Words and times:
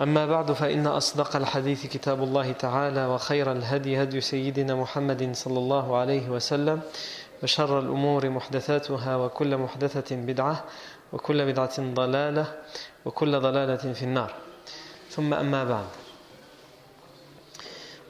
أما 0.00 0.26
بعد 0.26 0.52
فإن 0.52 0.86
أصدق 0.86 1.36
الحديث 1.36 1.86
كتاب 1.86 2.22
الله 2.22 2.52
تعالى 2.52 3.06
وخير 3.06 3.52
الهدي 3.52 4.02
هدي 4.02 4.20
سيدنا 4.20 4.74
محمد 4.74 5.34
صلى 5.34 5.58
الله 5.58 5.96
عليه 5.96 6.28
وسلم 6.28 6.80
وشر 7.42 7.78
الأمور 7.78 8.28
محدثاتها 8.30 9.16
وكل 9.16 9.56
محدثة 9.56 10.16
بدعة 10.16 10.64
وكل 11.12 11.46
بدعة 11.46 11.94
ضلالة 11.94 12.46
وكل 13.04 13.40
ضلالة 13.40 13.92
في 13.92 14.02
النار. 14.02 14.34
ثم 15.10 15.34
أما 15.34 15.64
بعد. 15.64 15.86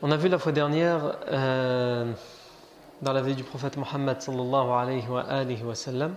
On 0.02 0.10
a 0.12 0.16
vu 0.16 0.28
la 0.28 0.38
fois 0.38 0.52
dernière 0.52 1.16
euh, 1.32 2.12
dans 3.02 3.12
la 3.12 3.22
vie 3.22 3.34
du 3.34 3.42
prophète 3.42 3.76
Mohammed 3.76 4.20
sallallahu 4.20 4.70
alayhi 4.70 5.08
wa, 5.08 5.22
alayhi 5.22 5.64
wa 5.64 5.74
sallam, 5.74 6.14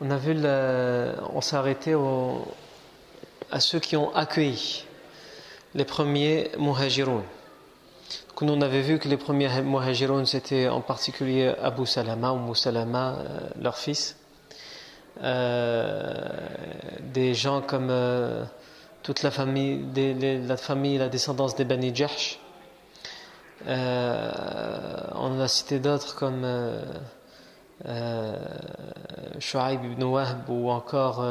on 0.00 0.10
a 0.10 0.16
vu 0.16 0.34
le, 0.34 1.12
on 1.32 1.40
s'est 1.40 1.54
arrêté 1.54 1.94
au, 1.94 2.44
à 3.54 3.60
ceux 3.60 3.78
qui 3.78 3.96
ont 3.96 4.12
accueilli 4.16 4.84
les 5.76 5.84
premiers 5.84 6.50
muhajiroun. 6.58 7.22
Nous 8.40 8.52
on 8.52 8.60
avait 8.60 8.80
vu 8.80 8.98
que 8.98 9.06
les 9.06 9.16
premiers 9.16 9.62
muhajiroun 9.62 10.26
c'était 10.26 10.68
en 10.68 10.80
particulier 10.80 11.54
Abu 11.62 11.86
Salama 11.86 12.32
ou 12.32 12.38
Moussalama, 12.38 13.12
euh, 13.12 13.38
leur 13.62 13.78
fils. 13.78 14.16
Euh, 15.22 16.12
des 17.14 17.34
gens 17.34 17.60
comme 17.62 17.90
euh, 17.90 18.42
toute 19.04 19.22
la 19.22 19.30
famille, 19.30 19.84
la 20.48 20.56
famille, 20.56 20.98
la 20.98 21.08
descendance 21.08 21.54
des 21.54 21.64
Bani 21.64 21.94
Jahsh. 21.94 22.40
On 23.66 25.40
a 25.40 25.46
cité 25.46 25.78
d'autres 25.78 26.16
comme 26.16 26.44
Shu'aib 29.38 29.84
ibn 29.84 30.02
Wahb 30.02 30.50
ou 30.50 30.70
encore 30.70 31.24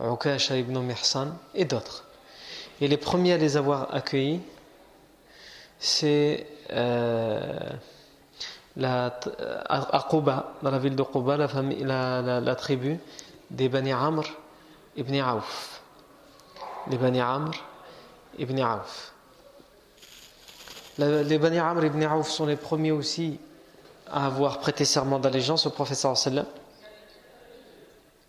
Ukasha 0.00 0.56
ibn 0.56 0.78
Mihsan 0.80 1.28
et 1.54 1.64
d'autres. 1.64 2.04
Et 2.80 2.88
les 2.88 2.96
premiers 2.96 3.32
à 3.32 3.36
les 3.38 3.56
avoir 3.56 3.94
accueillis, 3.94 4.40
c'est 5.78 6.46
euh, 6.72 7.70
à 8.82 10.06
Quba, 10.10 10.52
dans 10.62 10.70
la 10.70 10.78
ville 10.78 10.96
de 10.96 11.02
Quba, 11.02 11.36
la, 11.38 12.40
la, 12.40 12.54
tribu 12.54 12.98
des 13.50 13.68
Bani 13.68 13.92
Amr 13.92 14.24
ibn 14.96 15.18
Auf. 15.22 15.80
Les 16.88 16.98
Bani 16.98 17.20
Amr 17.20 17.52
ibn 18.38 18.62
Auf. 18.62 19.12
Les 20.98 21.38
Bani 21.38 21.58
Amr 21.58 21.84
ibn 21.84 22.04
Auf 22.04 22.30
sont 22.30 22.46
les 22.46 22.56
premiers 22.56 22.92
aussi 22.92 23.38
à 24.10 24.26
avoir 24.26 24.58
prêté 24.60 24.84
serment 24.84 25.18
d'allégeance 25.18 25.66
au 25.66 25.70
professeur 25.70 26.16
sallam. 26.16 26.44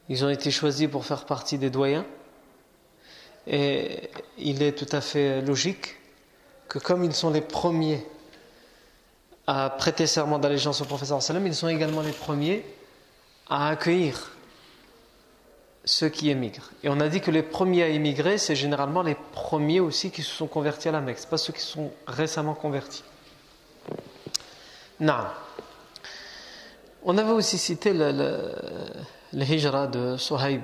Ils 0.09 0.23
ont 0.23 0.29
été 0.29 0.51
choisis 0.51 0.87
pour 0.87 1.05
faire 1.05 1.25
partie 1.25 1.57
des 1.57 1.69
doyens. 1.69 2.05
Et 3.45 4.09
il 4.37 4.61
est 4.61 4.73
tout 4.73 4.93
à 4.95 5.01
fait 5.01 5.41
logique 5.41 5.95
que 6.67 6.79
comme 6.79 7.03
ils 7.03 7.13
sont 7.13 7.29
les 7.29 7.41
premiers 7.41 8.05
à 9.47 9.69
prêter 9.69 10.07
serment 10.07 10.39
d'allégeance 10.39 10.81
au 10.81 10.85
professeur 10.85 11.21
sallam, 11.21 11.47
ils 11.47 11.55
sont 11.55 11.69
également 11.69 12.01
les 12.01 12.11
premiers 12.11 12.65
à 13.49 13.69
accueillir 13.69 14.31
ceux 15.85 16.09
qui 16.09 16.29
émigrent. 16.29 16.69
Et 16.83 16.89
on 16.89 16.99
a 16.99 17.07
dit 17.07 17.21
que 17.21 17.31
les 17.31 17.43
premiers 17.43 17.83
à 17.83 17.87
émigrer, 17.87 18.37
c'est 18.37 18.57
généralement 18.57 19.01
les 19.01 19.15
premiers 19.15 19.79
aussi 19.79 20.11
qui 20.11 20.21
se 20.21 20.31
sont 20.31 20.47
convertis 20.47 20.89
à 20.89 20.91
la 20.91 20.99
Mecque, 20.99 21.25
pas 21.29 21.37
ceux 21.37 21.53
qui 21.53 21.61
sont 21.61 21.91
récemment 22.05 22.53
convertis. 22.53 23.05
Non. 24.99 25.23
On 27.03 27.17
avait 27.17 27.31
aussi 27.31 27.57
cité 27.57 27.93
le, 27.93 28.11
le, 28.11 28.53
le 29.33 29.43
hijra 29.43 29.87
de 29.87 30.17
Suhaib, 30.17 30.61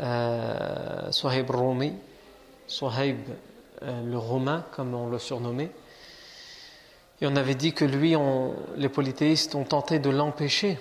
euh, 0.00 1.10
Suhaib 1.10 1.50
Rumi, 1.50 1.92
euh, 2.82 3.14
le 3.82 4.18
Romain, 4.18 4.64
comme 4.72 4.94
on 4.94 5.08
le 5.08 5.18
surnommait. 5.18 5.70
Et 7.20 7.26
on 7.26 7.36
avait 7.36 7.54
dit 7.54 7.72
que 7.72 7.84
lui, 7.84 8.14
les 8.76 8.88
polythéistes 8.88 9.54
ont 9.54 9.64
tenté 9.64 9.98
de 9.98 10.10
l'empêcher 10.10 10.78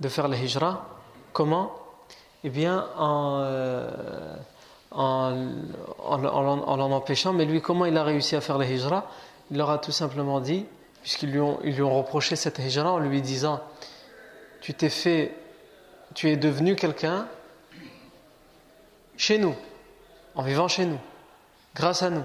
de 0.00 0.08
faire 0.08 0.28
le 0.28 0.36
hijra. 0.36 0.86
Comment? 1.32 1.72
Eh 2.42 2.50
bien, 2.50 2.86
en, 2.96 3.40
euh, 3.42 4.36
empêchant. 4.92 7.32
Mais 7.34 7.44
lui, 7.44 7.60
comment 7.60 7.84
il 7.84 7.96
a 7.96 8.04
réussi 8.04 8.34
à 8.34 8.40
faire 8.40 8.56
le 8.56 8.64
hijra? 8.64 9.10
Il 9.50 9.58
leur 9.58 9.70
a 9.70 9.78
tout 9.78 9.92
simplement 9.92 10.40
dit, 10.40 10.64
puisqu'ils 11.02 11.30
lui 11.30 11.40
ont, 11.40 11.58
lui 11.62 11.82
ont 11.82 11.94
reproché 11.94 12.34
cette 12.34 12.58
hijra 12.58 12.92
en 12.92 12.98
lui 12.98 13.20
disant 13.20 13.60
Tu 14.66 14.74
t'es 14.74 14.88
fait, 14.88 15.32
tu 16.12 16.28
es 16.28 16.36
devenu 16.36 16.74
quelqu'un 16.74 17.28
chez 19.16 19.38
nous, 19.38 19.54
en 20.34 20.42
vivant 20.42 20.66
chez 20.66 20.86
nous, 20.86 20.98
grâce 21.76 22.02
à 22.02 22.10
nous. 22.10 22.24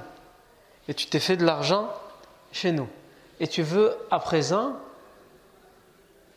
Et 0.88 0.96
tu 0.96 1.06
t'es 1.06 1.20
fait 1.20 1.38
de 1.38 1.46
l'argent 1.46 1.88
chez 2.52 2.72
nous. 2.72 2.88
Et 3.40 3.48
tu 3.48 3.62
veux 3.62 3.96
à 4.10 4.18
présent 4.18 4.74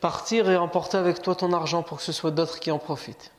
partir 0.02 0.50
et 0.50 0.58
emporter 0.58 0.98
avec 0.98 1.22
toi 1.22 1.34
ton 1.34 1.54
argent 1.54 1.82
pour 1.82 1.96
que 1.96 2.04
ce 2.04 2.12
soit 2.12 2.32
d'autres 2.32 2.60
qui 2.60 2.70
en 2.70 2.78
profitent. 2.78 3.32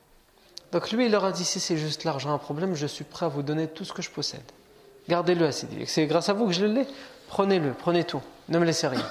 Donc 0.72 0.90
lui, 0.90 1.06
il 1.06 1.12
leur 1.12 1.24
a 1.24 1.30
dit 1.30 1.44
si 1.44 1.60
c'est 1.60 1.76
juste 1.76 2.02
l'argent 2.02 2.34
un 2.34 2.38
problème, 2.38 2.74
je 2.74 2.88
suis 2.88 3.04
prêt 3.04 3.26
à 3.26 3.28
vous 3.28 3.44
donner 3.44 3.68
tout 3.68 3.84
ce 3.84 3.92
que 3.92 4.02
je 4.02 4.10
possède. 4.10 4.42
Gardez-le, 5.08 5.52
Sidi. 5.52 5.86
C'est 5.86 6.08
grâce 6.08 6.30
à 6.30 6.32
vous 6.32 6.48
que 6.48 6.52
je 6.52 6.66
l'ai. 6.66 6.88
Prenez-le, 7.28 7.74
prenez 7.74 8.02
tout. 8.02 8.22
Ne 8.48 8.58
me 8.58 8.64
laissez 8.64 8.88
rien. 8.88 9.06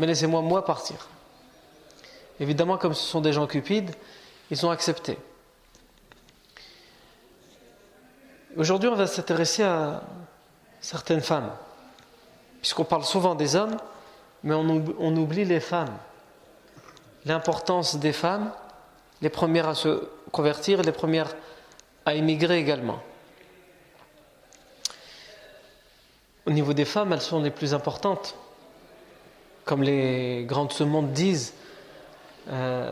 Mais 0.00 0.06
laissez-moi, 0.08 0.40
moi, 0.40 0.64
partir. 0.64 1.11
Évidemment, 2.42 2.76
comme 2.76 2.92
ce 2.92 3.04
sont 3.04 3.20
des 3.20 3.32
gens 3.32 3.46
cupides, 3.46 3.92
ils 4.50 4.66
ont 4.66 4.70
accepté. 4.72 5.16
Aujourd'hui, 8.56 8.88
on 8.88 8.96
va 8.96 9.06
s'intéresser 9.06 9.62
à 9.62 10.02
certaines 10.80 11.20
femmes. 11.20 11.52
Puisqu'on 12.60 12.82
parle 12.82 13.04
souvent 13.04 13.36
des 13.36 13.54
hommes, 13.54 13.76
mais 14.42 14.56
on 14.56 15.16
oublie 15.16 15.44
les 15.44 15.60
femmes. 15.60 15.96
L'importance 17.26 17.94
des 17.94 18.12
femmes, 18.12 18.52
les 19.20 19.30
premières 19.30 19.68
à 19.68 19.76
se 19.76 20.08
convertir, 20.32 20.82
les 20.82 20.90
premières 20.90 21.36
à 22.04 22.14
émigrer 22.14 22.58
également. 22.58 23.00
Au 26.46 26.50
niveau 26.50 26.72
des 26.72 26.86
femmes, 26.86 27.12
elles 27.12 27.20
sont 27.20 27.40
les 27.40 27.52
plus 27.52 27.72
importantes. 27.72 28.34
Comme 29.64 29.84
les 29.84 30.44
grands 30.44 30.64
de 30.64 30.72
ce 30.72 30.82
disent, 30.82 31.54
euh, 32.50 32.90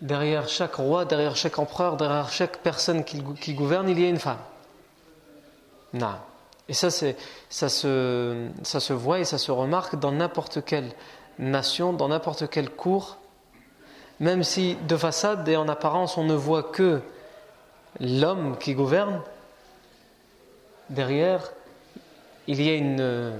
derrière 0.00 0.48
chaque 0.48 0.74
roi, 0.74 1.04
derrière 1.04 1.36
chaque 1.36 1.58
empereur, 1.58 1.96
derrière 1.96 2.30
chaque 2.30 2.58
personne 2.58 3.04
qui, 3.04 3.54
gouverne, 3.54 3.88
il 3.88 4.00
y 4.00 4.04
a 4.04 4.08
une 4.08 4.18
femme. 4.18 4.38
Non. 5.92 6.14
Et 6.68 6.74
ça, 6.74 6.90
ça, 6.90 7.68
se, 7.68 8.48
ça 8.62 8.80
se 8.80 8.92
voit 8.92 9.20
et 9.20 9.24
ça 9.24 9.38
se 9.38 9.50
remarque 9.50 9.96
dans 9.96 10.12
n'importe 10.12 10.64
quelle 10.64 10.90
nation, 11.38 11.92
dans 11.92 12.08
n'importe 12.08 12.48
quelle 12.48 12.70
cour, 12.70 13.18
même 14.20 14.42
si 14.42 14.76
de 14.88 14.96
façade 14.96 15.48
et 15.48 15.56
en 15.56 15.68
apparence 15.68 16.16
on 16.16 16.24
ne 16.24 16.34
voit 16.34 16.62
que 16.62 17.00
l'homme 18.00 18.56
qui 18.58 18.74
gouverne, 18.74 19.20
derrière 20.88 21.52
il 22.46 22.62
y 22.62 22.70
a 22.70 22.74
une, 22.74 23.34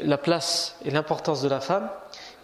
la 0.00 0.18
place 0.18 0.76
et 0.84 0.90
l'importance 0.90 1.42
de 1.42 1.48
la 1.48 1.60
femme 1.60 1.88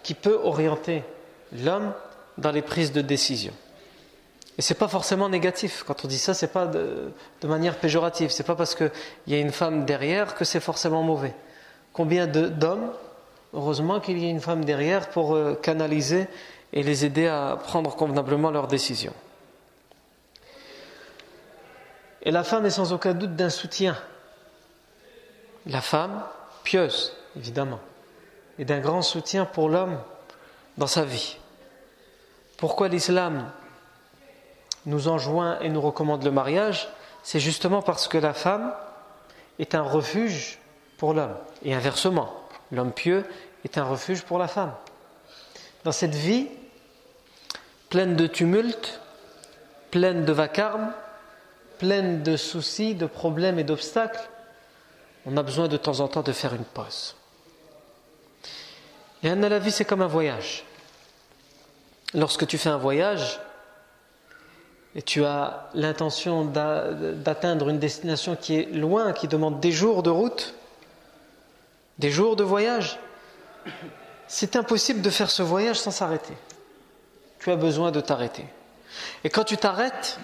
qui 0.03 0.13
peut 0.13 0.39
orienter 0.43 1.03
l'homme 1.51 1.93
dans 2.37 2.51
les 2.51 2.61
prises 2.61 2.91
de 2.91 3.01
décision. 3.01 3.53
Et 4.57 4.61
c'est 4.61 4.75
pas 4.75 4.87
forcément 4.87 5.27
négatif. 5.27 5.83
Quand 5.85 6.05
on 6.05 6.07
dit 6.07 6.17
ça, 6.17 6.33
c'est 6.33 6.51
pas 6.51 6.65
de, 6.65 7.11
manière 7.43 7.77
péjorative. 7.77 8.29
C'est 8.31 8.43
pas 8.43 8.55
parce 8.55 8.75
qu'il 8.75 8.91
y 9.27 9.33
a 9.33 9.39
une 9.39 9.51
femme 9.51 9.85
derrière 9.85 10.35
que 10.35 10.45
c'est 10.45 10.61
forcément 10.61 11.03
mauvais. 11.03 11.33
Combien 11.91 12.25
d'hommes, 12.27 12.91
heureusement 13.53 13.99
qu'il 13.99 14.17
y 14.17 14.25
a 14.25 14.29
une 14.29 14.39
femme 14.39 14.63
derrière 14.63 15.09
pour 15.09 15.35
euh, 15.35 15.55
canaliser 15.55 16.27
et 16.71 16.83
les 16.83 17.05
aider 17.05 17.27
à 17.27 17.57
prendre 17.61 17.95
convenablement 17.95 18.51
leurs 18.51 18.67
décisions. 18.67 19.13
Et 22.21 22.31
la 22.31 22.43
femme 22.43 22.65
est 22.65 22.71
sans 22.71 22.91
aucun 22.91 23.13
doute 23.13 23.35
d'un 23.35 23.49
soutien. 23.49 23.97
La 25.67 25.81
femme, 25.81 26.23
pieuse, 26.63 27.13
évidemment, 27.37 27.79
est 28.57 28.65
d'un 28.65 28.79
grand 28.79 29.01
soutien 29.01 29.45
pour 29.45 29.69
l'homme 29.69 29.99
dans 30.77 30.87
sa 30.87 31.03
vie. 31.03 31.37
Pourquoi 32.57 32.87
l'islam 32.87 33.51
nous 34.85 35.07
enjoint 35.07 35.59
et 35.59 35.69
nous 35.69 35.81
recommande 35.81 36.23
le 36.23 36.31
mariage? 36.31 36.87
C'est 37.23 37.39
justement 37.39 37.81
parce 37.81 38.07
que 38.07 38.17
la 38.17 38.33
femme 38.33 38.73
est 39.59 39.75
un 39.75 39.81
refuge 39.81 40.59
pour 40.97 41.13
l'homme. 41.13 41.35
Et 41.63 41.73
inversement, 41.73 42.33
l'homme 42.71 42.91
pieux 42.91 43.25
est 43.63 43.77
un 43.77 43.83
refuge 43.83 44.23
pour 44.23 44.37
la 44.37 44.47
femme. 44.47 44.73
Dans 45.83 45.91
cette 45.91 46.15
vie 46.15 46.47
pleine 47.89 48.15
de 48.15 48.27
tumultes, 48.27 48.99
pleine 49.91 50.25
de 50.25 50.33
vacarmes, 50.33 50.91
pleine 51.77 52.23
de 52.23 52.37
soucis, 52.37 52.95
de 52.95 53.05
problèmes 53.05 53.59
et 53.59 53.63
d'obstacles, 53.63 54.29
on 55.25 55.37
a 55.37 55.43
besoin 55.43 55.67
de 55.67 55.77
temps 55.77 55.99
en 55.99 56.07
temps 56.07 56.21
de 56.21 56.31
faire 56.31 56.53
une 56.53 56.63
pause. 56.63 57.15
Et 59.25 59.33
la 59.33 59.57
vie, 59.57 59.71
c'est 59.71 59.85
comme 59.85 60.03
un 60.03 60.07
voyage. 60.07 60.63
Lorsque 62.13 62.45
tu 62.45 62.59
fais 62.59 62.69
un 62.69 62.77
voyage 62.77 63.39
et 64.93 65.01
tu 65.01 65.25
as 65.25 65.67
l'intention 65.73 66.45
d'atteindre 66.45 67.69
une 67.69 67.79
destination 67.79 68.35
qui 68.35 68.59
est 68.59 68.65
loin, 68.71 69.13
qui 69.13 69.27
demande 69.27 69.59
des 69.59 69.71
jours 69.71 70.03
de 70.03 70.11
route, 70.11 70.53
des 71.97 72.11
jours 72.11 72.35
de 72.35 72.43
voyage, 72.43 72.99
c'est 74.27 74.55
impossible 74.55 75.01
de 75.01 75.09
faire 75.09 75.31
ce 75.31 75.41
voyage 75.41 75.79
sans 75.79 75.89
s'arrêter. 75.89 76.37
Tu 77.39 77.49
as 77.49 77.55
besoin 77.55 77.89
de 77.89 78.01
t'arrêter. 78.01 78.45
Et 79.23 79.31
quand 79.31 79.43
tu 79.43 79.57
t'arrêtes, 79.57 80.19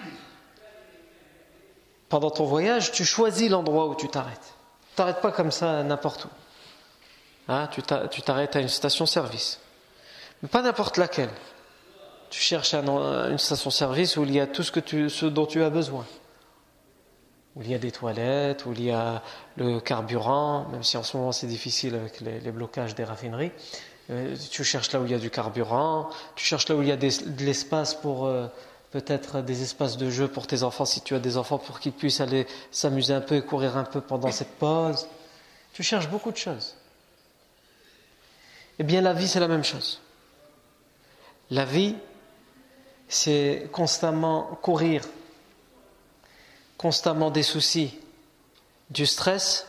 pendant 2.08 2.30
ton 2.30 2.44
voyage, 2.44 2.92
tu 2.92 3.04
choisis 3.04 3.50
l'endroit 3.50 3.88
où 3.88 3.96
tu 3.96 4.06
t'arrêtes. 4.06 4.54
Tu 4.90 4.94
t'arrêtes 4.94 5.20
pas 5.20 5.32
comme 5.32 5.50
ça 5.50 5.82
n'importe 5.82 6.26
où. 6.26 6.28
Hein, 7.48 7.68
tu 7.72 7.82
t'arrêtes 8.22 8.56
à 8.56 8.60
une 8.60 8.68
station-service. 8.68 9.60
Mais 10.42 10.48
pas 10.48 10.62
n'importe 10.62 10.96
laquelle. 10.96 11.30
Tu 12.30 12.40
cherches 12.40 12.74
une 12.74 13.38
station-service 13.38 14.16
où 14.16 14.24
il 14.24 14.32
y 14.32 14.40
a 14.40 14.46
tout 14.46 14.62
ce, 14.62 15.26
dont 15.26 15.46
tu 15.46 15.62
as 15.62 15.70
besoin. 15.70 16.06
Où 17.54 17.62
il 17.62 17.70
y 17.70 17.74
a 17.74 17.78
des 17.78 17.90
toilettes, 17.90 18.64
où 18.64 18.72
il 18.72 18.84
y 18.84 18.90
a 18.90 19.22
le 19.56 19.80
carburant, 19.80 20.66
même 20.70 20.82
si 20.82 20.96
en 20.96 21.02
ce 21.02 21.16
moment 21.16 21.32
c'est 21.32 21.46
difficile 21.46 21.94
avec 21.94 22.20
les, 22.20 22.52
blocages 22.52 22.94
des 22.94 23.04
raffineries. 23.04 23.52
Euh, 24.10 24.34
tu 24.50 24.64
cherches 24.64 24.90
là 24.92 25.00
où 25.00 25.04
il 25.04 25.12
y 25.12 25.14
a 25.14 25.18
du 25.18 25.30
carburant, 25.30 26.08
tu 26.34 26.44
cherches 26.44 26.68
là 26.68 26.74
où 26.74 26.82
il 26.82 26.88
y 26.88 26.92
a 26.92 26.96
de 26.96 27.44
l'espace 27.44 27.94
pour 27.94 28.26
euh, 28.26 28.46
peut-être 28.90 29.42
des 29.42 29.62
espaces 29.62 29.96
de 29.96 30.10
jeu 30.10 30.26
pour 30.26 30.46
tes 30.46 30.62
enfants 30.62 30.84
si 30.84 31.02
tu 31.02 31.14
as 31.14 31.18
des 31.18 31.36
enfants 31.36 31.58
pour 31.58 31.80
qu'ils 31.80 31.92
puissent 31.92 32.20
aller 32.20 32.46
s'amuser 32.70 33.14
un 33.14 33.20
peu 33.20 33.36
et 33.36 33.42
courir 33.42 33.76
un 33.76 33.84
peu 33.84 34.00
pendant 34.00 34.30
cette 34.32 34.58
pause. 34.58 35.06
Tu 35.72 35.82
cherches 35.82 36.08
beaucoup 36.08 36.32
de 36.32 36.36
choses. 36.36 36.74
Eh 38.78 38.84
bien, 38.84 39.00
la 39.00 39.12
vie, 39.12 39.28
c'est 39.28 39.40
la 39.40 39.48
même 39.48 39.64
chose. 39.64 40.00
La 41.50 41.64
vie, 41.64 41.94
c'est 43.08 43.68
constamment 43.72 44.58
courir, 44.62 45.02
constamment 46.78 47.30
des 47.30 47.42
soucis, 47.42 47.98
du 48.90 49.04
stress. 49.04 49.66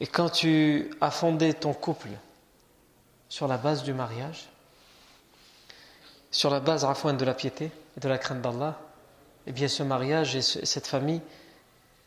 Et 0.00 0.06
quand 0.06 0.30
tu 0.30 0.90
as 1.00 1.10
fondé 1.10 1.52
ton 1.52 1.74
couple 1.74 2.08
sur 3.28 3.46
la 3.46 3.58
base 3.58 3.82
du 3.82 3.92
mariage, 3.92 4.48
sur 6.30 6.50
la 6.50 6.60
base 6.60 6.84
rafouane 6.84 7.16
de 7.16 7.24
la 7.24 7.34
piété 7.34 7.70
et 7.96 8.00
de 8.00 8.08
la 8.08 8.18
crainte 8.18 8.40
d'Allah, 8.40 8.80
eh 9.46 9.52
bien 9.52 9.68
ce 9.68 9.82
mariage 9.82 10.34
et 10.34 10.42
cette 10.42 10.86
famille 10.86 11.20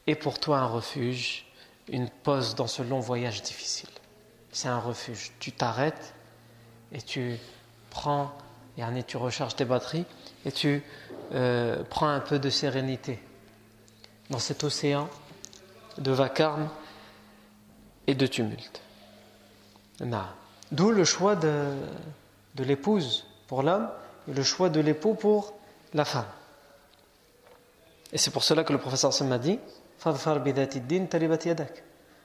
est 0.08 0.16
pour 0.16 0.40
toi 0.40 0.58
un 0.58 0.66
refuge, 0.66 1.46
une 1.88 2.10
pause 2.10 2.56
dans 2.56 2.68
ce 2.68 2.82
long 2.82 3.00
voyage 3.00 3.44
difficile 3.44 3.90
c'est 4.58 4.70
un 4.70 4.80
refuge. 4.80 5.34
Tu 5.40 5.52
t'arrêtes 5.52 6.16
et 6.92 7.00
tu 7.00 7.38
prends, 7.92 8.32
et 8.76 9.04
tu 9.04 9.16
recharges 9.18 9.56
tes 9.56 9.66
batteries 9.66 10.06
et 10.46 10.52
tu 10.52 10.82
euh, 11.34 11.84
prends 11.92 12.08
un 12.08 12.20
peu 12.20 12.40
de 12.40 12.50
sérénité 12.50 13.22
dans 14.32 14.40
cet 14.40 14.64
océan 14.64 15.10
de 16.00 16.12
vacarme 16.12 16.70
et 18.08 18.16
de 18.16 18.26
tumulte. 18.26 18.82
D'où 20.72 20.90
le 20.90 21.04
choix 21.06 21.36
de, 21.36 21.70
l'épouse 22.58 23.28
pour 23.48 23.62
l'homme 23.62 23.88
et 24.28 24.34
le 24.34 24.42
choix 24.42 24.70
de 24.70 24.80
l'époux 24.80 25.14
pour 25.14 25.54
la 25.94 26.04
femme. 26.04 26.26
Et 28.12 28.18
c'est 28.18 28.32
pour 28.32 28.44
cela 28.44 28.64
que 28.64 28.74
le 28.74 28.80
professeur 28.80 29.14
Sam 29.14 29.28
m'a 29.28 29.38
dit 29.38 29.60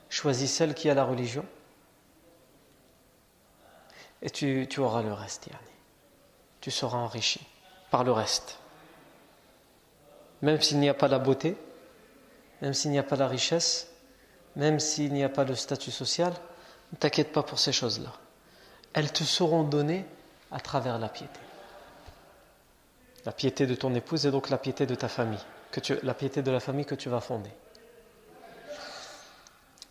Choisis 0.08 0.52
celle 0.52 0.74
qui 0.74 0.88
a 0.88 0.94
la 0.94 1.04
religion 1.04 1.44
et 4.22 4.30
tu, 4.30 4.80
auras 4.80 5.02
le 5.02 5.12
reste, 5.12 5.48
Yani. 5.48 5.58
Tu 6.60 6.70
seras 6.70 6.98
enrichi 6.98 7.44
par 7.90 8.04
le 8.04 8.12
reste. 8.12 8.58
Même 10.42 10.60
s'il 10.60 10.78
n'y 10.78 10.88
a 10.88 10.94
pas 10.94 11.08
la 11.08 11.18
beauté, 11.18 11.56
même 12.60 12.72
s'il 12.72 12.92
n'y 12.92 12.98
a 12.98 13.02
pas 13.02 13.16
la 13.16 13.26
richesse, 13.26 13.88
même 14.54 14.78
s'il 14.78 15.12
n'y 15.12 15.24
a 15.24 15.28
pas 15.28 15.44
le 15.44 15.56
statut 15.56 15.90
social, 15.90 16.32
ne 16.92 16.96
t'inquiète 16.98 17.32
pas 17.32 17.42
pour 17.42 17.58
ces 17.58 17.72
choses-là. 17.72 18.12
Elles 18.92 19.12
te 19.12 19.24
seront 19.24 19.64
données 19.64 20.04
à 20.52 20.60
travers 20.60 20.98
la 20.98 21.08
piété. 21.08 21.40
La 23.24 23.32
piété 23.32 23.66
de 23.66 23.74
ton 23.74 23.94
épouse 23.94 24.26
et 24.26 24.30
donc 24.30 24.50
la 24.50 24.58
piété 24.58 24.86
de 24.86 24.94
ta 24.94 25.08
famille, 25.08 25.44
que 25.70 25.80
la 26.04 26.14
piété 26.14 26.42
de 26.42 26.50
la 26.50 26.60
famille 26.60 26.84
que 26.84 26.94
tu 26.94 27.08
vas 27.08 27.20
fonder. 27.20 27.50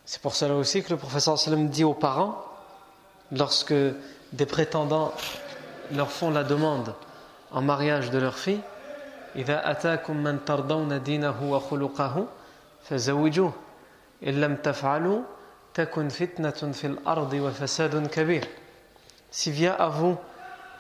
C'est 0.06 0.22
pour 0.22 0.36
cela 0.36 0.56
aussi 0.56 0.84
que 0.84 0.90
le 0.90 0.98
professeur 0.98 1.38
sallam 1.40 1.70
dit 1.70 1.84
aux 1.84 1.94
parents, 1.94 2.44
lorsque 3.32 3.74
des 4.34 4.46
prétendants 4.46 5.14
leur 5.92 6.12
font 6.12 6.32
la 6.32 6.44
demande 6.44 6.94
en 7.52 7.62
mariage 7.62 8.12
de 8.12 8.18
leur 8.18 8.38
fille 8.38 8.62
si 9.34 9.44
vient 19.52 19.74
à 19.74 19.88
vous 19.90 20.18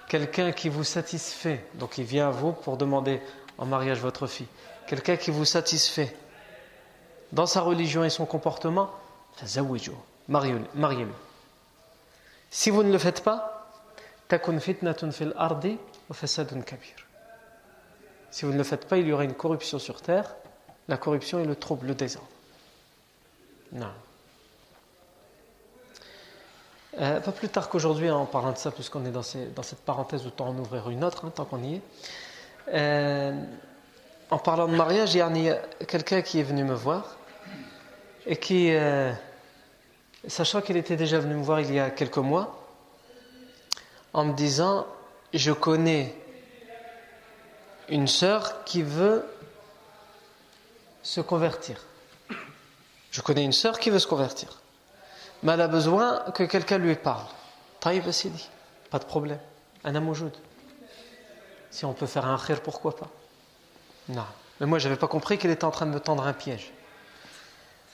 quelqu'un 0.08 0.51
qui 0.51 0.70
vous 0.70 0.84
satisfait 0.84 1.65
donc 1.75 1.98
il 1.98 2.03
vient 2.05 2.27
à 2.27 2.31
vous 2.31 2.51
pour 2.53 2.77
demander 2.77 3.22
en 3.58 3.65
mariage 3.65 4.00
votre 4.00 4.27
fille 4.27 4.48
quelqu'un 4.88 5.17
qui 5.17 5.31
vous 5.31 5.46
satisfait 5.46 6.15
dans 7.34 7.46
sa 7.46 7.62
religion 7.62 8.03
et 8.03 8.10
son 8.10 8.25
comportement 8.25 8.91
mariez-le 10.29 11.12
si 12.51 12.70
vous 12.70 12.84
ne 12.84 12.91
le 12.91 12.98
faites 12.98 13.24
pas, 13.24 13.70
Si 18.29 18.46
vous 18.46 18.51
ne 18.51 18.58
le 18.58 18.63
faites 18.63 18.88
pas, 18.88 18.98
il 18.98 19.08
y 19.08 19.13
aura 19.13 19.24
une 19.24 19.34
corruption 19.34 19.79
sur 19.79 20.01
terre, 20.01 20.36
la 20.88 20.98
corruption 20.98 21.39
et 21.39 21.46
le 21.46 21.55
trouble, 21.55 21.88
le 21.88 21.96
désordre. 21.96 22.27
Non. 23.72 23.91
Euh, 27.00 27.22
pas 27.22 27.31
plus 27.31 27.48
tard 27.48 27.70
qu'aujourd'hui, 27.70 28.12
en 28.12 28.25
parlant 28.25 28.51
de 28.51 28.58
ça, 28.58 28.70
puisqu'on 28.70 29.05
est 29.05 29.12
dans, 29.12 29.24
cette 29.24 29.86
parenthèse, 29.86 30.27
autant 30.27 30.50
en 30.50 30.58
ouvrir 30.58 30.89
une 30.89 31.05
autre, 31.05 31.25
hein, 31.25 31.31
tant 31.34 31.46
qu'on 31.46 31.63
y 31.63 31.75
est. 31.75 31.81
Euh, 32.74 33.34
en 34.29 34.38
parlant 34.38 34.67
de 34.67 34.75
mariage, 34.75 35.13
il 35.13 35.20
y 35.20 35.50
a 35.50 35.55
quelqu'un 35.88 36.22
qui 36.22 36.39
est 36.39 36.43
venu 36.43 36.63
me 36.65 36.74
voir 36.74 37.15
et 38.25 38.36
qui, 38.36 38.74
euh, 38.74 39.12
sachant 40.28 40.62
qu'il 40.62 40.78
était 40.78 40.96
déjà 40.96 41.20
venu 41.20 41.36
me 41.36 41.44
voir 41.44 41.60
il 41.62 41.74
y 41.74 41.80
a 41.80 41.90
quelques 41.90 42.18
mois, 42.18 42.58
en 44.13 44.25
me 44.25 44.34
disant, 44.34 44.86
je 45.34 45.51
connais 45.51 46.16
une 47.90 48.08
sœur 48.08 48.63
qui 48.63 48.84
veut 48.84 49.25
se 51.04 51.22
convertir. 51.22 51.82
Je 53.12 53.22
connais 53.22 53.44
une 53.44 53.51
sœur 53.51 53.80
qui 53.80 53.90
veut 53.90 54.00
se 54.00 54.08
convertir. 54.08 54.62
Mais 55.44 55.54
elle 55.54 55.62
a 55.62 55.68
besoin 55.68 56.20
que 56.34 56.44
quelqu'un 56.44 56.78
lui 56.78 56.96
parle. 56.96 57.25
Taïb 57.80 58.08
dit, 58.08 58.50
pas 58.90 59.00
de 59.00 59.06
problème. 59.06 59.40
Un 59.84 59.96
amoujoud. 59.96 60.32
Si 61.72 61.86
on 61.86 61.94
peut 61.94 62.06
faire 62.06 62.25
un 62.25 62.38
khir, 62.38 62.62
pourquoi 62.62 62.96
pas? 62.96 63.08
Non. 64.10 64.25
Mais 64.60 64.68
moi, 64.68 64.78
je 64.78 64.88
n'avais 64.88 65.00
pas 65.00 65.08
compris 65.08 65.38
qu'elle 65.38 65.51
était 65.51 65.66
en 65.66 65.72
train 65.72 65.86
de 65.86 65.92
me 65.92 66.00
tendre 66.00 66.25
un 66.28 66.34
piège. 66.34 66.72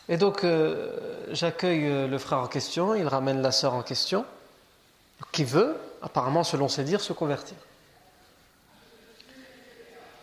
Et 0.10 0.18
donc, 0.18 0.44
euh, 0.44 1.26
j'accueille 1.32 1.86
euh, 1.86 2.08
le 2.08 2.18
frère 2.18 2.40
en 2.40 2.48
question, 2.48 2.96
il 2.96 3.08
ramène 3.08 3.42
la 3.42 3.52
sœur 3.52 3.74
en 3.74 3.84
question, 3.84 4.26
qui 5.32 5.44
veut, 5.44 5.76
apparemment 6.02 6.44
selon 6.44 6.70
ses 6.70 6.84
dires, 6.84 7.02
se 7.02 7.12
convertir. 7.12 7.58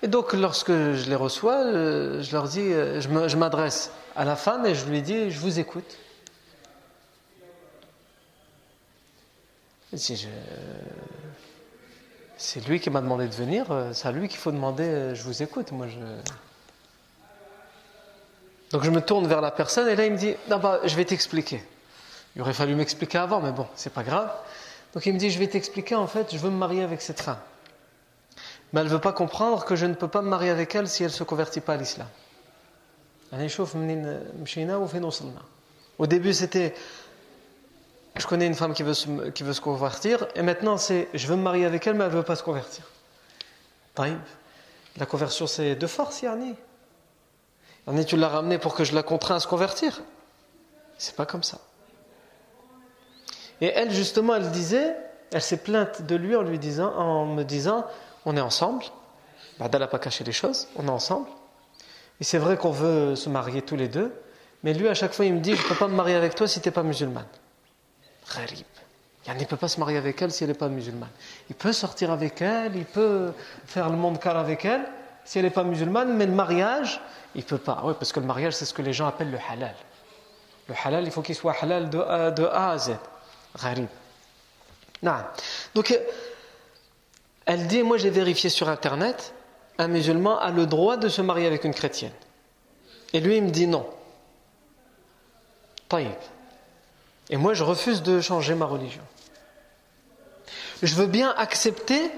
Et 0.03 0.09
donc, 0.09 0.33
lorsque 0.33 0.71
je 0.71 1.09
les 1.09 1.15
reçois, 1.15 1.65
euh, 1.65 2.23
je 2.23 2.33
leur 2.33 2.49
dis, 2.49 2.71
je 2.71 3.37
m'adresse 3.37 3.91
à 4.17 4.25
la 4.25 4.37
femme 4.37 4.65
et 4.67 4.75
je 4.75 4.87
lui 4.87 5.03
dis, 5.03 5.31
je 5.31 5.39
vous 5.39 5.59
écoute. 5.59 5.99
C'est 9.97 10.27
lui 12.67 12.81
qui 12.81 12.91
m'a 12.91 13.01
demandé 13.01 13.29
de 13.29 13.35
venir, 13.35 13.67
c'est 13.93 14.09
à 14.09 14.13
lui 14.13 14.29
qu'il 14.29 14.39
faut 14.39 14.51
demander, 14.51 15.15
je 15.15 15.23
vous 15.23 15.43
écoute. 15.43 15.71
Moi, 15.73 15.87
je... 15.89 15.99
Donc 18.75 18.83
je 18.83 18.91
me 18.91 19.01
tourne 19.01 19.29
vers 19.29 19.41
la 19.41 19.53
personne 19.53 19.87
et 19.87 19.95
là 19.95 20.05
il 20.05 20.11
me 20.11 20.17
dit, 20.17 20.35
non, 20.51 20.59
bah, 20.59 20.81
je 20.83 20.97
vais 20.97 21.05
t'expliquer. 21.05 21.63
Il 22.35 22.43
aurait 22.43 22.53
fallu 22.53 22.75
m'expliquer 22.75 23.19
avant, 23.19 23.41
mais 23.41 23.53
bon, 23.53 23.69
c'est 23.77 23.93
pas 23.93 24.03
grave. 24.03 24.33
Donc 24.93 25.07
il 25.07 25.15
me 25.15 25.19
dit, 25.19 25.31
je 25.31 25.39
vais 25.39 25.47
t'expliquer, 25.47 25.95
en 25.95 26.09
fait, 26.09 26.35
je 26.35 26.39
veux 26.39 26.51
me 26.51 26.57
marier 26.57 26.83
avec 26.83 27.01
cette 27.01 27.21
femme. 27.21 27.39
Mais 28.73 28.81
elle 28.81 28.89
ne 28.89 28.91
veut 28.91 29.01
pas 29.01 29.13
comprendre 29.13 29.65
que 29.65 29.77
je 29.77 29.87
ne 29.87 29.95
peux 29.95 30.09
pas 30.09 30.23
me 30.23 30.29
marier 30.29 30.51
avec 30.51 30.75
elle 30.75 30.89
si 30.89 31.05
elle 31.05 31.11
ne 31.11 31.15
se 31.15 31.23
convertit 31.23 31.61
pas 31.61 31.75
à 31.75 31.77
l'islam. 31.77 32.09
Au 35.99 36.07
début, 36.09 36.35
c'était 36.35 36.75
je 38.17 38.27
connais 38.27 38.49
une 38.49 38.55
femme 38.55 38.75
qui 38.75 38.83
veut 38.83 38.95
se, 38.95 39.29
qui 39.31 39.45
veut 39.45 39.53
se 39.53 39.61
convertir, 39.61 40.27
et 40.35 40.43
maintenant 40.43 40.79
c'est 40.79 41.09
je 41.15 41.29
veux 41.29 41.37
me 41.37 41.43
marier 41.43 41.65
avec 41.65 41.87
elle, 41.87 41.95
mais 41.95 42.03
elle 42.03 42.11
ne 42.11 42.17
veut 42.17 42.25
pas 42.25 42.35
se 42.35 42.43
convertir. 42.43 42.83
La 44.97 45.07
conversion, 45.07 45.47
c'est 45.47 45.77
de 45.77 45.87
force, 45.87 46.23
Yarni. 46.23 46.57
Yarni, 47.87 48.05
tu 48.05 48.17
l'as 48.17 48.29
ramenée 48.29 48.59
pour 48.59 48.75
que 48.75 48.85
je 48.85 48.95
la 48.95 49.03
contrains 49.03 49.37
à 49.37 49.41
se 49.41 49.47
convertir? 49.47 50.03
C'est 50.99 51.17
pas 51.17 51.27
comme 51.27 51.43
ça. 51.43 51.59
Et 53.61 53.67
elle, 53.67 53.91
justement, 53.91 54.35
elle 54.35 54.51
disait, 54.51 54.97
elle 55.33 55.43
s'est 55.43 55.59
plainte 55.59 56.03
de 56.03 56.17
lui 56.17 56.35
en 56.37 56.43
lui 56.43 56.59
disant, 56.59 56.95
en 56.95 57.27
me 57.27 57.43
disant, 57.43 57.87
on 58.25 58.37
est 58.37 58.41
ensemble. 58.41 58.85
Elle 59.61 59.71
n'a 59.71 59.87
pas 59.87 59.99
caché 59.99 60.25
les 60.25 60.33
choses, 60.33 60.69
on 60.77 60.87
est 60.87 60.91
ensemble. 60.91 61.29
Et 62.21 62.25
c'est 62.25 62.39
vrai 62.39 62.57
qu'on 62.57 62.71
veut 62.71 63.17
se 63.17 63.29
marier 63.29 63.63
tous 63.63 63.77
les 63.77 63.89
deux, 63.89 64.13
mais 64.63 64.73
lui, 64.73 64.89
à 64.89 64.95
chaque 64.95 65.13
fois, 65.13 65.25
il 65.25 65.35
me 65.35 65.41
dit, 65.41 65.55
je 65.55 65.63
ne 65.63 65.69
peux 65.69 65.75
pas 65.75 65.89
me 65.89 65.95
marier 65.95 66.15
avec 66.15 66.35
toi 66.35 66.49
si 66.49 66.61
tu 66.61 66.69
n'es 66.69 66.73
pas 66.73 66.83
musulmane. 66.83 67.27
Gharib. 68.35 68.67
Il 69.27 69.35
ne 69.37 69.45
peut 69.45 69.57
pas 69.57 69.69
se 69.69 69.81
marier 69.81 69.97
avec 69.97 70.21
elle 70.21 70.31
si 70.31 70.45
elle 70.45 70.51
n'est 70.51 70.55
pas 70.55 70.69
musulmane. 70.69 71.11
Il 71.49 71.55
peut 71.55 71.73
sortir 71.73 72.11
avec 72.11 72.43
elle, 72.43 72.77
il 72.77 72.85
peut 72.85 73.33
faire 73.67 73.89
le 73.89 73.97
monde 73.97 74.19
car 74.19 74.37
avec 74.37 74.65
elle 74.65 74.85
si 75.25 75.39
elle 75.39 75.45
n'est 75.45 75.51
pas 75.51 75.65
musulmane, 75.65 76.15
mais 76.17 76.27
le 76.27 76.33
mariage, 76.33 77.01
il 77.35 77.43
ne 77.43 77.47
peut 77.47 77.59
pas. 77.59 77.83
Oui, 77.85 77.95
parce 77.99 78.13
que 78.13 78.21
le 78.21 78.27
mariage, 78.27 78.55
c'est 78.55 78.65
ce 78.65 78.75
que 78.75 78.83
les 78.83 78.93
gens 78.93 79.07
appellent 79.07 79.31
le 79.31 79.39
halal. 79.51 79.75
Le 80.69 80.75
halal, 80.85 81.05
il 81.05 81.11
faut 81.11 81.23
qu'il 81.23 81.35
soit 81.35 81.55
halal 81.61 81.91
de 81.91 81.99
A, 81.99 82.71
à 82.71 82.79
Z. 82.79 82.97
Gharib. 83.61 83.89
Donc, 85.75 85.99
elle 87.47 87.67
dit, 87.67 87.83
moi 87.83 87.99
j'ai 87.99 88.11
vérifié 88.11 88.49
sur 88.51 88.69
Internet, 88.69 89.35
un 89.79 89.89
musulman 89.89 90.39
a 90.39 90.51
le 90.51 90.67
droit 90.67 90.97
de 90.97 91.09
se 91.09 91.21
marier 91.21 91.47
avec 91.47 91.65
une 91.65 91.75
chrétienne. 91.75 92.13
Et 93.13 93.21
lui, 93.21 93.37
il 93.37 93.43
me 93.43 93.51
dit 93.51 93.67
non. 93.67 93.87
Taïb. 95.89 96.11
Et 97.31 97.37
moi, 97.37 97.55
je 97.55 97.65
refuse 97.65 98.03
de 98.03 98.21
changer 98.21 98.55
ma 98.55 98.67
religion. 98.67 99.03
Je 100.83 100.95
veux 100.95 101.07
bien 101.07 101.35
accepter 101.37 102.11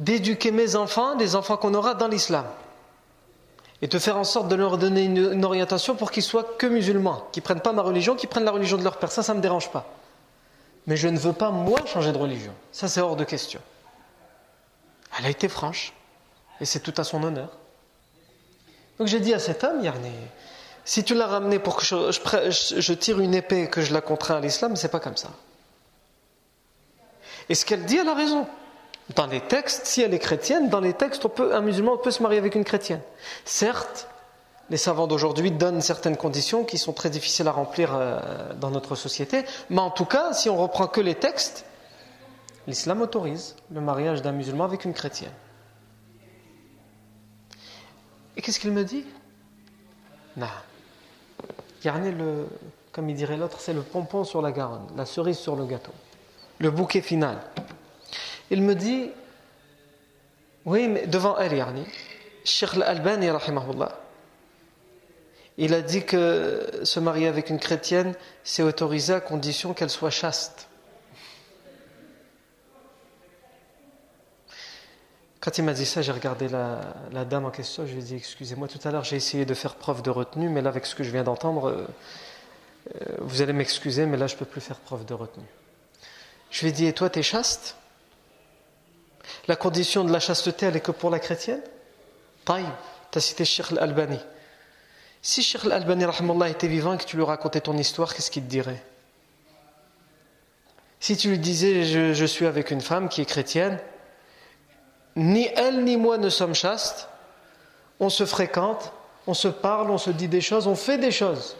d'éduquer 0.00 0.50
mes 0.50 0.74
enfants, 0.76 1.14
des 1.14 1.36
enfants 1.36 1.56
qu'on 1.56 1.74
aura 1.74 1.94
dans 1.94 2.08
l'islam. 2.08 2.46
Et 3.82 3.86
de 3.86 3.98
faire 3.98 4.16
en 4.16 4.24
sorte 4.24 4.48
de 4.48 4.56
leur 4.56 4.76
donner 4.76 5.04
une, 5.04 5.44
orientation 5.44 5.94
pour 5.94 6.10
qu'ils 6.10 6.22
soient 6.22 6.44
que 6.58 6.66
musulmans, 6.66 7.28
qu'ils 7.32 7.42
ne 7.42 7.44
prennent 7.44 7.60
pas 7.60 7.72
ma 7.72 7.82
religion, 7.82 8.16
qu'ils 8.16 8.28
prennent 8.28 8.44
la 8.44 8.50
religion 8.50 8.76
de 8.76 8.82
leur 8.82 8.98
père. 8.98 9.12
Ça, 9.12 9.22
ça 9.22 9.32
ne 9.32 9.38
me 9.38 9.42
dérange 9.42 9.70
pas. 9.70 9.86
Mais 10.86 10.96
je 10.96 11.08
ne 11.08 11.18
veux 11.18 11.32
pas, 11.32 11.50
moi, 11.50 11.78
changer 11.86 12.12
de 12.12 12.18
religion. 12.18 12.52
Ça, 12.72 12.88
c'est 12.88 13.00
hors 13.00 13.16
de 13.16 13.24
question. 13.24 13.60
Elle 15.18 15.26
a 15.26 15.30
été 15.30 15.48
franche. 15.48 15.92
Et 16.60 16.64
c'est 16.64 16.80
tout 16.80 16.94
à 16.96 17.04
son 17.04 17.22
honneur. 17.22 17.48
Donc 18.98 19.08
j'ai 19.08 19.20
dit 19.20 19.32
à 19.32 19.38
cet 19.38 19.64
homme, 19.64 19.82
Yarni, 19.82 20.12
si 20.84 21.04
tu 21.04 21.14
l'as 21.14 21.26
ramené 21.26 21.58
pour 21.58 21.76
que 21.76 21.84
je, 21.84 22.92
tire 22.92 23.20
une 23.20 23.34
épée 23.34 23.62
et 23.62 23.70
que 23.70 23.80
je 23.80 23.94
la 23.94 24.02
contrains 24.02 24.36
à 24.36 24.40
l'islam, 24.40 24.76
c'est 24.76 24.90
pas 24.90 25.00
comme 25.00 25.16
ça. 25.16 25.30
Et 27.48 27.54
ce 27.54 27.64
qu'elle 27.64 27.84
dit, 27.84 27.96
elle 27.96 28.08
a 28.08 28.14
raison. 28.14 28.46
Dans 29.16 29.26
les 29.26 29.40
textes, 29.40 29.86
si 29.86 30.02
elle 30.02 30.14
est 30.14 30.18
chrétienne, 30.18 30.68
dans 30.68 30.80
les 30.80 30.92
textes, 30.92 31.26
un 31.38 31.60
musulman 31.60 31.96
peut 31.96 32.10
se 32.10 32.22
marier 32.22 32.38
avec 32.38 32.54
une 32.54 32.64
chrétienne. 32.64 33.00
Certes, 33.44 34.08
les 34.68 34.76
savants 34.76 35.08
d'aujourd'hui 35.08 35.50
donnent 35.50 35.80
certaines 35.80 36.16
conditions 36.16 36.64
qui 36.64 36.78
sont 36.78 36.92
très 36.92 37.10
difficiles 37.10 37.48
à 37.48 37.52
remplir 37.52 37.90
euh, 37.92 38.20
dans 38.54 38.70
notre 38.70 38.94
société, 38.94 39.44
mais 39.68 39.80
en 39.80 39.90
tout 39.90 40.04
cas, 40.04 40.32
si 40.32 40.48
on 40.48 40.56
reprend 40.56 40.86
que 40.86 41.00
les 41.00 41.16
textes, 41.16 41.64
l'islam 42.68 43.02
autorise 43.02 43.56
le 43.72 43.80
mariage 43.80 44.22
d'un 44.22 44.32
musulman 44.32 44.64
avec 44.64 44.84
une 44.84 44.94
chrétienne. 44.94 45.32
Et 48.36 48.42
qu'est-ce 48.42 48.60
qu'il 48.60 48.70
me 48.70 48.84
dit? 48.84 49.04
Non. 50.36 50.46
le, 51.84 52.46
comme 52.92 53.10
il 53.10 53.16
dirait 53.16 53.36
l'autre, 53.36 53.58
c'est 53.60 53.72
le 53.72 53.82
pompon 53.82 54.22
sur 54.22 54.40
la 54.40 54.52
garonne, 54.52 54.86
la 54.96 55.04
cerise 55.04 55.38
sur 55.38 55.56
le 55.56 55.66
gâteau, 55.66 55.92
le 56.58 56.70
bouquet 56.70 57.00
final. 57.00 57.38
Il 58.50 58.62
me 58.62 58.74
dit, 58.74 59.10
oui, 60.64 60.88
mais 60.88 61.06
devant 61.06 61.38
elle, 61.38 61.54
Yarni, 61.54 61.86
Sheikh 62.44 62.74
al-Albani, 62.74 63.28
il 65.58 65.74
a 65.74 65.82
dit 65.82 66.04
que 66.04 66.80
se 66.84 67.00
marier 67.00 67.28
avec 67.28 67.50
une 67.50 67.58
chrétienne, 67.58 68.14
c'est 68.44 68.62
autorisé 68.62 69.12
à 69.14 69.20
condition 69.20 69.74
qu'elle 69.74 69.90
soit 69.90 70.10
chaste. 70.10 70.68
Quand 75.40 75.56
il 75.56 75.64
m'a 75.64 75.72
dit 75.72 75.86
ça, 75.86 76.02
j'ai 76.02 76.12
regardé 76.12 76.48
la, 76.48 77.24
dame 77.24 77.46
en 77.46 77.50
question, 77.50 77.86
je 77.86 77.92
lui 77.92 78.00
ai 78.00 78.04
dit 78.04 78.14
Excusez-moi, 78.14 78.68
tout 78.68 78.80
à 78.86 78.90
l'heure 78.90 79.04
j'ai 79.04 79.16
essayé 79.16 79.46
de 79.46 79.54
faire 79.54 79.74
preuve 79.74 80.02
de 80.02 80.10
retenue, 80.10 80.48
mais 80.48 80.60
là, 80.60 80.68
avec 80.68 80.84
ce 80.84 80.94
que 80.94 81.02
je 81.02 81.10
viens 81.10 81.24
d'entendre, 81.24 81.68
euh, 81.68 81.86
euh, 82.96 83.16
vous 83.20 83.40
allez 83.40 83.54
m'excuser, 83.54 84.04
mais 84.04 84.18
là, 84.18 84.26
je 84.26 84.34
ne 84.34 84.38
peux 84.38 84.44
plus 84.44 84.60
faire 84.60 84.78
preuve 84.78 85.06
de 85.06 85.14
retenue. 85.14 85.46
Je 86.50 86.60
lui 86.60 86.68
ai 86.68 86.72
dit 86.72 86.86
Et 86.86 86.92
toi, 86.92 87.08
tu 87.08 87.20
es 87.20 87.22
chaste? 87.22 87.76
La 89.48 89.56
condition 89.56 90.04
de 90.04 90.12
la 90.12 90.20
chasteté, 90.20 90.66
elle 90.66 90.76
est 90.76 90.80
que 90.80 90.92
pour 90.92 91.10
la 91.10 91.18
chrétienne? 91.18 91.62
Taïb, 92.44 92.66
tu 93.10 93.18
as 93.18 93.20
cité 93.20 93.44
Sheikh 93.44 93.72
al-Albani. 93.72 94.18
Si 95.22 95.42
Sheikh 95.42 95.64
al-Albani 95.64 96.04
était 96.48 96.68
vivant 96.68 96.94
et 96.94 96.98
que 96.98 97.04
tu 97.04 97.16
lui 97.16 97.24
racontais 97.24 97.60
ton 97.60 97.76
histoire, 97.76 98.14
qu'est-ce 98.14 98.30
qu'il 98.30 98.44
te 98.44 98.48
dirait? 98.48 98.82
Si 100.98 101.16
tu 101.16 101.30
lui 101.30 101.38
disais 101.38 101.84
je, 102.14 102.24
suis 102.26 102.46
avec 102.46 102.70
une 102.70 102.82
femme 102.82 103.08
qui 103.08 103.22
est 103.22 103.26
chrétienne, 103.26 103.78
ni 105.16 105.48
elle 105.56 105.84
ni 105.84 105.96
moi 105.96 106.18
ne 106.18 106.28
sommes 106.28 106.54
chastes, 106.54 107.08
on 107.98 108.10
se 108.10 108.24
fréquente, 108.24 108.92
on 109.26 109.34
se 109.34 109.48
parle, 109.48 109.90
on 109.90 109.98
se 109.98 110.10
dit 110.10 110.28
des 110.28 110.40
choses, 110.40 110.66
on 110.66 110.74
fait 110.74 110.98
des 110.98 111.10
choses. 111.10 111.56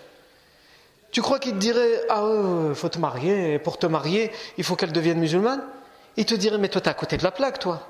Tu 1.11 1.23
crois 1.23 1.39
qu'il 1.39 1.53
te 1.53 1.59
dirait 1.59 2.03
Ah, 2.09 2.23
il 2.69 2.75
faut 2.75 2.89
te 2.89 2.99
marier, 2.99 3.55
et 3.55 3.59
pour 3.59 3.79
te 3.79 3.87
marier, 3.87 4.31
il 4.59 4.65
faut 4.65 4.77
qu'elle 4.77 4.93
devienne 4.93 5.19
musulmane? 5.19 5.63
Il 6.21 6.27
te 6.27 6.35
dirait 6.35 6.59
Mais 6.59 6.69
toi, 6.69 6.83
tu 6.83 6.87
es 6.87 6.91
à 6.91 6.95
côté 6.95 7.17
de 7.17 7.23
la 7.23 7.31
plaque, 7.31 7.59
toi. 7.59 7.81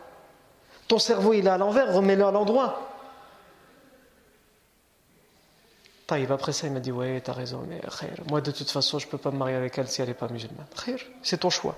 Ton 0.86 1.00
cerveau, 1.00 1.32
il 1.32 1.48
est 1.48 1.50
à 1.50 1.58
l'envers, 1.58 1.92
remets-le 1.92 2.24
à 2.24 2.30
l'endroit. 2.30 2.88
Taïb, 6.06 6.30
après 6.30 6.52
ça, 6.52 6.68
il 6.68 6.72
m'a 6.72 6.78
dit 6.78 6.92
Ouais, 6.92 7.20
as 7.26 7.32
raison, 7.32 7.66
mais 7.68 7.80
moi, 8.28 8.40
de 8.40 8.52
toute 8.52 8.70
façon, 8.70 9.00
je 9.00 9.06
ne 9.06 9.10
peux 9.10 9.18
pas 9.18 9.32
me 9.32 9.36
marier 9.36 9.56
avec 9.56 9.76
elle 9.76 9.88
si 9.88 10.00
elle 10.00 10.06
n'est 10.06 10.14
pas 10.14 10.28
musulmane. 10.28 10.64
C'est 11.24 11.38
ton 11.38 11.50
choix. 11.50 11.76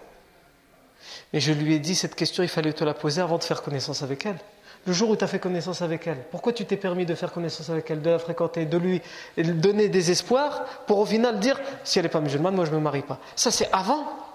Mais 1.32 1.40
je 1.40 1.54
lui 1.54 1.72
ai 1.72 1.78
dit 1.78 1.94
cette 1.94 2.14
question, 2.14 2.42
il 2.42 2.50
fallait 2.50 2.74
te 2.74 2.84
la 2.84 2.92
poser 2.92 3.22
avant 3.22 3.38
de 3.38 3.44
faire 3.44 3.62
connaissance 3.62 4.02
avec 4.02 4.26
elle. 4.26 4.36
Le 4.86 4.92
jour 4.92 5.08
où 5.08 5.16
tu 5.16 5.24
as 5.24 5.28
fait 5.28 5.38
connaissance 5.38 5.80
avec 5.80 6.06
elle, 6.06 6.18
pourquoi 6.30 6.52
tu 6.52 6.66
t'es 6.66 6.76
permis 6.76 7.06
de 7.06 7.14
faire 7.14 7.32
connaissance 7.32 7.70
avec 7.70 7.90
elle, 7.90 8.02
de 8.02 8.10
la 8.10 8.18
fréquenter, 8.18 8.66
de 8.66 8.76
lui 8.76 9.00
donner 9.38 9.88
des 9.88 10.10
espoirs 10.10 10.64
pour 10.86 10.98
au 10.98 11.06
final 11.06 11.40
dire 11.40 11.58
si 11.82 11.98
elle 11.98 12.04
n'est 12.04 12.10
pas 12.10 12.20
musulmane, 12.20 12.54
moi 12.54 12.66
je 12.66 12.72
ne 12.72 12.76
me 12.76 12.82
marie 12.82 13.02
pas 13.02 13.18
Ça 13.36 13.50
c'est 13.50 13.70
avant. 13.72 14.31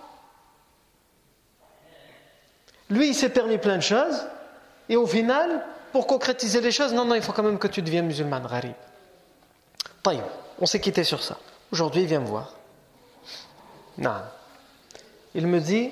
Lui 2.89 3.09
il 3.09 3.15
s'est 3.15 3.29
permis 3.29 3.57
plein 3.57 3.77
de 3.77 3.81
choses 3.81 4.25
et 4.89 4.95
au 4.95 5.05
final, 5.05 5.65
pour 5.91 6.07
concrétiser 6.07 6.61
les 6.61 6.71
choses, 6.71 6.93
non, 6.93 7.05
non, 7.05 7.15
il 7.15 7.21
faut 7.21 7.33
quand 7.33 7.43
même 7.43 7.59
que 7.59 7.67
tu 7.67 7.81
deviennes 7.81 8.05
musulmane, 8.07 8.47
Gharib. 8.47 8.73
Taïm, 10.03 10.23
on 10.59 10.65
s'est 10.65 10.79
quitté 10.79 11.03
sur 11.03 11.21
ça. 11.21 11.37
Aujourd'hui, 11.71 12.03
il 12.03 12.07
vient 12.07 12.21
me 12.21 12.27
voir. 12.27 12.53
Non. 13.97 14.21
Il 15.35 15.47
me 15.47 15.59
dit 15.59 15.91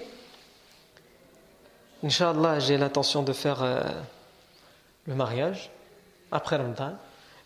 Inch'Allah, 2.03 2.59
j'ai 2.59 2.77
l'intention 2.77 3.23
de 3.23 3.33
faire 3.33 3.63
euh, 3.63 3.81
le 5.07 5.15
mariage 5.15 5.71
après 6.31 6.55
Ramadan. 6.55 6.97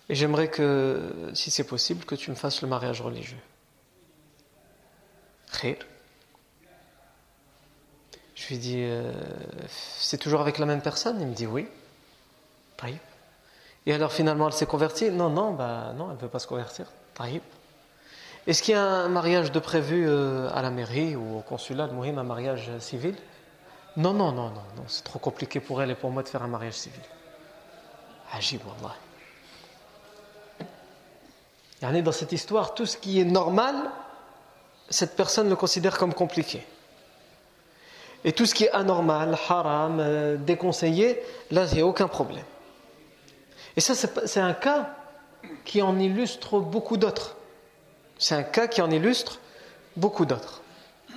Et 0.09 0.15
j'aimerais 0.15 0.49
que, 0.49 1.31
si 1.33 1.51
c'est 1.51 1.63
possible, 1.63 2.03
que 2.03 2.15
tu 2.15 2.29
me 2.31 2.35
fasses 2.35 2.61
le 2.61 2.67
mariage 2.67 3.01
religieux. 3.01 3.37
Khir. 5.51 5.77
Je 8.39 8.47
lui 8.47 8.57
dis, 8.57 8.77
euh, 8.77 9.11
c'est 9.67 10.17
toujours 10.17 10.39
avec 10.39 10.59
la 10.59 10.65
même 10.65 10.81
personne? 10.81 11.19
Il 11.19 11.27
me 11.27 11.33
dit 11.33 11.45
oui. 11.45 11.67
Taïb. 12.77 12.97
Et 13.85 13.93
alors 13.93 14.13
finalement, 14.13 14.47
elle 14.47 14.53
s'est 14.53 14.65
convertie? 14.65 15.11
Non, 15.11 15.29
non, 15.29 15.51
bah, 15.51 15.91
non, 15.97 16.07
elle 16.09 16.15
ne 16.15 16.21
veut 16.21 16.29
pas 16.29 16.39
se 16.39 16.47
convertir. 16.47 16.85
Taïb. 17.15 17.41
Est-ce 18.47 18.63
qu'il 18.63 18.75
y 18.75 18.77
a 18.77 18.81
un 18.81 19.09
mariage 19.09 19.51
de 19.51 19.59
prévu 19.59 20.07
euh, 20.07 20.49
à 20.53 20.61
la 20.61 20.69
mairie 20.69 21.17
ou 21.17 21.39
au 21.39 21.41
consulat 21.41 21.87
de 21.87 21.93
Mouhim, 21.93 22.17
un 22.17 22.23
mariage 22.23 22.71
civil? 22.79 23.15
Non, 23.97 24.13
non, 24.13 24.31
non, 24.31 24.49
non, 24.49 24.63
non. 24.77 24.83
c'est 24.87 25.03
trop 25.03 25.19
compliqué 25.19 25.59
pour 25.59 25.81
elle 25.81 25.91
et 25.91 25.95
pour 25.95 26.09
moi 26.09 26.23
de 26.23 26.29
faire 26.29 26.41
un 26.41 26.47
mariage 26.47 26.75
civil. 26.75 27.01
Ajib, 28.31 28.61
wallah. 28.65 28.95
Dans 32.01 32.11
cette 32.13 32.31
histoire, 32.31 32.73
tout 32.73 32.85
ce 32.85 32.95
qui 32.95 33.19
est 33.19 33.25
normal, 33.25 33.75
cette 34.89 35.17
personne 35.17 35.49
le 35.49 35.57
considère 35.57 35.97
comme 35.97 36.13
compliqué. 36.13 36.65
Et 38.25 38.33
tout 38.33 38.45
ce 38.45 38.53
qui 38.53 38.65
est 38.65 38.71
anormal, 38.71 39.37
haram, 39.47 39.99
euh, 39.99 40.35
déconseillé, 40.37 41.21
là, 41.51 41.65
il 41.71 41.75
n'y 41.75 41.81
a 41.81 41.85
aucun 41.85 42.07
problème. 42.07 42.43
Et 43.77 43.81
ça, 43.81 43.95
c'est 43.95 44.39
un 44.39 44.53
cas 44.53 44.93
qui 45.63 45.81
en 45.81 45.97
illustre 45.97 46.59
beaucoup 46.59 46.97
d'autres. 46.97 47.37
C'est 48.17 48.35
un 48.35 48.43
cas 48.43 48.67
qui 48.67 48.81
en 48.81 48.91
illustre 48.91 49.39
beaucoup 49.95 50.25
d'autres. 50.25 50.61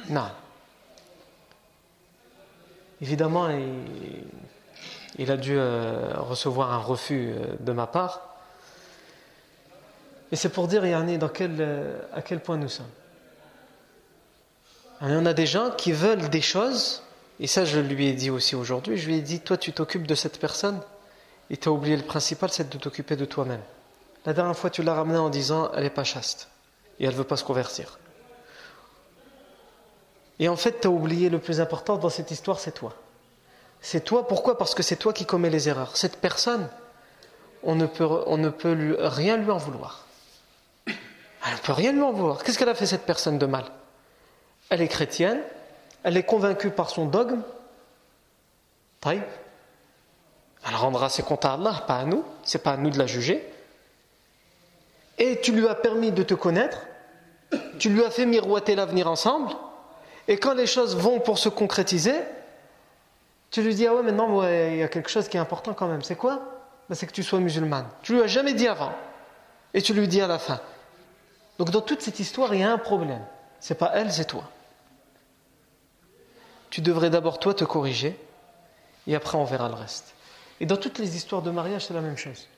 Non. 0.08 0.28
Évidemment, 3.00 3.48
il, 5.18 5.30
a 5.30 5.36
dû 5.36 5.56
euh, 5.58 6.12
recevoir 6.18 6.72
un 6.72 6.78
refus 6.78 7.32
euh, 7.32 7.56
de 7.58 7.72
ma 7.72 7.88
part. 7.88 8.36
Et 10.30 10.36
c'est 10.36 10.50
pour 10.50 10.68
dire, 10.68 10.86
Yanni, 10.86 11.18
dans 11.18 11.28
quel, 11.28 11.60
à 12.14 12.22
quel 12.22 12.40
point 12.40 12.56
nous 12.56 12.68
sommes. 12.68 12.86
Il 15.02 15.10
y 15.10 15.16
en 15.16 15.26
a 15.26 15.34
des 15.34 15.46
gens 15.46 15.70
qui 15.70 15.92
veulent 15.92 16.28
des 16.28 16.40
choses, 16.40 17.02
et 17.40 17.46
ça 17.46 17.64
je 17.64 17.80
lui 17.80 18.06
ai 18.06 18.12
dit 18.12 18.30
aussi 18.30 18.54
aujourd'hui, 18.54 18.96
je 18.96 19.06
lui 19.08 19.16
ai 19.16 19.20
dit, 19.20 19.40
toi 19.40 19.56
tu 19.56 19.72
t'occupes 19.72 20.06
de 20.06 20.14
cette 20.14 20.38
personne, 20.38 20.80
et 21.50 21.56
tu 21.56 21.68
as 21.68 21.72
oublié 21.72 21.96
le 21.96 22.04
principal, 22.04 22.50
c'est 22.50 22.68
de 22.68 22.78
t'occuper 22.78 23.16
de 23.16 23.24
toi-même. 23.24 23.62
La 24.24 24.32
dernière 24.32 24.56
fois 24.56 24.70
tu 24.70 24.82
l'as 24.82 24.94
ramenée 24.94 25.18
en 25.18 25.28
disant, 25.28 25.70
elle 25.74 25.82
n'est 25.82 25.90
pas 25.90 26.04
chaste, 26.04 26.48
et 27.00 27.04
elle 27.04 27.10
ne 27.12 27.16
veut 27.16 27.24
pas 27.24 27.36
se 27.36 27.44
convertir. 27.44 27.98
Et 30.38 30.48
en 30.48 30.56
fait, 30.56 30.80
tu 30.80 30.88
as 30.88 30.90
oublié 30.90 31.30
le 31.30 31.38
plus 31.38 31.60
important 31.60 31.98
dans 31.98 32.08
cette 32.08 32.30
histoire, 32.30 32.58
c'est 32.58 32.72
toi. 32.72 32.94
C'est 33.80 34.04
toi, 34.04 34.26
pourquoi? 34.26 34.58
Parce 34.58 34.74
que 34.74 34.82
c'est 34.82 34.96
toi 34.96 35.12
qui 35.12 35.26
commets 35.26 35.50
les 35.50 35.68
erreurs. 35.68 35.96
Cette 35.96 36.16
personne, 36.16 36.68
on 37.62 37.74
ne 37.74 37.86
peut, 37.86 38.08
on 38.26 38.38
ne 38.38 38.48
peut 38.48 38.96
rien 38.98 39.36
lui 39.36 39.50
en 39.50 39.58
vouloir. 39.58 40.06
Elle 40.86 40.94
ne 41.52 41.58
peut 41.62 41.72
rien 41.72 41.92
lui 41.92 42.02
en 42.02 42.12
vouloir. 42.12 42.42
Qu'est-ce 42.42 42.58
qu'elle 42.58 42.68
a 42.68 42.74
fait 42.74 42.86
cette 42.86 43.04
personne 43.04 43.38
de 43.38 43.46
mal? 43.46 43.64
Elle 44.72 44.80
est 44.80 44.88
chrétienne, 44.88 45.38
elle 46.02 46.16
est 46.16 46.22
convaincue 46.22 46.70
par 46.70 46.88
son 46.88 47.04
dogme. 47.04 47.42
Elle 49.04 49.20
rendra 50.74 51.10
ses 51.10 51.22
comptes 51.22 51.44
à 51.44 51.52
Allah, 51.52 51.84
pas 51.86 51.96
à 51.96 52.04
nous. 52.06 52.24
C'est 52.42 52.62
pas 52.62 52.72
à 52.72 52.76
nous 52.78 52.88
de 52.88 52.98
la 52.98 53.04
juger. 53.04 53.46
Et 55.18 55.42
tu 55.42 55.52
lui 55.52 55.68
as 55.68 55.74
permis 55.74 56.10
de 56.10 56.22
te 56.22 56.32
connaître. 56.32 56.86
Tu 57.78 57.90
lui 57.90 58.02
as 58.02 58.08
fait 58.08 58.24
miroiter 58.24 58.74
l'avenir 58.74 59.10
ensemble. 59.10 59.50
Et 60.26 60.38
quand 60.38 60.54
les 60.54 60.66
choses 60.66 60.96
vont 60.96 61.20
pour 61.20 61.36
se 61.36 61.50
concrétiser, 61.50 62.14
tu 63.50 63.60
lui 63.60 63.74
dis 63.74 63.86
Ah 63.86 63.94
ouais, 63.94 64.02
mais 64.02 64.12
non, 64.12 64.42
il 64.42 64.76
y 64.76 64.82
a 64.82 64.88
quelque 64.88 65.10
chose 65.10 65.28
qui 65.28 65.36
est 65.36 65.40
important 65.40 65.74
quand 65.74 65.86
même. 65.86 66.02
C'est 66.02 66.16
quoi? 66.16 66.40
Ben, 66.88 66.94
C'est 66.94 67.06
que 67.06 67.12
tu 67.12 67.22
sois 67.22 67.40
musulmane. 67.40 67.88
Tu 68.00 68.14
lui 68.14 68.22
as 68.22 68.26
jamais 68.26 68.54
dit 68.54 68.68
avant. 68.68 68.94
Et 69.74 69.82
tu 69.82 69.92
lui 69.92 70.08
dis 70.08 70.22
à 70.22 70.26
la 70.26 70.38
fin. 70.38 70.60
Donc 71.58 71.68
dans 71.68 71.82
toute 71.82 72.00
cette 72.00 72.20
histoire, 72.20 72.54
il 72.54 72.60
y 72.60 72.64
a 72.64 72.72
un 72.72 72.78
problème. 72.78 73.20
C'est 73.60 73.76
pas 73.76 73.92
elle, 73.94 74.10
c'est 74.10 74.24
toi. 74.24 74.44
Tu 76.72 76.80
devrais 76.80 77.10
d'abord 77.10 77.38
toi 77.38 77.52
te 77.52 77.64
corriger, 77.64 78.18
et 79.06 79.14
après 79.14 79.36
on 79.36 79.44
verra 79.44 79.68
le 79.68 79.74
reste. 79.74 80.14
Et 80.58 80.64
dans 80.64 80.78
toutes 80.78 80.98
les 80.98 81.16
histoires 81.16 81.42
de 81.42 81.50
mariage, 81.50 81.84
c'est 81.84 81.92
la 81.92 82.00
même 82.00 82.16
chose. 82.16 82.48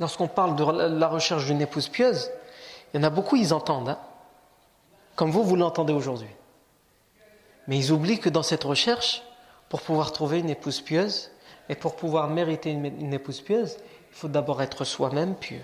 Lorsqu'on 0.00 0.26
parle 0.26 0.56
de 0.56 0.64
la 0.98 1.06
recherche 1.06 1.44
d'une 1.44 1.60
épouse 1.60 1.88
pieuse, 1.88 2.32
il 2.92 2.96
y 2.96 3.00
en 3.00 3.06
a 3.06 3.10
beaucoup, 3.10 3.36
ils 3.36 3.54
entendent. 3.54 3.90
Hein 3.90 3.98
comme 5.14 5.30
vous, 5.30 5.44
vous 5.44 5.54
l'entendez 5.54 5.92
aujourd'hui. 5.92 6.30
Mais 7.68 7.78
ils 7.78 7.92
oublient 7.92 8.18
que 8.18 8.28
dans 8.28 8.42
cette 8.42 8.64
recherche, 8.64 9.22
pour 9.68 9.82
pouvoir 9.82 10.10
trouver 10.10 10.40
une 10.40 10.50
épouse 10.50 10.80
pieuse 10.80 11.30
et 11.68 11.76
pour 11.76 11.94
pouvoir 11.94 12.26
mériter 12.26 12.70
une, 12.70 13.14
épouse 13.14 13.40
pieuse, 13.40 13.76
il 14.10 14.16
faut 14.16 14.26
d'abord 14.26 14.62
être 14.62 14.82
soi-même 14.82 15.36
pieux. 15.36 15.62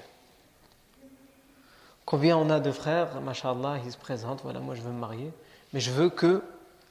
Combien 2.04 2.36
on 2.36 2.50
a 2.50 2.60
de 2.60 2.70
frères, 2.70 3.20
machallah, 3.20 3.80
ils 3.84 3.90
se 3.90 3.96
présentent, 3.96 4.42
voilà, 4.44 4.60
moi 4.60 4.76
je 4.76 4.82
veux 4.82 4.92
me 4.92 5.00
marier, 5.00 5.32
mais 5.72 5.80
je 5.80 5.90
veux 5.90 6.10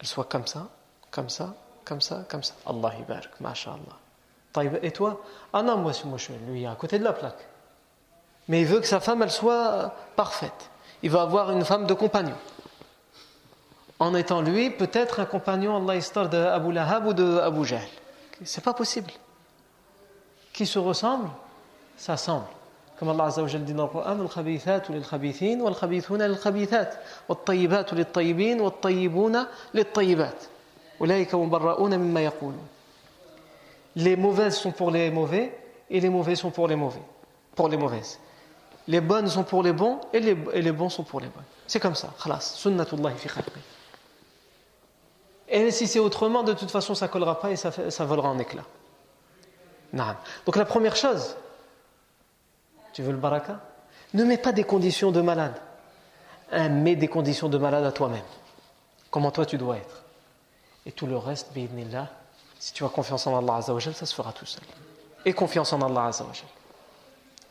soit 0.06 0.26
comme 0.26 0.48
ça, 0.48 0.68
comme 1.12 1.30
ça, 1.30 1.54
comme 1.84 2.02
ça, 2.02 2.24
comme 2.30 2.44
ça. 2.44 2.54
Allah 2.66 2.94
ibarak, 3.00 3.40
machallah. 3.40 3.80
Et 4.82 4.92
toi? 4.92 5.22
Ah 5.52 5.62
non, 5.62 5.78
moi, 5.78 5.92
moi 6.06 6.18
je 6.18 6.24
suis 6.24 6.34
lui 6.48 6.66
à 6.66 6.76
côté 6.76 6.98
de 6.98 7.04
la 7.04 7.14
plaque. 7.14 7.48
Mais 8.48 8.62
il 8.62 8.68
veut 8.68 8.80
que 8.80 8.88
sa 8.88 9.00
femme, 9.00 9.22
elle 9.22 9.32
soit 9.32 9.94
parfaite. 10.16 10.70
Il 11.04 11.10
va 11.10 11.24
avoir 11.24 11.52
une 11.52 11.66
femme 11.66 11.86
de 11.88 11.94
compagnon 11.94 12.36
en 14.00 14.14
étant 14.16 14.42
lui 14.42 14.70
peut-être 14.70 15.20
un 15.20 15.26
compagnon, 15.26 15.78
Allah 15.78 15.96
histoire 15.96 16.30
de 16.30 16.38
Abu 16.38 16.72
Lahab 16.72 17.08
ou 17.08 17.14
de 17.14 17.40
Abu 17.40 17.66
Jahl. 17.66 17.82
C'est 18.44 18.64
pas 18.64 18.74
possible. 18.74 19.12
Qui 20.54 20.66
se 20.66 20.80
ressemble 20.80 21.30
Ça 21.98 22.18
semble. 22.18 22.48
Comme 22.99 23.09
Allah 23.09 23.25
Azza 23.25 23.43
wa 23.43 23.49
Jalla 23.49 23.65
dit 23.65 23.73
dans 23.73 23.85
le 23.85 23.91
Coran, 23.91 24.21
الخبيثات 24.21 24.91
للخبيثين 24.91 25.63
والخبيثون 25.63 26.23
للخبيثات 26.23 26.95
والطيبات 27.29 27.95
للطيبين 27.95 28.61
والطيبون 28.61 29.47
للطيبات 29.75 30.45
أولئك 31.01 31.35
مبرؤون 31.35 31.99
مما 31.99 32.21
يقولون. 32.21 32.67
Les 33.97 34.17
mauvaises 34.17 34.57
sont 34.57 34.73
pour 34.73 34.91
les 34.91 35.11
mauvais 35.11 35.53
et 35.89 36.01
les 36.01 36.09
mauvais 36.11 36.37
sont 36.37 36.51
pour 36.51 36.69
les 36.69 36.77
mauvais, 36.77 37.03
pour 37.55 37.69
les 37.69 37.77
mauvaises. 37.77 38.19
Les 38.87 39.01
bonnes 39.01 39.29
sont 39.29 39.45
pour 39.45 39.63
les 39.63 39.73
bons 39.73 40.01
et 40.13 40.21
les, 40.21 40.37
et 40.53 40.63
les 40.63 40.73
bons 40.73 40.91
sont 40.91 41.05
pour 41.05 41.21
les 41.21 41.29
bonnes. 41.29 41.45
C'est 41.67 41.81
comme 41.81 41.95
ça. 41.95 42.09
خلاص. 42.19 42.57
سنة 42.63 42.85
fi 43.17 43.29
khalqi. 43.29 43.61
Et 45.51 45.71
si 45.73 45.89
c'est 45.89 45.99
autrement, 45.99 46.45
de 46.45 46.53
toute 46.53 46.71
façon, 46.71 46.95
ça 46.95 47.07
ne 47.07 47.11
collera 47.11 47.41
pas 47.41 47.51
et 47.51 47.57
ça, 47.57 47.73
ça 47.91 48.05
volera 48.05 48.29
en 48.29 48.39
éclats. 48.39 48.65
Donc 50.47 50.57
la 50.57 50.65
première 50.65 50.95
chose, 50.95 51.35
tu 52.96 53.04
veux 53.04 53.12
le 53.12 53.18
baraka? 53.18 53.60
Ne 54.14 54.24
mets 54.24 54.38
pas 54.38 54.54
des 54.54 54.64
conditions 54.64 55.12
de 55.12 55.20
malade. 55.20 55.60
Hein, 56.54 56.70
mets 56.70 56.96
des 56.96 57.10
conditions 57.10 57.50
de 57.50 57.58
malade 57.58 57.84
à 57.84 57.92
toi-même. 57.92 58.24
Comment 59.12 59.32
toi 59.32 59.46
tu 59.46 59.58
dois 59.58 59.76
être. 59.76 60.04
Et 60.86 60.94
tout 60.94 61.06
le 61.06 61.18
reste, 61.18 61.52
là, 61.92 62.08
si 62.58 62.72
tu 62.72 62.86
as 62.86 62.88
confiance 62.88 63.28
en 63.28 63.38
Allah 63.38 63.56
Azzawajal, 63.56 63.94
ça 63.94 64.06
se 64.06 64.16
fera 64.16 64.32
tout 64.32 64.46
seul. 64.46 64.64
Et 65.26 65.34
confiance 65.34 65.74
en 65.74 65.82
Allah 65.82 66.06
Azzawajal. 66.06 66.48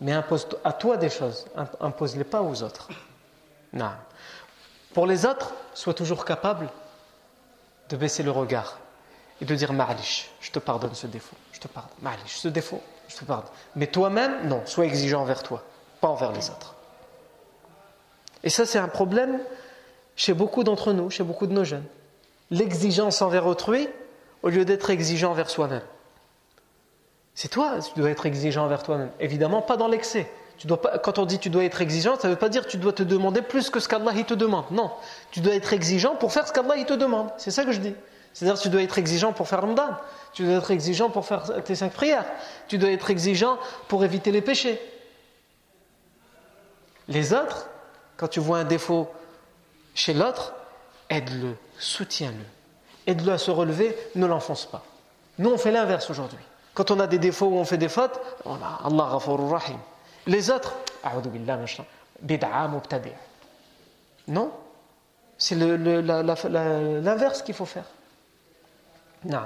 Mais 0.00 0.12
impose 0.12 0.48
à 0.64 0.72
toi 0.72 0.96
des 0.96 1.11
choses, 1.11 1.44
impose-les 1.78 2.24
pas 2.24 2.40
aux 2.40 2.62
autres. 2.62 2.88
Non. 3.74 3.90
Pour 4.94 5.07
les 5.07 5.26
autres, 5.26 5.52
sois 5.74 5.92
toujours 5.92 6.24
capable 6.24 6.70
de 7.90 7.96
baisser 7.98 8.22
le 8.22 8.30
regard 8.30 8.78
et 9.42 9.44
de 9.44 9.54
dire 9.54 9.74
Ma'alish, 9.74 10.30
je 10.40 10.50
te 10.50 10.59
pardonne 10.59 10.94
ce 10.94 11.07
défaut, 11.07 11.37
je 11.52 11.61
te 11.61 11.68
pardonne, 11.68 11.92
Ma'alish, 12.00 12.38
ce 12.38 12.48
défaut, 12.48 12.80
je 13.09 13.17
te 13.17 13.25
pardonne. 13.25 13.51
Mais 13.77 13.87
toi-même, 13.87 14.49
non, 14.49 14.62
sois 14.67 14.87
exigeant 14.87 15.23
envers 15.23 15.43
toi, 15.43 15.62
pas 16.01 16.09
envers 16.09 16.33
les 16.33 16.51
autres. 16.51 16.75
Et 18.43 18.51
ça, 18.51 18.67
c'est 18.67 18.79
un 18.79 18.88
problème 18.88 19.40
chez 20.17 20.35
beaucoup 20.35 20.64
d'entre 20.64 20.93
nous, 20.93 21.11
chez 21.11 21.25
beaucoup 21.25 21.47
de 21.47 21.53
nos 21.53 21.64
jeunes. 21.64 21.85
L'exigence 22.51 23.23
envers 23.23 23.47
autrui 23.47 23.88
au 24.43 24.51
lieu 24.51 24.64
d'être 24.64 24.90
exigeant 24.90 25.31
envers 25.31 25.51
soi-même. 25.51 25.83
C'est 27.35 27.49
toi, 27.49 27.79
tu 27.81 27.99
dois 27.99 28.11
être 28.11 28.27
exigeant 28.27 28.64
envers 28.64 28.83
toi-même. 28.83 29.11
Évidemment, 29.19 29.62
pas 29.62 29.77
dans 29.77 29.88
l'excès. 29.88 30.31
Tu 30.57 30.69
dois 30.69 30.81
pas, 30.81 30.99
quand 30.99 31.19
on 31.19 31.25
dit 31.25 31.40
tu 31.40 31.51
dois 31.51 31.64
être 31.64 31.81
exigeant, 31.81 32.17
ça 32.19 32.29
ne 32.29 32.35
veut 32.35 32.38
pas 32.38 32.49
dire 32.49 32.67
tu 32.67 32.77
dois 32.77 32.93
te 32.93 33.03
demander 33.03 33.43
plus 33.43 33.71
que 33.71 33.81
ce 33.81 33.88
qu'Allah 33.88 34.12
te 34.23 34.35
demande. 34.35 34.67
Non, 34.71 34.93
tu 35.33 35.40
dois 35.40 35.55
être 35.55 35.73
exigeant 35.73 36.14
pour 36.14 36.33
faire 36.33 36.47
ce 36.47 36.53
qu'Allah 36.53 36.83
te 36.85 36.95
demande. 36.95 37.31
C'est 37.38 37.51
ça 37.51 37.64
que 37.64 37.73
je 37.73 37.81
dis. 37.81 37.95
C'est-à-dire 38.35 38.61
tu 38.61 38.68
dois 38.68 38.83
être 38.83 38.99
exigeant 38.99 39.33
pour 39.33 39.49
faire 39.49 39.61
Ramadan. 39.61 39.97
Tu 40.35 40.44
dois 40.44 40.57
être 40.57 40.70
exigeant 40.73 41.09
pour 41.09 41.25
faire 41.25 41.62
tes 41.64 41.77
cinq 41.77 41.92
prières. 41.92 42.27
Tu 42.68 42.77
dois 42.77 42.90
être 42.90 43.09
exigeant 43.11 43.59
pour 43.88 44.05
éviter 44.05 44.33
les 44.33 44.42
péchés. 44.42 44.81
Les 47.09 47.33
autres, 47.33 47.68
quand 48.16 48.29
tu 48.29 48.40
vois 48.40 48.59
un 48.59 48.64
défaut 48.64 49.09
chez 49.94 50.12
l'autre, 50.12 50.53
aide-le, 51.09 51.55
soutiens-le. 51.79 52.44
Aide-le 53.07 53.33
à 53.33 53.38
se 53.38 53.51
relever, 53.51 53.97
ne 54.16 54.27
l'enfonce 54.27 54.66
pas. 54.66 54.83
Nous, 55.38 55.51
on 55.51 55.59
fait 55.59 55.70
l'inverse 55.70 56.11
aujourd'hui. 56.11 56.38
Quand 56.75 56.90
on 56.90 56.99
a 56.99 57.07
des 57.07 57.18
défauts 57.18 57.47
ou 57.47 57.57
on 57.57 57.64
fait 57.64 57.79
des 57.79 57.88
fautes, 57.88 58.18
on 58.44 58.55
a 58.55 58.81
Allah 58.85 59.05
Rahim. 59.05 59.79
Les 60.27 60.51
autres, 60.51 60.75
non 64.27 64.51
C'est 65.37 65.55
l'inverse 65.55 67.42
qu'il 67.42 67.55
faut 67.55 67.66
faire. 67.66 67.85
Non. 69.24 69.42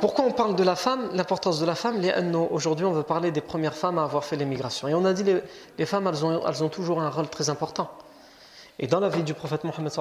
Pourquoi 0.00 0.24
on 0.24 0.32
parle 0.32 0.56
de 0.56 0.64
la 0.64 0.76
femme, 0.76 1.10
l'importance 1.12 1.60
de 1.60 1.66
la 1.66 1.74
femme 1.74 2.00
Aujourd'hui, 2.50 2.86
on 2.86 2.92
veut 2.92 3.02
parler 3.02 3.30
des 3.30 3.40
premières 3.40 3.74
femmes 3.74 3.98
à 3.98 4.04
avoir 4.04 4.24
fait 4.24 4.36
l'émigration. 4.36 4.88
Et 4.88 4.94
on 4.94 5.04
a 5.04 5.12
dit 5.12 5.24
les, 5.24 5.42
les 5.76 5.86
femmes, 5.86 6.06
elles 6.06 6.24
ont, 6.24 6.68
toujours 6.68 7.00
un 7.00 7.10
rôle 7.10 7.28
très 7.28 7.50
important. 7.50 7.90
Et 8.78 8.86
dans 8.86 9.00
la 9.00 9.08
vie 9.08 9.22
du 9.22 9.34
prophète 9.34 9.64
Mohammed, 9.64 9.92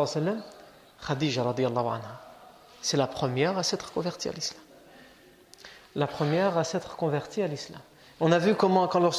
Khadija, 1.05 1.55
c'est 2.81 2.97
la 2.97 3.07
première 3.07 3.57
à 3.57 3.63
s'être 3.63 3.91
convertie 3.91 4.29
à 4.29 4.31
l'islam. 4.31 4.61
La 5.95 6.07
première 6.07 6.57
à 6.57 6.63
s'être 6.63 6.95
convertie 6.95 7.41
à 7.41 7.47
l'islam. 7.47 7.81
On 8.19 8.31
a 8.31 8.39
vu 8.39 8.55
comment, 8.55 8.87
quand 8.87 8.99
le 8.99 9.11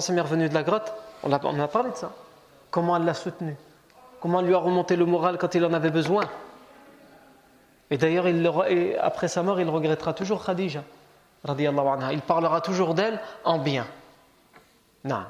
Samir 0.00 0.24
est 0.24 0.28
venu 0.28 0.48
de 0.48 0.54
la 0.54 0.62
grotte, 0.62 0.92
on 1.22 1.32
a, 1.32 1.40
on 1.44 1.58
a 1.58 1.68
parlé 1.68 1.90
de 1.90 1.96
ça. 1.96 2.12
Comment 2.70 2.96
elle 2.96 3.04
l'a 3.04 3.14
soutenu. 3.14 3.56
Comment 4.20 4.40
elle 4.40 4.46
lui 4.46 4.54
a 4.54 4.58
remonté 4.58 4.96
le 4.96 5.04
moral 5.04 5.38
quand 5.38 5.54
il 5.54 5.64
en 5.64 5.72
avait 5.72 5.90
besoin. 5.90 6.22
Et 7.90 7.96
d'ailleurs, 7.96 8.26
après 9.00 9.28
sa 9.28 9.42
mort, 9.42 9.60
il 9.60 9.68
regrettera 9.68 10.12
toujours 10.12 10.44
Khadija. 10.44 10.82
anha. 11.46 12.12
Il 12.12 12.20
parlera 12.20 12.60
toujours 12.60 12.94
d'elle 12.94 13.20
en 13.44 13.58
bien. 13.58 13.86
Non. 15.04 15.24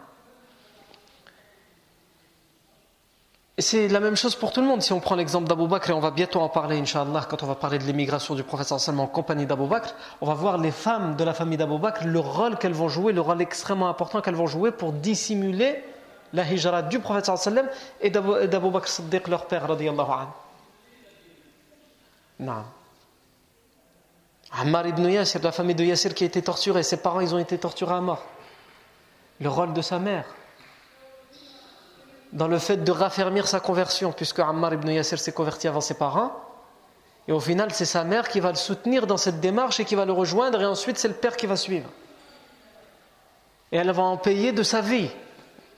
C'est 3.60 3.88
la 3.88 3.98
même 3.98 4.16
chose 4.16 4.36
pour 4.36 4.52
tout 4.52 4.60
le 4.60 4.68
monde. 4.68 4.82
Si 4.82 4.92
on 4.92 5.00
prend 5.00 5.16
l'exemple 5.16 5.48
d'Abou 5.48 5.66
Bakr, 5.66 5.90
et 5.90 5.92
on 5.92 5.98
va 5.98 6.12
bientôt 6.12 6.40
en 6.40 6.48
parler, 6.48 6.78
Inch'Allah, 6.78 7.26
quand 7.28 7.42
on 7.42 7.46
va 7.46 7.56
parler 7.56 7.78
de 7.78 7.84
l'immigration 7.84 8.36
du 8.36 8.44
prophète 8.44 8.68
sallam 8.68 9.00
en 9.00 9.08
compagnie 9.08 9.46
d'Abou 9.46 9.66
Bakr, 9.66 9.94
on 10.20 10.26
va 10.26 10.34
voir 10.34 10.58
les 10.58 10.70
femmes 10.70 11.16
de 11.16 11.24
la 11.24 11.34
famille 11.34 11.58
d'Abou 11.58 11.78
Bakr, 11.78 12.06
le 12.06 12.20
rôle 12.20 12.56
qu'elles 12.56 12.72
vont 12.72 12.88
jouer, 12.88 13.12
le 13.12 13.20
rôle 13.20 13.42
extrêmement 13.42 13.88
important 13.88 14.20
qu'elles 14.20 14.36
vont 14.36 14.46
jouer 14.46 14.70
pour 14.70 14.92
dissimuler 14.92 15.82
la 16.32 16.44
hijra 16.44 16.82
du 16.82 17.00
prophète 17.00 17.26
sallam 17.26 17.66
et 18.00 18.10
d'Abou 18.10 18.70
Bakr 18.70 18.86
Siddiq, 18.86 19.26
leur 19.26 19.46
père, 19.46 19.66
radiyallahu 19.66 20.08
anhu. 20.08 20.47
Non. 22.40 22.64
Ammar 24.52 24.86
ibn 24.86 25.08
Yasir, 25.08 25.42
la 25.42 25.52
famille 25.52 25.74
de 25.74 25.84
Yasir 25.84 26.14
qui 26.14 26.24
a 26.24 26.26
été 26.26 26.40
torturée, 26.42 26.82
ses 26.82 26.98
parents 26.98 27.20
ils 27.20 27.34
ont 27.34 27.38
été 27.38 27.58
torturés 27.58 27.94
à 27.94 28.00
mort. 28.00 28.24
Le 29.40 29.48
rôle 29.48 29.72
de 29.72 29.82
sa 29.82 29.98
mère, 29.98 30.24
dans 32.32 32.48
le 32.48 32.58
fait 32.58 32.78
de 32.78 32.92
raffermir 32.92 33.46
sa 33.46 33.60
conversion, 33.60 34.12
puisque 34.12 34.38
Ammar 34.38 34.74
ibn 34.74 34.90
Yasir 34.90 35.18
s'est 35.18 35.32
converti 35.32 35.68
avant 35.68 35.80
ses 35.80 35.94
parents. 35.94 36.32
Et 37.26 37.32
au 37.32 37.40
final, 37.40 37.72
c'est 37.72 37.84
sa 37.84 38.04
mère 38.04 38.28
qui 38.28 38.40
va 38.40 38.50
le 38.50 38.56
soutenir 38.56 39.06
dans 39.06 39.18
cette 39.18 39.40
démarche 39.40 39.80
et 39.80 39.84
qui 39.84 39.94
va 39.94 40.06
le 40.06 40.12
rejoindre, 40.12 40.60
et 40.62 40.66
ensuite 40.66 40.98
c'est 40.98 41.08
le 41.08 41.14
père 41.14 41.36
qui 41.36 41.46
va 41.46 41.56
suivre. 41.56 41.88
Et 43.70 43.76
elle 43.76 43.90
va 43.90 44.02
en 44.02 44.16
payer 44.16 44.52
de 44.52 44.62
sa 44.62 44.80
vie, 44.80 45.10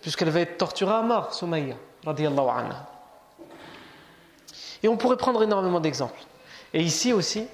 puisqu'elle 0.01 0.31
va 0.31 0.41
être 0.41 0.59
torturée 0.59 0.95
à 0.95 1.03
mort, 1.03 1.35
Soumaïa, 1.35 1.75
anha. 2.07 2.87
Et 4.83 4.89
on 4.89 4.97
pourrait 4.97 5.17
prendre 5.17 5.43
énormément 5.43 5.81
d'exemples. 5.81 6.21
Et 6.73 6.83
ici 6.83 7.13
aussi, 7.13 7.47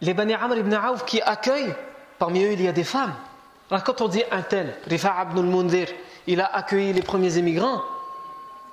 les 0.00 0.14
Bani 0.14 0.34
Amr 0.34 0.58
ibn 0.58 0.74
Aouf 0.74 1.04
qui 1.04 1.20
accueillent, 1.22 1.74
parmi 2.18 2.44
eux 2.44 2.52
il 2.52 2.62
y 2.62 2.68
a 2.68 2.72
des 2.72 2.84
femmes. 2.84 3.14
Alors 3.70 3.82
quand 3.82 4.00
on 4.00 4.08
dit 4.08 4.22
un 4.30 4.42
tel, 4.42 4.76
Rifa' 4.86 5.26
ibn 5.30 5.38
al-Mundir, 5.38 5.88
il 6.26 6.40
a 6.40 6.46
accueilli 6.46 6.92
les 6.92 7.02
premiers 7.02 7.38
émigrants, 7.38 7.82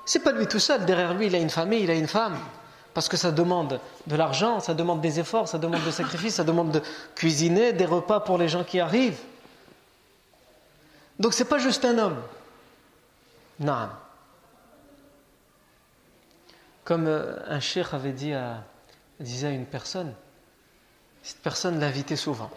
c'est 0.05 0.19
pas 0.23 0.31
lui 0.31 0.47
tout 0.47 0.59
seul, 0.59 0.85
derrière 0.85 1.13
lui 1.13 1.27
il 1.27 1.35
a 1.35 1.39
une 1.39 1.49
famille, 1.49 1.83
il 1.83 1.91
a 1.91 1.95
une 1.95 2.07
femme. 2.07 2.37
Parce 2.93 3.07
que 3.07 3.15
ça 3.15 3.31
demande 3.31 3.79
de 4.07 4.15
l'argent, 4.17 4.59
ça 4.59 4.73
demande 4.73 4.99
des 4.99 5.19
efforts, 5.19 5.47
ça 5.47 5.57
demande 5.57 5.81
des 5.83 5.91
sacrifices, 5.91 6.35
ça 6.35 6.43
demande 6.43 6.71
de 6.71 6.81
cuisiner 7.15 7.71
des 7.71 7.85
repas 7.85 8.19
pour 8.19 8.37
les 8.37 8.49
gens 8.49 8.65
qui 8.65 8.81
arrivent. 8.81 9.19
Donc 11.17 11.33
c'est 11.33 11.45
pas 11.45 11.57
juste 11.57 11.85
un 11.85 11.97
homme. 11.97 12.21
Non. 13.59 13.87
Comme 16.83 17.07
euh, 17.07 17.37
un 17.47 17.59
cheikh 17.59 17.93
avait 17.93 18.11
dit 18.11 18.33
à, 18.33 18.63
disait 19.19 19.47
à 19.47 19.51
une 19.51 19.65
personne, 19.65 20.13
cette 21.23 21.39
personne 21.39 21.79
l'invitait 21.79 22.15
souvent. 22.15 22.49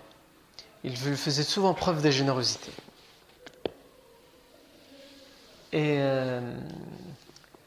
Il 0.83 0.97
faisait 0.97 1.43
souvent 1.43 1.73
preuve 1.73 2.03
de 2.03 2.11
générosité. 2.11 2.71
Et 5.73 5.97
euh, 5.99 6.41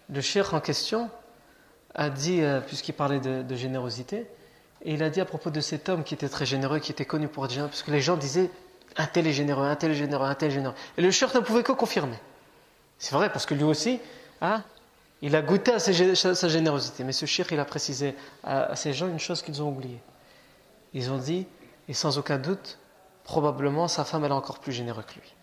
le 0.10 0.22
cheikh 0.22 0.54
en 0.54 0.62
question 0.62 1.10
a 1.94 2.10
dit, 2.10 2.42
euh, 2.42 2.62
puisqu'il 2.62 2.94
parlait 2.94 3.20
de, 3.20 3.56
générosité, 3.56 4.28
et 4.84 4.94
il 4.94 5.04
a 5.04 5.10
dit 5.10 5.20
à 5.20 5.26
propos 5.26 5.50
de 5.50 5.60
cet 5.60 5.90
homme 5.90 6.04
qui 6.04 6.14
était 6.14 6.30
très 6.30 6.46
généreux, 6.46 6.80
qui 6.80 6.92
était 6.92 7.06
connu 7.06 7.28
pour 7.28 7.44
être 7.44 7.52
généreux, 7.52 7.70
parce 7.70 7.84
que 7.84 7.92
les 7.92 8.00
gens 8.00 8.16
disaient 8.16 8.50
un 8.96 9.08
tel 9.08 9.28
est 9.28 9.34
généreux, 9.34 9.66
un 9.66 9.76
tel 9.76 9.92
est 9.92 9.96
généreux, 9.96 10.26
un 10.26 10.36
tel 10.36 10.52
est 10.52 10.54
généreux. 10.54 10.76
Et 10.98 11.02
le 11.02 11.12
cheikh 11.12 11.34
ne 11.34 11.42
pouvait 11.42 11.64
que 11.64 11.74
confirmer. 11.74 12.18
C'est 12.98 13.14
vrai, 13.14 13.30
parce 13.30 13.46
que 13.46 13.54
lui 13.54 13.64
aussi, 13.64 14.00
hein, 14.42 14.64
il 15.22 15.36
a 15.36 15.42
goûté 15.42 15.74
à 15.74 15.80
sa 15.80 15.92
générosité. 16.48 17.04
Mais 17.04 17.12
ce 17.12 17.26
cheikh, 17.26 17.48
il 17.52 17.60
a 17.60 17.66
précisé 17.66 18.16
à, 18.44 18.76
ces 18.76 18.94
gens 18.94 19.08
une 19.08 19.20
chose 19.20 19.42
qu'ils 19.42 19.62
ont 19.62 19.70
oubliée. 19.70 20.02
Ils 20.94 21.12
ont 21.12 21.18
dit, 21.18 21.48
et 21.88 21.94
sans 21.94 22.18
aucun 22.18 22.38
doute, 22.38 22.78
probablement 23.24 23.88
sa 23.88 24.06
femme, 24.06 24.24
elle 24.26 24.32
est 24.32 24.36
encore 24.36 24.60
plus 24.60 24.72
généreuse 24.72 25.06
que 25.06 25.16
lui. 25.16 25.34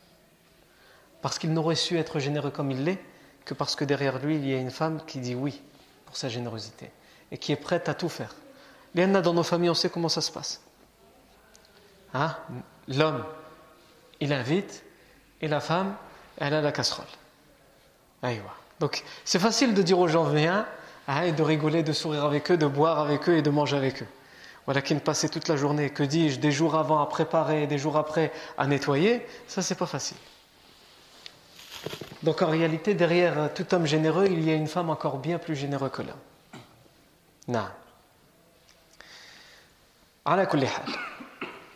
Parce 1.22 1.38
qu'il 1.38 1.52
n'aurait 1.52 1.74
su 1.74 1.98
être 1.98 2.18
généreux 2.18 2.50
comme 2.50 2.70
il 2.70 2.84
l'est 2.84 3.00
que 3.44 3.54
parce 3.54 3.76
que 3.76 3.84
derrière 3.84 4.18
lui, 4.18 4.36
il 4.36 4.48
y 4.48 4.54
a 4.54 4.58
une 4.58 4.70
femme 4.70 5.00
qui 5.06 5.18
dit 5.18 5.34
oui 5.34 5.60
pour 6.06 6.16
sa 6.16 6.28
générosité 6.28 6.90
et 7.30 7.38
qui 7.38 7.52
est 7.52 7.56
prête 7.56 7.88
à 7.88 7.94
tout 7.94 8.08
faire. 8.08 8.34
a 8.96 9.06
dans 9.06 9.34
nos 9.34 9.42
familles, 9.42 9.70
on 9.70 9.74
sait 9.74 9.90
comment 9.90 10.08
ça 10.08 10.20
se 10.20 10.30
passe. 10.30 10.62
Hein? 12.14 12.36
L'homme, 12.88 13.24
il 14.20 14.32
invite 14.32 14.84
et 15.40 15.48
la 15.48 15.60
femme, 15.60 15.96
elle 16.38 16.54
a 16.54 16.60
la 16.60 16.72
casserole. 16.72 17.06
Donc 18.80 19.04
c'est 19.24 19.38
facile 19.38 19.74
de 19.74 19.82
dire 19.82 19.98
aux 19.98 20.08
gens 20.08 20.24
viens 20.24 20.66
hein, 21.08 21.22
et 21.22 21.32
de 21.32 21.42
rigoler, 21.42 21.82
de 21.82 21.92
sourire 21.92 22.24
avec 22.24 22.50
eux, 22.50 22.56
de 22.56 22.66
boire 22.66 22.98
avec 22.98 23.28
eux 23.28 23.36
et 23.36 23.42
de 23.42 23.50
manger 23.50 23.76
avec 23.76 24.02
eux. 24.02 24.08
Voilà 24.66 24.80
qui 24.80 24.94
ne 24.94 25.00
passer 25.00 25.28
toute 25.28 25.48
la 25.48 25.56
journée, 25.56 25.90
que 25.90 26.02
dis-je, 26.02 26.38
des 26.38 26.50
jours 26.50 26.74
avant 26.74 27.00
à 27.00 27.06
préparer, 27.06 27.66
des 27.66 27.78
jours 27.78 27.96
après 27.96 28.32
à 28.56 28.66
nettoyer, 28.66 29.26
ça 29.46 29.62
c'est 29.62 29.74
pas 29.74 29.86
facile. 29.86 30.16
Donc 32.22 32.40
en 32.40 32.48
réalité, 32.48 32.94
derrière 32.94 33.52
tout 33.52 33.74
homme 33.74 33.84
généreux, 33.84 34.26
il 34.30 34.42
y 34.42 34.50
a 34.50 34.54
une 34.54 34.68
femme 34.68 34.88
encore 34.88 35.18
bien 35.18 35.38
plus 35.38 35.54
généreuse 35.54 35.90
que 35.92 36.02
l'homme. 36.02 36.16
Non. 37.48 37.66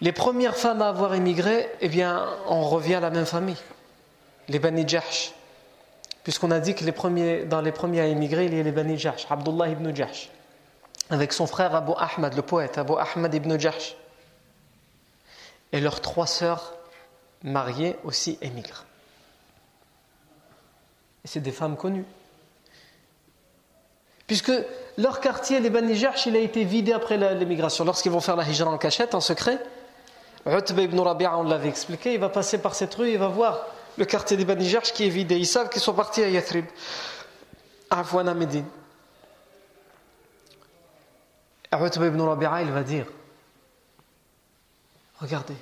Les 0.01 0.13
premières 0.13 0.57
femmes 0.57 0.81
à 0.81 0.89
avoir 0.89 1.13
émigré, 1.15 1.69
eh 1.81 1.89
bien, 1.89 2.27
on 2.47 2.63
revient 2.63 2.95
à 2.95 3.01
la 3.01 3.11
même 3.11 3.27
famille, 3.27 3.59
les 4.49 4.59
Bani 4.59 4.89
Jahsh. 4.89 5.33
Puisqu'on 6.25 6.51
a 6.51 6.61
dit 6.61 6.75
que 6.75 6.85
les 6.85 6.93
premiers, 6.93 7.45
dans 7.45 7.61
les 7.61 7.73
premiers 7.73 8.01
à 8.01 8.07
émigrer, 8.07 8.47
il 8.47 8.55
y 8.55 8.61
a 8.61 8.63
les 8.63 8.73
Bani 8.73 8.99
Jahsh, 8.99 9.27
Abdullah 9.31 9.69
ibn 9.69 9.95
Jahsh, 9.95 10.31
avec 11.11 11.33
son 11.33 11.47
frère 11.47 11.75
Abu 11.75 11.93
Ahmad, 11.97 12.35
le 12.35 12.43
poète, 12.43 12.77
Abu 12.79 12.95
Ahmad 12.99 13.33
ibn 13.35 13.59
Jahsh. 13.59 13.97
Et 15.73 15.81
leurs 15.81 16.01
trois 16.01 16.27
sœurs 16.27 16.75
mariées 17.43 17.97
aussi 18.05 18.39
émigrent. 18.43 18.85
Et 21.25 21.29
c'est 21.29 21.41
des 21.41 21.53
femmes 21.53 21.77
connues. 21.77 22.07
Puisque 24.27 24.53
leur 24.99 25.21
quartier, 25.21 25.61
les 25.61 25.71
Bani 25.71 25.95
Jahsh, 25.95 26.27
il 26.27 26.37
a 26.37 26.41
été 26.41 26.65
vidé 26.65 26.93
après 26.93 27.17
l'émigration. 27.17 27.85
Lorsqu'ils 27.85 28.13
vont 28.13 28.21
faire 28.21 28.37
la 28.37 28.45
hijra 28.45 28.71
en 28.71 28.77
cachette, 28.77 29.15
en 29.15 29.21
secret, 29.21 29.59
Utba 30.47 30.83
ibn 30.83 30.99
Rabi'a, 31.01 31.39
on 31.39 31.45
l'avait 31.45 31.69
expliqué, 31.69 32.15
il 32.15 32.21
va 32.21 32.29
passer 32.29 32.59
par 32.59 32.75
cette 32.75 32.95
rue, 32.95 33.11
il 33.11 33.19
va 33.19 33.29
voir 33.29 33.67
le 33.99 34.05
quartier 34.05 34.37
des 34.37 34.45
Bani 34.45 34.73
qui 34.95 35.07
est 35.07 35.11
vidé. 35.11 35.37
Ils 35.37 35.47
savent 35.47 35.69
qu'ils 35.69 35.83
sont 35.83 35.93
partis 35.93 36.23
à 36.23 36.29
Yathrib, 36.29 36.65
à 37.91 38.01
Afwana 38.01 38.33
Médine. 38.33 38.67
Utba 41.73 42.07
ibn 42.07 42.21
Rabi'a, 42.21 42.63
il 42.63 42.71
va 42.71 42.83
dire 42.83 43.07
Regardez, 45.21 45.57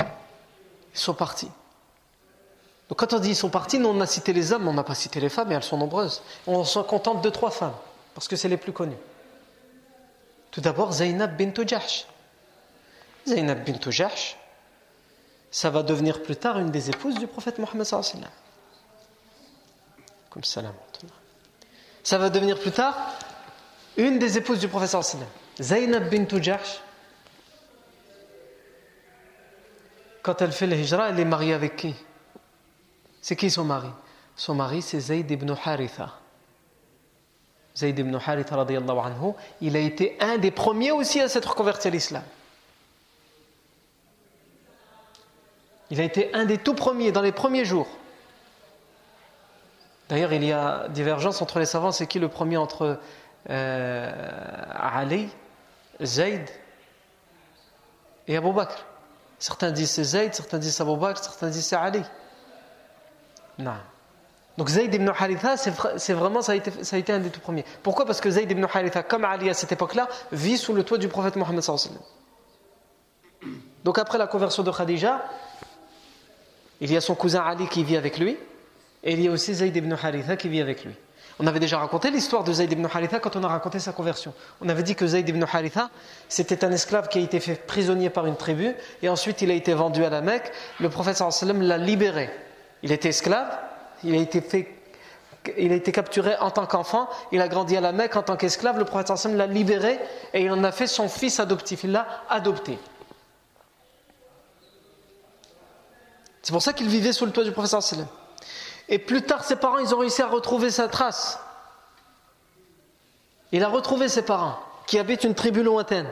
ils 0.00 0.06
sont 0.98 1.14
partis. 1.14 1.48
Donc 2.88 2.98
quand 2.98 3.14
on 3.14 3.18
dit 3.18 3.30
ils 3.30 3.36
sont 3.36 3.48
partis, 3.48 3.78
nous 3.78 3.88
on 3.88 4.00
a 4.00 4.06
cité 4.06 4.34
les 4.34 4.52
hommes, 4.52 4.68
on 4.68 4.74
n'a 4.74 4.84
pas 4.84 4.94
cité 4.94 5.18
les 5.18 5.30
femmes, 5.30 5.50
et 5.50 5.54
elles 5.54 5.62
sont 5.62 5.78
nombreuses. 5.78 6.22
On 6.46 6.62
s'en 6.62 6.84
contente 6.84 7.22
de 7.22 7.30
trois 7.30 7.50
femmes, 7.50 7.74
parce 8.14 8.28
que 8.28 8.36
c'est 8.36 8.48
les 8.48 8.58
plus 8.58 8.72
connues. 8.72 8.98
Tout 10.50 10.60
d'abord, 10.60 10.92
Zainab 10.92 11.36
bint 11.36 11.66
Jahsh. 11.66 12.06
Zainab 13.26 13.64
bint 13.64 13.90
Jahsh, 13.90 14.36
ça 15.52 15.68
va 15.70 15.82
devenir 15.82 16.22
plus 16.22 16.34
tard 16.34 16.58
une 16.58 16.70
des 16.70 16.88
épouses 16.88 17.18
du 17.18 17.26
prophète 17.26 17.58
Mohammed 17.58 17.86
Comme 20.30 20.42
salam. 20.42 20.72
Ça 22.02 22.18
va 22.18 22.30
devenir 22.30 22.58
plus 22.58 22.72
tard 22.72 22.96
une 23.98 24.18
des 24.18 24.38
épouses 24.38 24.58
du 24.58 24.66
prophète 24.66 24.88
sallallahu 24.88 25.28
Zainab 25.60 26.10
bint 26.10 26.42
Jahsh, 26.42 26.80
quand 30.22 30.40
elle 30.40 30.52
fait 30.52 30.66
le 30.66 30.76
hijra, 30.76 31.10
elle 31.10 31.20
est 31.20 31.26
mariée 31.26 31.52
avec 31.52 31.76
qui? 31.76 31.94
C'est 33.20 33.36
qui 33.36 33.50
son 33.50 33.64
mari? 33.64 33.90
Son 34.34 34.54
mari, 34.54 34.80
c'est 34.80 35.00
Zayd 35.00 35.30
ibn 35.30 35.54
Haritha. 35.64 36.14
Zayd 37.76 37.98
ibn 37.98 38.16
Haritha, 38.16 38.58
anhu, 38.58 39.34
il 39.60 39.76
a 39.76 39.80
été 39.80 40.16
un 40.20 40.38
des 40.38 40.50
premiers 40.50 40.92
aussi 40.92 41.20
à 41.20 41.28
s'être 41.28 41.54
converti 41.54 41.88
à 41.88 41.90
l'islam. 41.90 42.22
Il 45.92 46.00
a 46.00 46.04
été 46.04 46.34
un 46.34 46.46
des 46.46 46.56
tout 46.56 46.72
premiers, 46.72 47.12
dans 47.12 47.20
les 47.20 47.32
premiers 47.32 47.66
jours. 47.66 47.86
D'ailleurs, 50.08 50.32
il 50.32 50.42
y 50.42 50.50
a 50.50 50.88
divergence 50.88 51.42
entre 51.42 51.58
les 51.58 51.66
savants, 51.66 51.92
c'est 51.92 52.06
qui 52.06 52.18
le 52.18 52.28
premier 52.28 52.56
entre 52.56 52.98
euh, 53.50 54.10
Ali, 54.74 55.28
Zayd 56.02 56.48
et 58.26 58.38
Abu 58.38 58.52
Bakr? 58.54 58.86
Certains 59.38 59.70
disent 59.70 59.90
c'est 59.90 60.04
Zayd, 60.04 60.32
certains 60.32 60.56
disent 60.56 60.80
Abu 60.80 60.96
Bakr, 60.96 61.22
certains 61.22 61.50
disent 61.50 61.66
c'est 61.66 61.76
Ali. 61.76 62.02
Non. 63.58 63.74
Donc 64.56 64.68
Zayd 64.68 64.94
ibn 64.94 65.10
Haritha, 65.10 65.58
c'est 65.58 66.14
vraiment, 66.14 66.40
ça 66.40 66.52
a, 66.52 66.54
été, 66.54 67.12
un 67.12 67.18
des 67.18 67.28
tout 67.28 67.40
premiers. 67.40 67.66
Pourquoi? 67.82 68.06
Parce 68.06 68.22
que 68.22 68.30
Zayd 68.30 68.50
ibn 68.50 68.64
Haritha, 68.64 69.02
comme 69.02 69.26
Ali 69.26 69.50
à 69.50 69.54
cette 69.54 69.72
époque-là, 69.72 70.08
vit 70.30 70.56
sous 70.56 70.72
le 70.72 70.84
toit 70.84 70.96
du 70.96 71.08
prophète 71.08 71.36
Mohammed 71.36 71.62
Donc 73.84 73.98
après 73.98 74.16
la 74.16 74.26
conversion 74.26 74.62
de 74.62 74.70
Khadija, 74.70 75.20
il 76.82 76.92
y 76.92 76.96
a 76.96 77.00
son 77.00 77.14
cousin 77.14 77.42
Ali 77.42 77.68
qui 77.68 77.84
vit 77.84 77.96
avec 77.96 78.18
lui, 78.18 78.36
et 79.04 79.12
il 79.12 79.20
y 79.20 79.28
a 79.28 79.30
aussi 79.30 79.54
Zayd 79.54 79.74
ibn 79.74 79.92
Haritha 79.92 80.36
qui 80.36 80.48
vit 80.48 80.60
avec 80.60 80.84
lui. 80.84 80.92
On 81.38 81.46
avait 81.46 81.60
déjà 81.60 81.78
raconté 81.78 82.10
l'histoire 82.10 82.42
de 82.42 82.52
Zayd 82.52 82.70
ibn 82.72 82.86
Haritha 82.92 83.20
quand 83.20 83.36
on 83.36 83.44
a 83.44 83.48
raconté 83.48 83.78
sa 83.78 83.92
conversion. 83.92 84.34
On 84.60 84.68
avait 84.68 84.82
dit 84.82 84.96
que 84.96 85.06
Zayd 85.06 85.28
ibn 85.28 85.44
Haritha, 85.50 85.90
c'était 86.28 86.64
un 86.64 86.72
esclave 86.72 87.08
qui 87.08 87.18
a 87.18 87.22
été 87.22 87.38
fait 87.40 87.54
prisonnier 87.54 88.10
par 88.10 88.26
une 88.26 88.36
tribu 88.36 88.74
et 89.00 89.08
ensuite 89.08 89.42
il 89.42 89.50
a 89.50 89.54
été 89.54 89.74
vendu 89.74 90.04
à 90.04 90.10
la 90.10 90.20
Mecque. 90.20 90.52
Le 90.80 90.88
prophète 90.88 91.16
sallam 91.16 91.62
l'a 91.62 91.78
libéré. 91.78 92.30
Il 92.82 92.92
était 92.92 93.10
esclave, 93.10 93.48
il 94.04 94.14
a 94.14 94.18
été 94.18 94.40
fait 94.40 94.68
il 95.58 95.72
a 95.72 95.74
été 95.74 95.90
capturé 95.90 96.36
en 96.38 96.52
tant 96.52 96.66
qu'enfant, 96.66 97.08
il 97.32 97.40
a 97.40 97.48
grandi 97.48 97.76
à 97.76 97.80
la 97.80 97.90
Mecque 97.90 98.14
en 98.14 98.22
tant 98.22 98.36
qu'esclave, 98.36 98.78
le 98.78 98.84
prophète 98.84 99.16
sallam 99.16 99.36
l'a 99.36 99.46
libéré 99.48 99.98
et 100.34 100.42
il 100.42 100.50
en 100.52 100.62
a 100.62 100.70
fait 100.70 100.86
son 100.86 101.08
fils 101.08 101.40
adoptif, 101.40 101.82
il 101.82 101.92
l'a 101.92 102.06
adopté. 102.28 102.78
C'est 106.42 106.52
pour 106.52 106.62
ça 106.62 106.72
qu'il 106.72 106.88
vivait 106.88 107.12
sous 107.12 107.24
le 107.24 107.32
toit 107.32 107.44
du 107.44 107.52
sallam. 107.80 108.06
Et 108.88 108.98
plus 108.98 109.22
tard, 109.22 109.44
ses 109.44 109.56
parents, 109.56 109.78
ils 109.78 109.94
ont 109.94 109.98
réussi 109.98 110.22
à 110.22 110.26
retrouver 110.26 110.70
sa 110.70 110.88
trace. 110.88 111.38
Il 113.52 113.62
a 113.62 113.68
retrouvé 113.68 114.08
ses 114.08 114.22
parents, 114.22 114.58
qui 114.86 114.98
habitent 114.98 115.24
une 115.24 115.34
tribu 115.34 115.62
lointaine. 115.62 116.08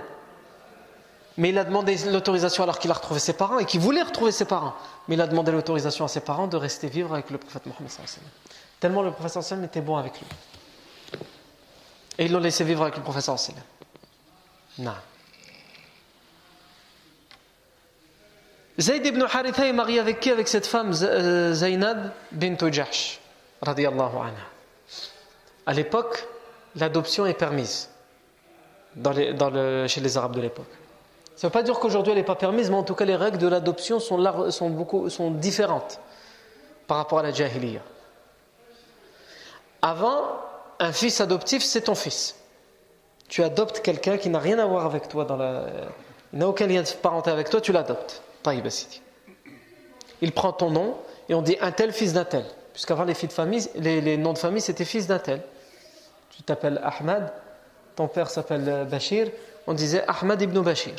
Mais 1.36 1.48
il 1.50 1.58
a 1.58 1.64
demandé 1.64 1.96
l'autorisation 2.10 2.62
alors 2.64 2.78
qu'il 2.78 2.90
a 2.90 2.94
retrouvé 2.94 3.18
ses 3.18 3.32
parents 3.32 3.58
et 3.58 3.64
qu'il 3.64 3.80
voulait 3.80 4.02
retrouver 4.02 4.30
ses 4.30 4.44
parents. 4.44 4.74
Mais 5.08 5.14
il 5.14 5.20
a 5.20 5.26
demandé 5.26 5.50
l'autorisation 5.52 6.04
à 6.04 6.08
ses 6.08 6.20
parents 6.20 6.46
de 6.46 6.56
rester 6.56 6.88
vivre 6.88 7.12
avec 7.12 7.30
le 7.30 7.38
prophète 7.38 7.66
Mohammed. 7.66 7.90
Tellement 8.78 9.02
le 9.02 9.12
sallam 9.28 9.64
était 9.64 9.80
bon 9.80 9.96
avec 9.96 10.18
lui. 10.18 10.26
Et 12.18 12.26
ils 12.26 12.32
l'ont 12.32 12.40
laissé 12.40 12.62
vivre 12.62 12.82
avec 12.82 12.96
le 12.96 13.20
sallam. 13.20 13.62
Non. 14.78 14.94
Zayd 18.80 19.04
ibn 19.04 19.22
Haritha 19.30 19.66
est 19.66 19.72
marié 19.74 19.98
avec 20.00 20.20
qui 20.20 20.30
Avec 20.30 20.48
cette 20.48 20.66
femme 20.66 20.92
euh, 21.02 21.52
Zainab 21.52 22.12
bint 22.32 22.56
Jahsh, 22.72 23.20
radiallahu 23.60 24.16
anha. 24.16 24.46
À 25.66 25.74
l'époque, 25.74 26.26
l'adoption 26.76 27.26
est 27.26 27.34
permise 27.34 27.90
chez 28.96 30.00
les 30.00 30.16
Arabes 30.16 30.34
de 30.34 30.40
l'époque. 30.40 30.70
Ça 31.36 31.46
ne 31.46 31.50
veut 31.50 31.52
pas 31.52 31.62
dire 31.62 31.78
qu'aujourd'hui 31.78 32.12
elle 32.12 32.18
n'est 32.18 32.24
pas 32.24 32.34
permise, 32.34 32.70
mais 32.70 32.76
en 32.76 32.82
tout 32.82 32.94
cas 32.94 33.04
les 33.04 33.16
règles 33.16 33.38
de 33.38 33.48
l'adoption 33.48 34.00
sont, 34.00 34.50
sont, 34.50 35.30
différentes 35.30 36.00
par 36.86 36.96
rapport 36.96 37.18
à 37.18 37.22
la 37.22 37.32
jahiliya. 37.32 37.80
Avant, 39.82 40.40
un 40.78 40.92
fils 40.92 41.20
adoptif, 41.20 41.62
c'est 41.62 41.82
ton 41.82 41.94
fils. 41.94 42.36
Tu 43.28 43.42
adoptes 43.42 43.80
quelqu'un 43.80 44.16
qui 44.18 44.28
n'a 44.28 44.38
rien 44.38 44.58
à 44.58 44.66
voir 44.66 44.86
avec 44.86 45.08
toi, 45.08 45.24
dans 45.24 45.36
la... 45.36 45.64
n'a 46.32 46.48
aucun 46.48 46.66
lien 46.66 46.82
de 46.82 46.88
parenté 47.00 47.30
avec 47.30 47.48
toi, 47.48 47.60
tu 47.60 47.72
l'adoptes. 47.72 48.22
Il 50.22 50.32
prend 50.32 50.52
ton 50.52 50.70
nom 50.70 50.96
et 51.28 51.34
on 51.34 51.42
dit 51.42 51.56
un 51.60 51.72
tel 51.72 51.92
fils 51.92 52.12
d'un 52.12 52.24
tel. 52.24 52.44
Puisqu'avant 52.72 53.04
les, 53.04 54.00
les, 54.00 54.16
noms 54.16 54.32
de 54.32 54.38
famille 54.38 54.60
c'était 54.60 54.84
fils 54.84 55.06
d'un 55.06 55.18
tel. 55.18 55.42
Tu 56.30 56.42
t'appelles 56.42 56.80
Ahmad, 56.82 57.32
ton 57.96 58.08
père 58.08 58.30
s'appelle 58.30 58.86
Bashir, 58.90 59.28
on 59.66 59.74
disait 59.74 60.04
Ahmad 60.06 60.40
ibn 60.40 60.60
Bashir. 60.60 60.94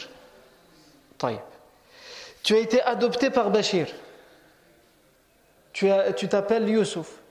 Tu 2.44 2.56
as 2.56 2.60
été 2.60 2.82
adopté 2.82 3.30
par 3.30 3.50
Bashir. 3.50 3.88
Tu 5.74 5.88
t'appelles 6.30 6.66
tu 6.66 6.72
Youssouf. 6.72 7.22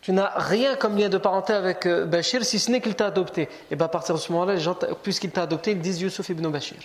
Tu 0.00 0.12
n'as 0.12 0.32
rien 0.38 0.76
comme 0.76 0.96
lien 0.96 1.10
de 1.10 1.18
parenté 1.18 1.52
avec 1.52 1.84
euh, 1.84 2.06
Bashir 2.06 2.42
si 2.42 2.58
ce 2.58 2.70
n'est 2.70 2.80
qu'il 2.80 2.94
t'a 2.94 3.06
adopté. 3.06 3.50
Et 3.70 3.76
bien 3.76 3.84
à 3.84 3.88
partir 3.88 4.14
de 4.14 4.20
ce 4.20 4.32
moment-là, 4.32 4.54
les 4.54 4.60
gens, 4.60 4.74
puisqu'il 5.02 5.30
t'a 5.30 5.42
adopté, 5.42 5.72
ils 5.72 5.80
disent 5.80 6.00
Youssouf 6.00 6.30
ibn 6.30 6.48
Bashir. 6.48 6.78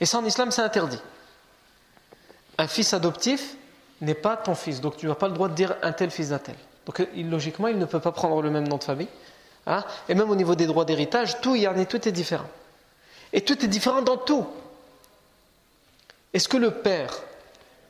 Et 0.00 0.06
ça 0.06 0.18
en 0.18 0.24
islam, 0.24 0.50
c'est 0.50 0.62
interdit 0.62 1.00
un 2.58 2.68
fils 2.68 2.94
adoptif 2.94 3.56
n'est 4.00 4.14
pas 4.14 4.36
ton 4.36 4.54
fils. 4.54 4.80
Donc 4.80 4.96
tu 4.96 5.06
n'as 5.06 5.14
pas 5.14 5.28
le 5.28 5.34
droit 5.34 5.48
de 5.48 5.54
dire 5.54 5.76
un 5.82 5.92
tel 5.92 6.10
fils 6.10 6.30
d'un 6.30 6.38
tel. 6.38 6.56
Donc 6.84 7.02
logiquement, 7.16 7.68
il 7.68 7.78
ne 7.78 7.84
peut 7.84 8.00
pas 8.00 8.12
prendre 8.12 8.40
le 8.42 8.50
même 8.50 8.68
nom 8.68 8.76
de 8.76 8.84
famille. 8.84 9.08
Hein. 9.66 9.84
Et 10.08 10.14
même 10.14 10.30
au 10.30 10.36
niveau 10.36 10.54
des 10.54 10.66
droits 10.66 10.84
d'héritage, 10.84 11.40
tout, 11.40 11.56
y 11.56 11.64
est, 11.64 11.86
tout 11.86 12.08
est 12.08 12.12
différent. 12.12 12.48
Et 13.32 13.40
tout 13.40 13.64
est 13.64 13.68
différent 13.68 14.02
dans 14.02 14.16
tout. 14.16 14.46
Est-ce 16.32 16.48
que 16.48 16.56
le 16.56 16.70
père, 16.70 17.12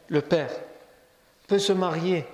le 0.08 0.22
père, 0.22 0.50
peut 1.46 1.58
se 1.58 1.72
marier 1.72 2.24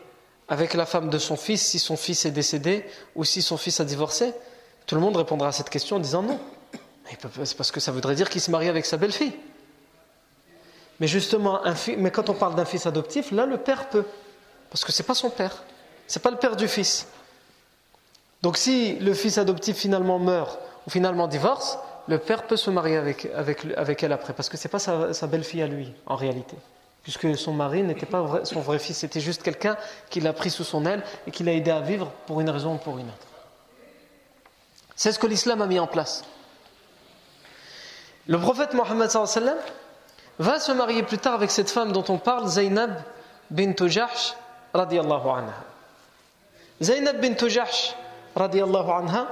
avec 0.49 0.75
la 0.75 0.87
femme 0.87 1.11
de 1.11 1.19
son 1.19 1.37
fils 1.37 1.63
si 1.63 1.79
son 1.79 1.97
fils 1.97 2.25
est 2.25 2.31
décédé 2.31 2.85
ou 3.15 3.25
si 3.25 3.43
son 3.43 3.57
fils 3.57 3.81
a 3.81 3.85
divorcé? 3.85 4.33
Tout 4.87 4.95
le 4.95 5.01
monde 5.01 5.17
répondra 5.17 5.49
à 5.49 5.53
cette 5.53 5.71
question 5.71 5.97
en 5.97 6.01
disant 6.01 6.23
non. 6.23 6.41
C'est 7.45 7.57
parce 7.57 7.71
que 7.71 7.81
ça 7.81 7.93
voudrait 7.93 8.15
dire 8.15 8.31
qu'il 8.31 8.41
se 8.41 8.51
marie 8.51 8.69
avec 8.69 8.87
sa 8.87 8.97
belle-fille. 8.97 9.33
Mais 11.03 11.09
justement, 11.09 11.61
mais 11.99 12.13
quand 12.13 12.31
on 12.31 12.35
parle 12.35 12.55
d'un 12.55 12.65
fils 12.65 12.87
adoptif, 12.87 13.33
là, 13.33 13.45
le 13.45 13.57
père 13.57 13.89
peut. 13.89 14.05
Parce 14.71 14.85
que 14.85 14.93
ce 14.93 15.03
n'est 15.03 15.07
pas 15.07 15.17
son 15.17 15.31
père. 15.31 15.65
Ce 16.07 16.17
n'est 16.17 16.23
pas 16.23 16.31
le 16.31 16.37
père 16.37 16.55
du 16.55 16.69
fils. 16.69 17.09
Donc 18.41 18.57
si 18.57 19.01
le 19.01 19.13
fils 19.13 19.37
adoptif 19.37 19.77
finalement 19.77 20.21
meurt 20.21 20.61
ou 20.87 20.91
finalement 20.91 21.27
divorce, 21.27 21.77
le 22.07 22.19
père 22.19 22.47
peut 22.47 22.57
se 22.57 22.71
marier 22.71 22.99
avec, 22.99 23.27
avec, 23.35 23.67
avec 23.77 24.05
elle 24.05 24.13
après. 24.13 24.33
Parce 24.33 24.49
que 24.49 24.57
ce 24.57 24.69
n'est 24.69 24.71
pas 24.71 24.79
sa, 24.79 25.27
belle-fille 25.27 25.63
à 25.63 25.67
lui, 25.67 25.93
en 26.07 26.15
réalité. 26.15 26.55
Puisque 27.03 27.37
son 27.37 27.53
mari 27.53 27.83
n'était 27.83 28.07
pas 28.07 28.45
son 28.45 28.61
vrai 28.61 28.79
fils, 28.79 28.99
c'était 28.99 29.19
juste 29.19 29.43
quelqu'un 29.43 29.77
qui 30.09 30.21
l'a 30.21 30.33
pris 30.33 30.51
sous 30.51 30.63
son 30.63 30.87
aile 30.87 31.03
et 31.27 31.33
qui 31.33 31.43
l'a 31.43 31.53
aidé 31.53 31.73
à 31.73 31.81
vivre 31.81 32.13
pour 32.29 32.41
une 32.41 32.49
raison 32.49 32.75
ou 32.75 32.79
pour 32.79 32.97
une 32.99 33.09
autre. 33.09 33.27
C'est 34.95 35.11
ce 35.11 35.19
que 35.19 35.27
l'islam 35.27 35.63
a 35.63 35.67
mis 35.67 35.81
en 35.81 35.89
place. 35.89 36.23
Le 38.29 38.39
prophète 38.39 38.73
Mohammed 38.75 39.11
sallallahu 39.11 39.59
va 40.39 40.59
se 40.59 40.73
marier 40.73 41.03
plus 41.03 41.19
tard 41.19 41.35
avec 41.35 41.51
cette 41.51 41.71
femme 41.71 41.93
dont 41.93 42.05
on 42.09 42.19
parle, 42.19 42.49
Zainab 42.49 43.03
bint 43.51 43.87
Jahsh 43.87 44.35
radiallahu 44.73 45.29
anha. 45.29 45.55
Zainab 46.81 47.21
bint 47.21 47.49
Jahsh 47.49 47.95
radiallahu 48.35 48.91
anha, 48.91 49.29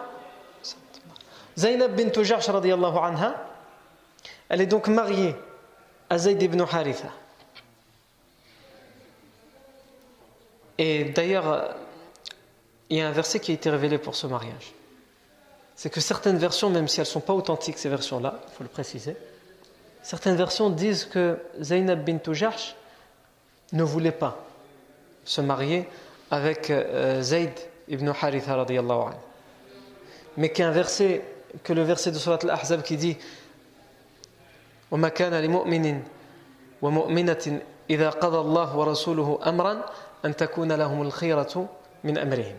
Zainab 1.56 1.94
bint 1.96 2.12
radiallahu 2.14 2.98
anha, 2.98 3.34
elle 4.48 4.60
est 4.60 4.66
donc 4.66 4.88
mariée 4.88 5.34
à 6.08 6.18
Zayd 6.18 6.42
ibn 6.42 6.60
Haritha. 6.60 7.08
Et 10.78 11.04
d'ailleurs, 11.04 11.74
il 12.88 12.96
y 12.98 13.00
a 13.00 13.08
un 13.08 13.12
verset 13.12 13.38
qui 13.38 13.52
a 13.52 13.54
été 13.54 13.70
révélé 13.70 13.98
pour 13.98 14.16
ce 14.16 14.26
mariage. 14.26 14.72
C'est 15.76 15.90
que 15.90 16.00
certaines 16.00 16.38
versions, 16.38 16.70
même 16.70 16.88
si 16.88 17.00
elles 17.00 17.06
ne 17.06 17.10
sont 17.10 17.20
pas 17.20 17.32
authentiques, 17.32 17.78
ces 17.78 17.88
versions-là, 17.88 18.40
il 18.48 18.54
faut 18.54 18.64
le 18.64 18.68
préciser, 18.68 19.16
Certaines 20.01 20.35
versions 20.35 20.69
disent 20.69 21.05
que 21.05 21.39
Zainab 21.61 22.05
bint 22.05 22.33
Jahsh 22.33 22.75
ne 23.73 23.83
voulait 23.83 24.11
pas 24.11 24.37
se 25.23 25.41
marier 25.41 25.87
avec 26.29 26.69
euh, 26.69 27.21
Zayd 27.21 27.51
ibn 27.87 28.09
Haritha 28.09 28.55
radiyallahu 28.55 28.99
anhu. 29.07 29.17
Mais 30.37 30.49
qu'un 30.49 30.71
verset, 30.71 31.23
que 31.63 31.73
le 31.73 31.81
verset 31.83 32.11
de 32.11 32.17
Surat 32.17 32.39
al-Ahzab 32.43 32.81
qui 32.83 32.97
dit 32.97 33.17
وما 34.91 35.09
كان 35.09 35.33
لمؤمن 35.33 36.03
ومؤمنة 36.81 37.61
إذا 37.89 38.09
قضى 38.09 38.37
الله 38.37 38.77
ورسوله 38.77 39.39
أمرا 39.45 39.85
أن 40.25 40.35
تكون 40.35 40.71
لهم 40.71 41.01
الخيرة 41.01 41.69
من 42.03 42.17
أمرهم 42.17 42.55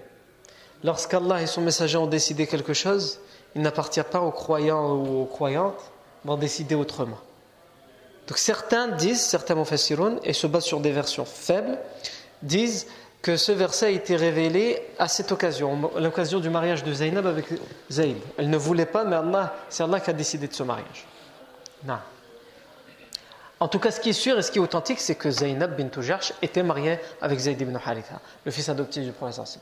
Lorsqu'Allah 0.84 1.40
et 1.42 1.46
son 1.46 1.62
messager 1.62 1.96
ont 1.96 2.06
décidé 2.06 2.46
quelque 2.46 2.74
chose, 2.74 3.18
il 3.54 3.62
n'appartient 3.62 4.02
pas 4.02 4.20
aux 4.20 4.30
croyants 4.30 4.92
ou 4.92 5.22
aux 5.22 5.24
croyantes 5.24 5.90
d'en 6.24 6.36
décider 6.36 6.74
autrement. 6.74 7.18
Donc 8.27 8.37
certains 8.37 8.87
disent, 8.87 9.21
certains 9.21 9.55
mufassiroun, 9.55 10.19
et 10.23 10.33
se 10.33 10.47
basent 10.47 10.65
sur 10.65 10.79
des 10.79 10.91
versions 10.91 11.25
faibles, 11.25 11.77
disent 12.41 12.87
que 13.21 13.37
ce 13.37 13.51
verset 13.51 13.87
a 13.87 13.89
été 13.89 14.15
révélé 14.15 14.81
à 14.97 15.07
cette 15.07 15.31
occasion, 15.31 15.91
l'occasion 15.97 16.39
du 16.39 16.49
mariage 16.49 16.83
de 16.83 16.93
Zainab 16.93 17.27
avec 17.27 17.45
Zayd. 17.91 18.17
Elle 18.37 18.49
ne 18.49 18.57
voulait 18.57 18.85
pas, 18.85 19.03
mais 19.03 19.15
Allah, 19.15 19.55
c'est 19.69 19.83
Allah 19.83 19.99
qui 19.99 20.09
a 20.09 20.13
décidé 20.13 20.47
de 20.47 20.53
ce 20.53 20.63
mariage. 20.63 21.07
Non. 21.85 21.99
En 23.59 23.67
tout 23.67 23.77
cas, 23.77 23.91
ce 23.91 23.99
qui 23.99 24.09
est 24.09 24.13
sûr 24.13 24.39
et 24.39 24.41
ce 24.41 24.51
qui 24.51 24.57
est 24.57 24.61
authentique, 24.61 24.99
c'est 24.99 25.15
que 25.15 25.29
Zainab 25.29 25.77
bint 25.77 26.01
Jarsh 26.01 26.33
était 26.41 26.63
mariée 26.63 26.97
avec 27.21 27.37
Zayd 27.37 27.61
ibn 27.61 27.75
Haritha, 27.75 28.19
le 28.43 28.51
fils 28.51 28.69
adoptif 28.69 29.03
du 29.03 29.11
prophète 29.11 29.59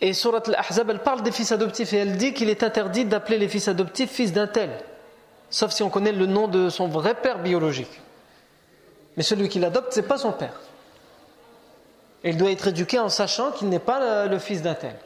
Et 0.00 0.12
Surat 0.12 0.42
Al-Ahzab, 0.46 0.90
elle 0.90 0.98
parle 1.00 1.22
des 1.22 1.32
fils 1.32 1.52
adoptifs 1.52 1.92
et 1.92 1.98
elle 1.98 2.16
dit 2.16 2.34
qu'il 2.34 2.50
est 2.50 2.62
interdit 2.62 3.04
d'appeler 3.04 3.38
les 3.38 3.48
fils 3.48 3.68
adoptifs 3.68 4.10
fils 4.10 4.32
d'un 4.32 4.46
tel, 4.46 4.70
sauf 5.50 5.70
si 5.70 5.82
on 5.82 5.90
connaît 5.90 6.12
le 6.12 6.26
nom 6.26 6.48
de 6.48 6.68
son 6.68 6.88
vrai 6.88 7.14
père 7.14 7.38
biologique. 7.38 8.00
Mais 9.16 9.22
celui 9.22 9.48
qui 9.48 9.60
l'adopte, 9.60 9.92
ce 9.92 10.00
n'est 10.00 10.06
pas 10.06 10.18
son 10.18 10.32
père. 10.32 10.60
Et 12.24 12.30
il 12.30 12.36
doit 12.36 12.50
être 12.50 12.68
éduqué 12.68 12.98
en 12.98 13.08
sachant 13.08 13.52
qu'il 13.52 13.68
n'est 13.68 13.78
pas 13.78 14.26
le 14.26 14.38
fils 14.38 14.62
d'un 14.62 14.74
tel. 14.74 14.96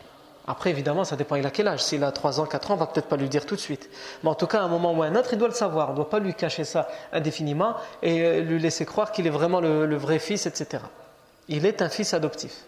Après, 0.46 0.70
évidemment, 0.70 1.04
ça 1.04 1.14
dépend, 1.14 1.36
il 1.36 1.44
a 1.44 1.50
quel 1.50 1.68
âge. 1.68 1.82
S'il 1.82 2.02
a 2.02 2.10
3 2.10 2.40
ans, 2.40 2.46
4 2.46 2.70
ans, 2.70 2.74
on 2.74 2.76
va 2.78 2.86
peut-être 2.86 3.08
pas 3.08 3.18
lui 3.18 3.28
dire 3.28 3.44
tout 3.44 3.54
de 3.54 3.60
suite. 3.60 3.90
Mais 4.22 4.30
en 4.30 4.34
tout 4.34 4.46
cas, 4.46 4.60
à 4.60 4.62
un 4.62 4.68
moment 4.68 4.94
ou 4.94 5.02
à 5.02 5.06
un 5.06 5.14
autre, 5.14 5.28
il 5.32 5.38
doit 5.38 5.48
le 5.48 5.54
savoir. 5.54 5.88
On 5.88 5.92
ne 5.92 5.96
doit 5.96 6.08
pas 6.08 6.20
lui 6.20 6.32
cacher 6.32 6.64
ça 6.64 6.88
indéfiniment 7.12 7.74
et 8.02 8.22
euh, 8.22 8.40
lui 8.40 8.58
laisser 8.58 8.86
croire 8.86 9.12
qu'il 9.12 9.26
est 9.26 9.30
vraiment 9.30 9.60
le 9.60 9.96
vrai 9.96 10.18
fils, 10.18 10.46
etc. 10.46 10.84
Il 11.48 11.66
est 11.66 11.82
un 11.82 11.90
fils 11.90 12.14
adoptif. 12.14 12.64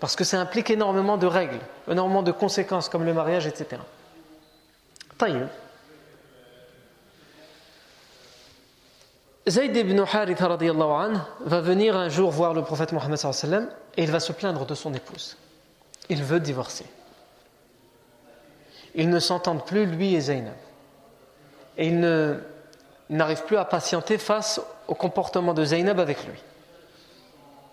Parce 0.00 0.16
que 0.16 0.24
ça 0.24 0.40
implique 0.40 0.70
énormément 0.70 1.16
de 1.16 1.26
règles, 1.26 1.58
énormément 1.90 2.22
de 2.22 2.32
conséquences 2.32 2.88
comme 2.88 3.04
le 3.04 3.14
mariage, 3.14 3.46
etc. 3.46 3.80
Taïm. 5.16 5.48
Zayd 9.48 9.76
ibn 9.76 10.00
Haritha 10.00 10.48
va 10.48 11.60
venir 11.60 11.96
un 11.96 12.08
jour 12.08 12.30
voir 12.30 12.52
le 12.52 12.62
prophète 12.62 12.92
Mohammed 12.92 13.18
et 13.96 14.02
il 14.02 14.10
va 14.10 14.20
se 14.20 14.32
plaindre 14.32 14.66
de 14.66 14.74
son 14.74 14.92
épouse. 14.92 15.36
Il 16.08 16.22
veut 16.22 16.40
divorcer. 16.40 16.86
Ils 18.94 19.08
ne 19.08 19.20
s'entendent 19.20 19.64
plus, 19.64 19.86
lui 19.86 20.14
et 20.14 20.20
Zaynab. 20.20 20.54
Et 21.78 21.88
il 21.88 22.00
n'arrive 23.08 23.44
plus 23.44 23.56
à 23.56 23.64
patienter 23.64 24.18
face 24.18 24.60
au 24.88 24.94
comportement 24.94 25.54
de 25.54 25.64
Zaynab 25.64 26.00
avec 26.00 26.26
lui. 26.26 26.42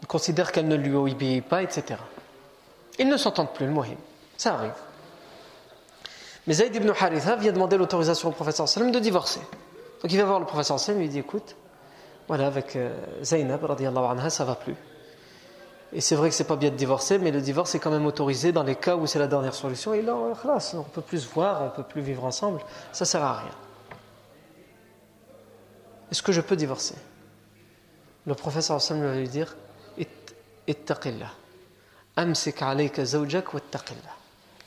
Il 0.03 0.07
considère 0.07 0.51
qu'elle 0.51 0.67
ne 0.67 0.75
lui 0.75 0.93
obéit 0.93 1.45
pas, 1.45 1.63
etc. 1.63 1.97
Ils 2.99 3.07
ne 3.07 3.15
s'entendent 3.15 3.53
plus, 3.53 3.65
le 3.65 3.71
mohim. 3.71 3.95
Ça 4.35 4.55
arrive. 4.55 4.73
Mais 6.45 6.55
Zayd 6.55 6.75
ibn 6.75 6.89
Haritha 6.89 7.37
vient 7.37 7.53
demander 7.53 7.77
l'autorisation 7.77 8.27
au 8.27 8.31
prophète 8.33 8.57
sallam 8.57 8.91
de 8.91 8.99
divorcer. 8.99 9.39
Donc 10.01 10.11
il 10.11 10.17
va 10.17 10.25
voir 10.25 10.41
le 10.41 10.45
prophète 10.45 10.77
sallam 10.77 10.99
et 10.99 11.05
lui 11.05 11.09
dit 11.09 11.19
écoute, 11.19 11.55
voilà, 12.27 12.47
avec 12.47 12.75
euh, 12.75 12.93
Zaynab, 13.23 13.65
anha, 13.65 14.29
ça 14.29 14.43
va 14.43 14.55
plus. 14.55 14.75
Et 15.93 16.01
c'est 16.01 16.15
vrai 16.15 16.27
que 16.27 16.35
c'est 16.35 16.43
pas 16.43 16.57
bien 16.57 16.69
de 16.69 16.75
divorcer, 16.75 17.17
mais 17.17 17.31
le 17.31 17.39
divorce 17.39 17.73
est 17.73 17.79
quand 17.79 17.91
même 17.91 18.05
autorisé 18.05 18.51
dans 18.51 18.63
les 18.63 18.75
cas 18.75 18.97
où 18.97 19.07
c'est 19.07 19.19
la 19.19 19.27
dernière 19.27 19.55
solution. 19.55 19.93
Et 19.93 20.01
là, 20.01 20.17
on 20.17 20.27
ne 20.31 20.83
peut 20.83 21.01
plus 21.01 21.19
se 21.19 21.33
voir, 21.33 21.61
on 21.61 21.65
ne 21.65 21.69
peut 21.69 21.83
plus 21.83 22.01
vivre 22.01 22.25
ensemble, 22.25 22.59
ça 22.91 23.05
sert 23.05 23.23
à 23.23 23.37
rien. 23.37 23.55
Est-ce 26.11 26.21
que 26.21 26.33
je 26.33 26.41
peux 26.41 26.57
divorcer? 26.57 26.95
Le 28.25 28.35
professeur 28.35 28.81
sallam 28.81 29.05
va 29.05 29.15
lui 29.15 29.29
dire 29.29 29.55
Ittaqillah. 30.67 31.31
Amsik 32.15 32.61
alayka 32.61 33.05
zawjak 33.05 33.53
wattaqillah. 33.53 34.15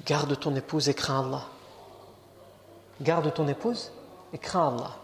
Garde 0.04 0.38
ton 0.38 0.54
épouse 0.54 0.88
et 0.88 0.94
crains 0.94 1.24
Allah. 1.24 1.44
Garde 3.00 3.32
ton 3.32 3.48
épouse 3.48 3.92
et 4.32 4.38
crains 4.38 4.68
Allah. 4.68 4.96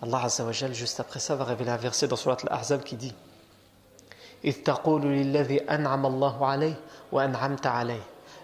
Allah 0.00 0.24
Azza 0.24 0.44
wa 0.44 0.52
juste 0.52 1.00
après 1.00 1.18
ça, 1.18 1.34
va 1.34 1.44
révéler 1.44 1.70
un 1.70 1.76
verset 1.76 2.06
dans 2.06 2.16
Surat 2.16 2.36
Al-Ahzab 2.44 2.82
qui 2.82 2.96
dit 2.96 3.14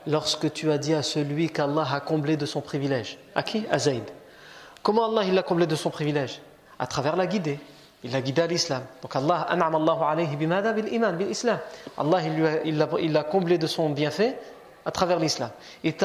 Lorsque 0.07 0.52
tu 0.52 0.70
as 0.72 0.78
dit 0.78 0.94
à 0.94 1.02
celui 1.02 1.50
qu'Allah 1.50 1.87
a 1.92 2.00
comblé 2.00 2.37
de 2.37 2.46
son 2.46 2.61
privilège. 2.61 3.18
À 3.35 3.42
qui? 3.44 3.64
À 3.70 3.78
Zayd. 3.78 4.04
Comment 4.83 5.07
Allah 5.07 5.33
l'a 5.33 5.42
comblé 5.42 5.66
de 5.66 5.76
son 5.76 5.90
privilège? 5.90 6.40
À 6.78 6.87
travers 6.87 7.14
la 7.14 7.26
guidée. 7.26 7.61
Il 8.05 8.12
l'a 8.12 8.21
guidé 8.21 8.47
l'islam. 8.47 8.83
Donc 9.01 9.17
Allah, 9.17 9.47
an'am 9.49 9.75
Allahu 9.75 10.03
alayhi 10.07 10.37
bimada 10.37 10.75
bil 10.75 10.87
il 10.93 11.01
l'a 12.77 12.87
l'a 12.87 13.25
comblé 13.25 13.57
de 13.57 13.67
son 13.67 13.88
bienfait 13.88 14.38
à 14.85 14.90
travers 14.90 15.19
l'islam. 15.19 15.49
Et 15.83 15.97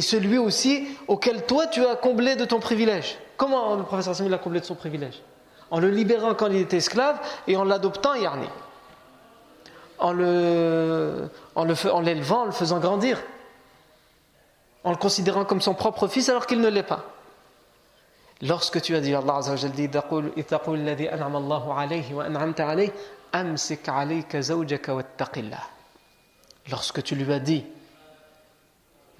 celui 0.00 0.38
aussi 0.38 0.86
auquel 1.08 1.44
toi 1.44 1.66
tu 1.66 1.84
as 1.84 1.96
comblé 1.96 2.36
de 2.36 2.44
ton 2.44 2.60
privilège. 2.60 3.18
Comment 3.36 3.74
le 3.74 3.82
professeur 3.82 4.14
Samuel 4.14 4.34
a 4.34 4.38
comblé 4.38 4.60
de 4.60 4.64
son 4.64 4.76
privilège? 4.76 5.20
En 5.72 5.80
le 5.80 5.90
libérant 5.90 6.34
quand 6.34 6.46
il 6.46 6.58
était 6.58 6.76
esclave 6.76 7.18
et 7.48 7.56
en 7.56 7.64
l'adoptant, 7.64 8.14
yarni. 8.14 8.46
En 9.98 10.12
l'élevant, 10.12 11.30
en 12.42 12.44
le 12.44 12.52
faisant 12.52 12.78
grandir. 12.78 13.20
En 14.84 14.92
le 14.92 14.96
considérant 14.96 15.44
comme 15.44 15.60
son 15.60 15.74
propre 15.74 16.06
fils 16.06 16.28
alors 16.28 16.46
qu'il 16.46 16.60
ne 16.60 16.68
l'est 16.68 16.84
pas. 16.84 17.06
Lorsque 18.42 18.82
tu 18.82 18.94
as 18.94 19.00
dit, 19.00 19.14
Allah 19.14 19.40
wa 19.40 19.56
dit, 19.56 19.88
Lorsque 26.70 27.02
tu 27.02 27.14
lui 27.14 27.32
as 27.32 27.38
dit, 27.38 27.64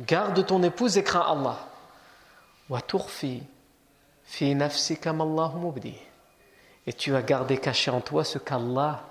garde 0.01 0.47
ton 0.47 0.63
épouse 0.63 0.99
et 0.99 1.03
crains 1.03 1.21
Allah. 1.21 1.59
Et 6.87 6.93
tu 6.93 7.15
as 7.15 7.23
gardé 7.23 7.59
caché 7.59 7.91
en 7.91 8.01
toi 8.01 8.25
ce 8.25 8.39
qu'Allah 8.39 9.05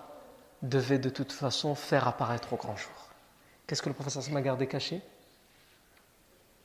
devait 0.62 1.00
de 1.00 1.10
toute 1.10 1.32
façon 1.32 1.74
faire 1.76 2.08
apparaître 2.08 2.54
au 2.54 2.58
grand 2.58 2.76
jour. 2.76 2.92
Qu'est-ce 3.66 3.82
que 3.82 3.90
le 3.90 3.96
professeur 3.96 4.24
m'a 4.32 4.42
gardé 4.42 4.68
caché? 4.68 5.02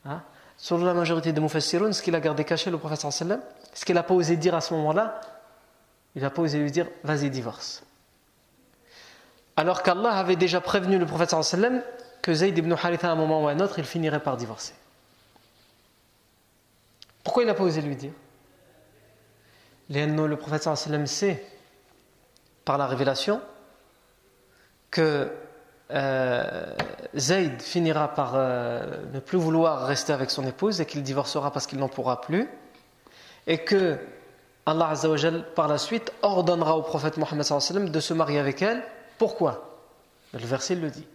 Hein? 0.04 0.22
Selon 0.62 0.84
la 0.84 0.92
majorité 0.92 1.32
des 1.32 1.40
Mufassirun, 1.40 1.90
ce 1.94 2.02
qu'il 2.02 2.14
a 2.14 2.20
gardé 2.20 2.44
caché, 2.44 2.70
le 2.70 2.78
sallam, 3.10 3.40
ce 3.72 3.82
qu'il 3.82 3.94
n'a 3.94 4.02
pas 4.02 4.12
osé 4.12 4.36
dire 4.36 4.54
à 4.54 4.60
ce 4.60 4.74
moment-là, 4.74 5.18
il 6.14 6.20
n'a 6.20 6.28
pas 6.28 6.42
osé 6.42 6.58
lui 6.58 6.70
dire 6.70 6.86
vas-y, 7.02 7.30
divorce. 7.30 7.82
Alors 9.56 9.82
qu'Allah 9.82 10.10
avait 10.10 10.36
déjà 10.36 10.60
prévenu 10.60 10.98
le 10.98 11.06
prophète 11.06 11.34
que 12.20 12.34
Zayd 12.34 12.58
ibn 12.58 12.70
Haritha 12.72 13.08
à 13.08 13.12
un 13.12 13.14
moment 13.14 13.42
ou 13.42 13.48
à 13.48 13.52
un 13.52 13.60
autre, 13.60 13.78
il 13.78 13.86
finirait 13.86 14.22
par 14.22 14.36
divorcer. 14.36 14.74
Pourquoi 17.24 17.42
il 17.42 17.46
n'a 17.46 17.54
pas 17.54 17.64
osé 17.64 17.80
lui 17.80 17.96
dire? 17.96 18.12
Le 19.88 20.34
prophète 20.34 20.68
sait 21.06 21.42
par 22.66 22.76
la 22.76 22.86
révélation 22.86 23.40
que 24.90 25.32
euh, 25.92 26.74
Zayd 27.16 27.60
finira 27.60 28.08
par 28.08 28.32
euh, 28.34 28.84
ne 29.12 29.20
plus 29.20 29.38
vouloir 29.38 29.86
rester 29.86 30.12
avec 30.12 30.30
son 30.30 30.46
épouse 30.46 30.80
et 30.80 30.86
qu'il 30.86 31.02
divorcera 31.02 31.52
parce 31.52 31.66
qu'il 31.66 31.78
n'en 31.78 31.88
pourra 31.88 32.20
plus. 32.20 32.48
Et 33.46 33.58
que 33.58 33.98
Allah 34.66 34.92
par 35.56 35.68
la 35.68 35.78
suite 35.78 36.12
ordonnera 36.22 36.76
au 36.76 36.82
prophète 36.82 37.16
Mohammed 37.16 37.90
de 37.90 38.00
se 38.00 38.14
marier 38.14 38.38
avec 38.38 38.62
elle. 38.62 38.82
Pourquoi? 39.18 39.78
Le 40.32 40.38
verset 40.38 40.76
le 40.76 40.90
dit. 40.90 41.06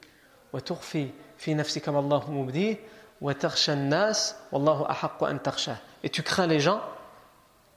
Et 6.04 6.10
tu 6.10 6.24
crains 6.24 6.48
les 6.48 6.60
gens, 6.60 6.82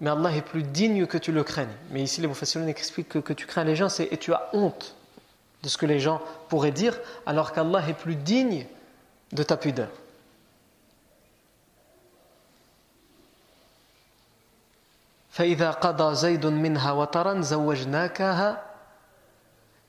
mais 0.01 0.11
Allah 0.11 0.33
est 0.33 0.43
plus 0.43 0.63
digne 0.63 1.07
que 1.07 1.19
tu 1.19 1.33
le 1.33 1.45
craignes. 1.45 1.69
Mais 1.91 2.03
ici, 2.03 2.21
les 2.21 2.27
Mufassirun 2.27 2.67
expliquent 2.67 3.09
que, 3.09 3.19
que 3.19 3.33
tu 3.33 3.47
crains 3.47 3.65
les 3.65 3.77
gens, 3.77 3.89
et 3.99 4.17
tu 4.17 4.33
as 4.33 4.49
honte 4.53 4.98
de 5.63 5.69
ce 5.69 5.77
que 5.77 5.87
les 5.87 6.01
gens 6.01 6.21
pourraient 6.49 6.71
dire, 6.71 6.99
alors 7.27 7.53
qu'Allah 7.53 7.83
est 7.89 7.95
plus 7.95 8.17
digne 8.17 8.67
de 9.33 9.43
ta 9.43 9.57
pudeur. 9.57 9.89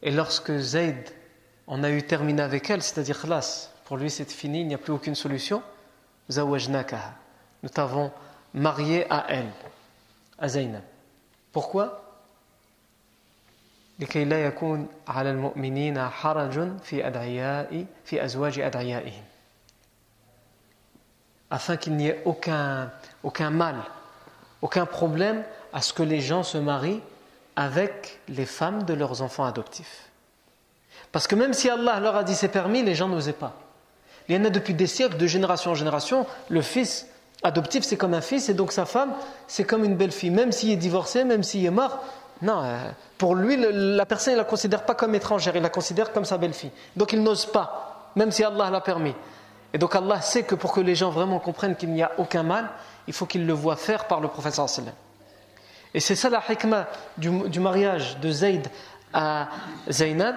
Et 0.02 0.12
lorsque 0.12 0.58
Zayd, 0.58 1.10
en 1.66 1.84
a 1.84 1.90
eu 1.90 2.04
terminé 2.04 2.42
avec 2.42 2.70
elle, 2.70 2.84
c'est-à-dire 2.84 3.20
khlas, 3.20 3.72
pour 3.86 3.98
lui 3.98 4.12
c'est 4.12 4.30
fini, 4.32 4.62
il 4.62 4.68
n'y 4.68 4.76
a 4.76 4.78
plus 4.78 4.94
aucune 4.94 5.16
solution, 5.16 5.64
nous 6.30 7.70
t'avons 7.70 8.12
marié 8.54 9.12
à 9.12 9.26
elle, 9.30 9.50
à 10.38 10.48
Zaynab. 10.48 10.84
Pourquoi? 11.52 12.09
لكي 13.99 14.25
لا 14.25 14.45
يكون 14.47 14.89
على 15.09 15.31
المؤمنين 15.31 16.09
حرج 16.09 16.69
في 16.83 17.07
أدعياء 17.07 17.85
في 18.05 18.25
أزواج 18.25 18.59
أدعيائهم 18.59 19.25
afin 21.55 21.77
qu'il 21.77 21.95
n'y 21.95 22.09
ait 22.09 22.21
aucun, 22.25 22.91
aucun 23.23 23.51
mal, 23.51 23.77
aucun 24.61 24.87
problème 24.87 25.45
à 25.73 25.83
ce 25.83 25.93
que 25.93 26.03
les 26.03 26.21
gens 26.21 26.43
se 26.43 26.59
marient 26.59 27.01
avec 27.55 28.21
les 28.29 28.47
femmes 28.47 28.83
de 28.83 28.93
leurs 28.93 29.23
enfants 29.23 29.45
adoptifs. 29.45 30.09
Parce 31.13 31.29
que 31.29 31.37
même 31.37 31.53
si 31.53 31.71
Allah 31.71 32.01
leur 32.01 32.17
a 32.17 32.25
dit 32.25 32.35
c'est 32.35 32.49
permis, 32.49 32.83
les 32.83 32.97
gens 32.97 33.09
n'osaient 33.09 33.33
pas. 33.33 33.55
Il 34.29 34.35
y 34.35 34.39
en 34.39 34.45
a 34.45 34.51
depuis 34.51 34.75
des 34.75 34.89
siècles, 34.89 35.17
de 35.17 35.27
génération 35.29 35.71
en 35.71 35.75
génération, 35.77 36.27
le 36.49 36.61
fils 36.61 37.07
adoptif 37.45 37.85
c'est 37.85 37.97
comme 37.97 38.15
un 38.15 38.21
fils 38.21 38.49
et 38.49 38.55
donc 38.55 38.73
sa 38.73 38.85
femme 38.85 39.13
c'est 39.47 39.65
comme 39.65 39.85
une 39.85 39.97
belle 39.97 40.13
fille. 40.13 40.31
Même 40.31 40.51
s'il 40.51 40.71
est 40.71 40.77
divorcé, 40.77 41.23
même 41.23 41.45
s'il 41.45 41.65
est 41.65 41.71
mort, 41.71 42.03
non, 42.42 42.62
euh, 42.64 42.90
pour 43.18 43.36
lui 43.36 43.58
la 43.58 44.06
personne 44.06 44.34
ne 44.34 44.38
la 44.38 44.46
considère 44.46 44.86
pas 44.86 44.96
comme 44.96 45.14
étrangère, 45.16 45.56
il 45.56 45.62
la 45.62 45.70
considère 45.70 46.14
comme 46.14 46.26
sa 46.26 46.38
belle-fille. 46.38 46.72
Donc 46.96 47.14
il 47.14 47.22
n'ose 47.22 47.46
pas, 47.46 48.12
même 48.16 48.32
si 48.32 48.44
Allah 48.44 48.70
l'a 48.70 48.82
permis. 48.82 49.16
Et 49.74 49.78
donc 49.78 49.96
Allah 49.96 50.22
sait 50.22 50.44
que 50.44 50.56
pour 50.56 50.72
que 50.72 50.82
les 50.82 50.96
gens 50.96 51.10
vraiment 51.10 51.40
comprennent 51.40 51.76
qu'il 51.76 51.92
n'y 51.92 52.02
a 52.02 52.12
aucun 52.18 52.44
mal, 52.44 52.70
il 53.08 53.14
faut 53.14 53.26
qu'ils 53.26 53.46
le 53.46 53.54
voient 53.54 53.76
faire 53.76 54.06
par 54.06 54.20
le 54.22 54.28
prophète 54.28 54.54
sallallahu 54.54 54.94
et 55.94 56.00
c'est 56.00 56.16
ça 56.16 56.30
la 56.30 56.44
hikmah 56.48 56.88
du, 57.18 57.60
mariage 57.60 58.20
de 58.20 58.32
Zayd 58.32 58.68
à 59.14 59.48
Zaynab 59.90 60.36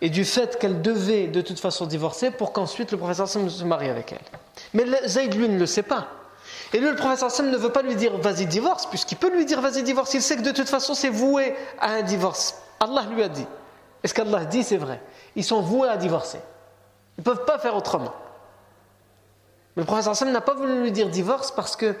et 0.00 0.10
du 0.10 0.24
fait 0.24 0.58
qu'elle 0.58 0.82
devait 0.82 1.28
de 1.28 1.40
toute 1.40 1.58
façon 1.58 1.86
divorcer 1.86 2.30
pour 2.30 2.52
qu'ensuite 2.52 2.92
le 2.92 2.98
professeur 2.98 3.28
Sam 3.28 3.48
se 3.48 3.64
marie 3.64 3.88
avec 3.88 4.12
elle. 4.12 4.18
Mais 4.74 4.84
Zayd, 5.06 5.34
lui, 5.34 5.48
ne 5.48 5.58
le 5.58 5.66
sait 5.66 5.82
pas. 5.82 6.08
Et 6.72 6.78
lui, 6.78 6.88
le 6.88 6.96
professeur 6.96 7.30
Sam 7.30 7.50
ne 7.50 7.56
veut 7.56 7.72
pas 7.72 7.82
lui 7.82 7.96
dire 7.96 8.16
vas-y 8.18 8.46
divorce, 8.46 8.86
puisqu'il 8.86 9.16
peut 9.16 9.30
lui 9.30 9.44
dire 9.44 9.60
vas-y 9.60 9.82
divorce. 9.82 10.14
Il 10.14 10.22
sait 10.22 10.36
que 10.36 10.42
de 10.42 10.52
toute 10.52 10.68
façon 10.68 10.94
c'est 10.94 11.10
voué 11.10 11.54
à 11.78 11.92
un 11.92 12.02
divorce. 12.02 12.54
Allah 12.80 13.02
lui 13.14 13.22
a 13.22 13.28
dit. 13.28 13.46
Et 14.02 14.08
ce 14.08 14.14
qu'Allah 14.14 14.44
dit, 14.44 14.64
c'est 14.64 14.76
vrai. 14.76 15.00
Ils 15.36 15.44
sont 15.44 15.60
voués 15.60 15.88
à 15.88 15.96
divorcer. 15.96 16.40
Ils 17.18 17.20
ne 17.20 17.24
peuvent 17.24 17.44
pas 17.44 17.58
faire 17.58 17.76
autrement. 17.76 18.12
Mais 19.76 19.82
le 19.82 19.86
professeur 19.86 20.16
Sam 20.16 20.30
n'a 20.30 20.40
pas 20.40 20.54
voulu 20.54 20.82
lui 20.82 20.92
dire 20.92 21.08
divorce 21.08 21.52
parce 21.52 21.76
que 21.76 21.94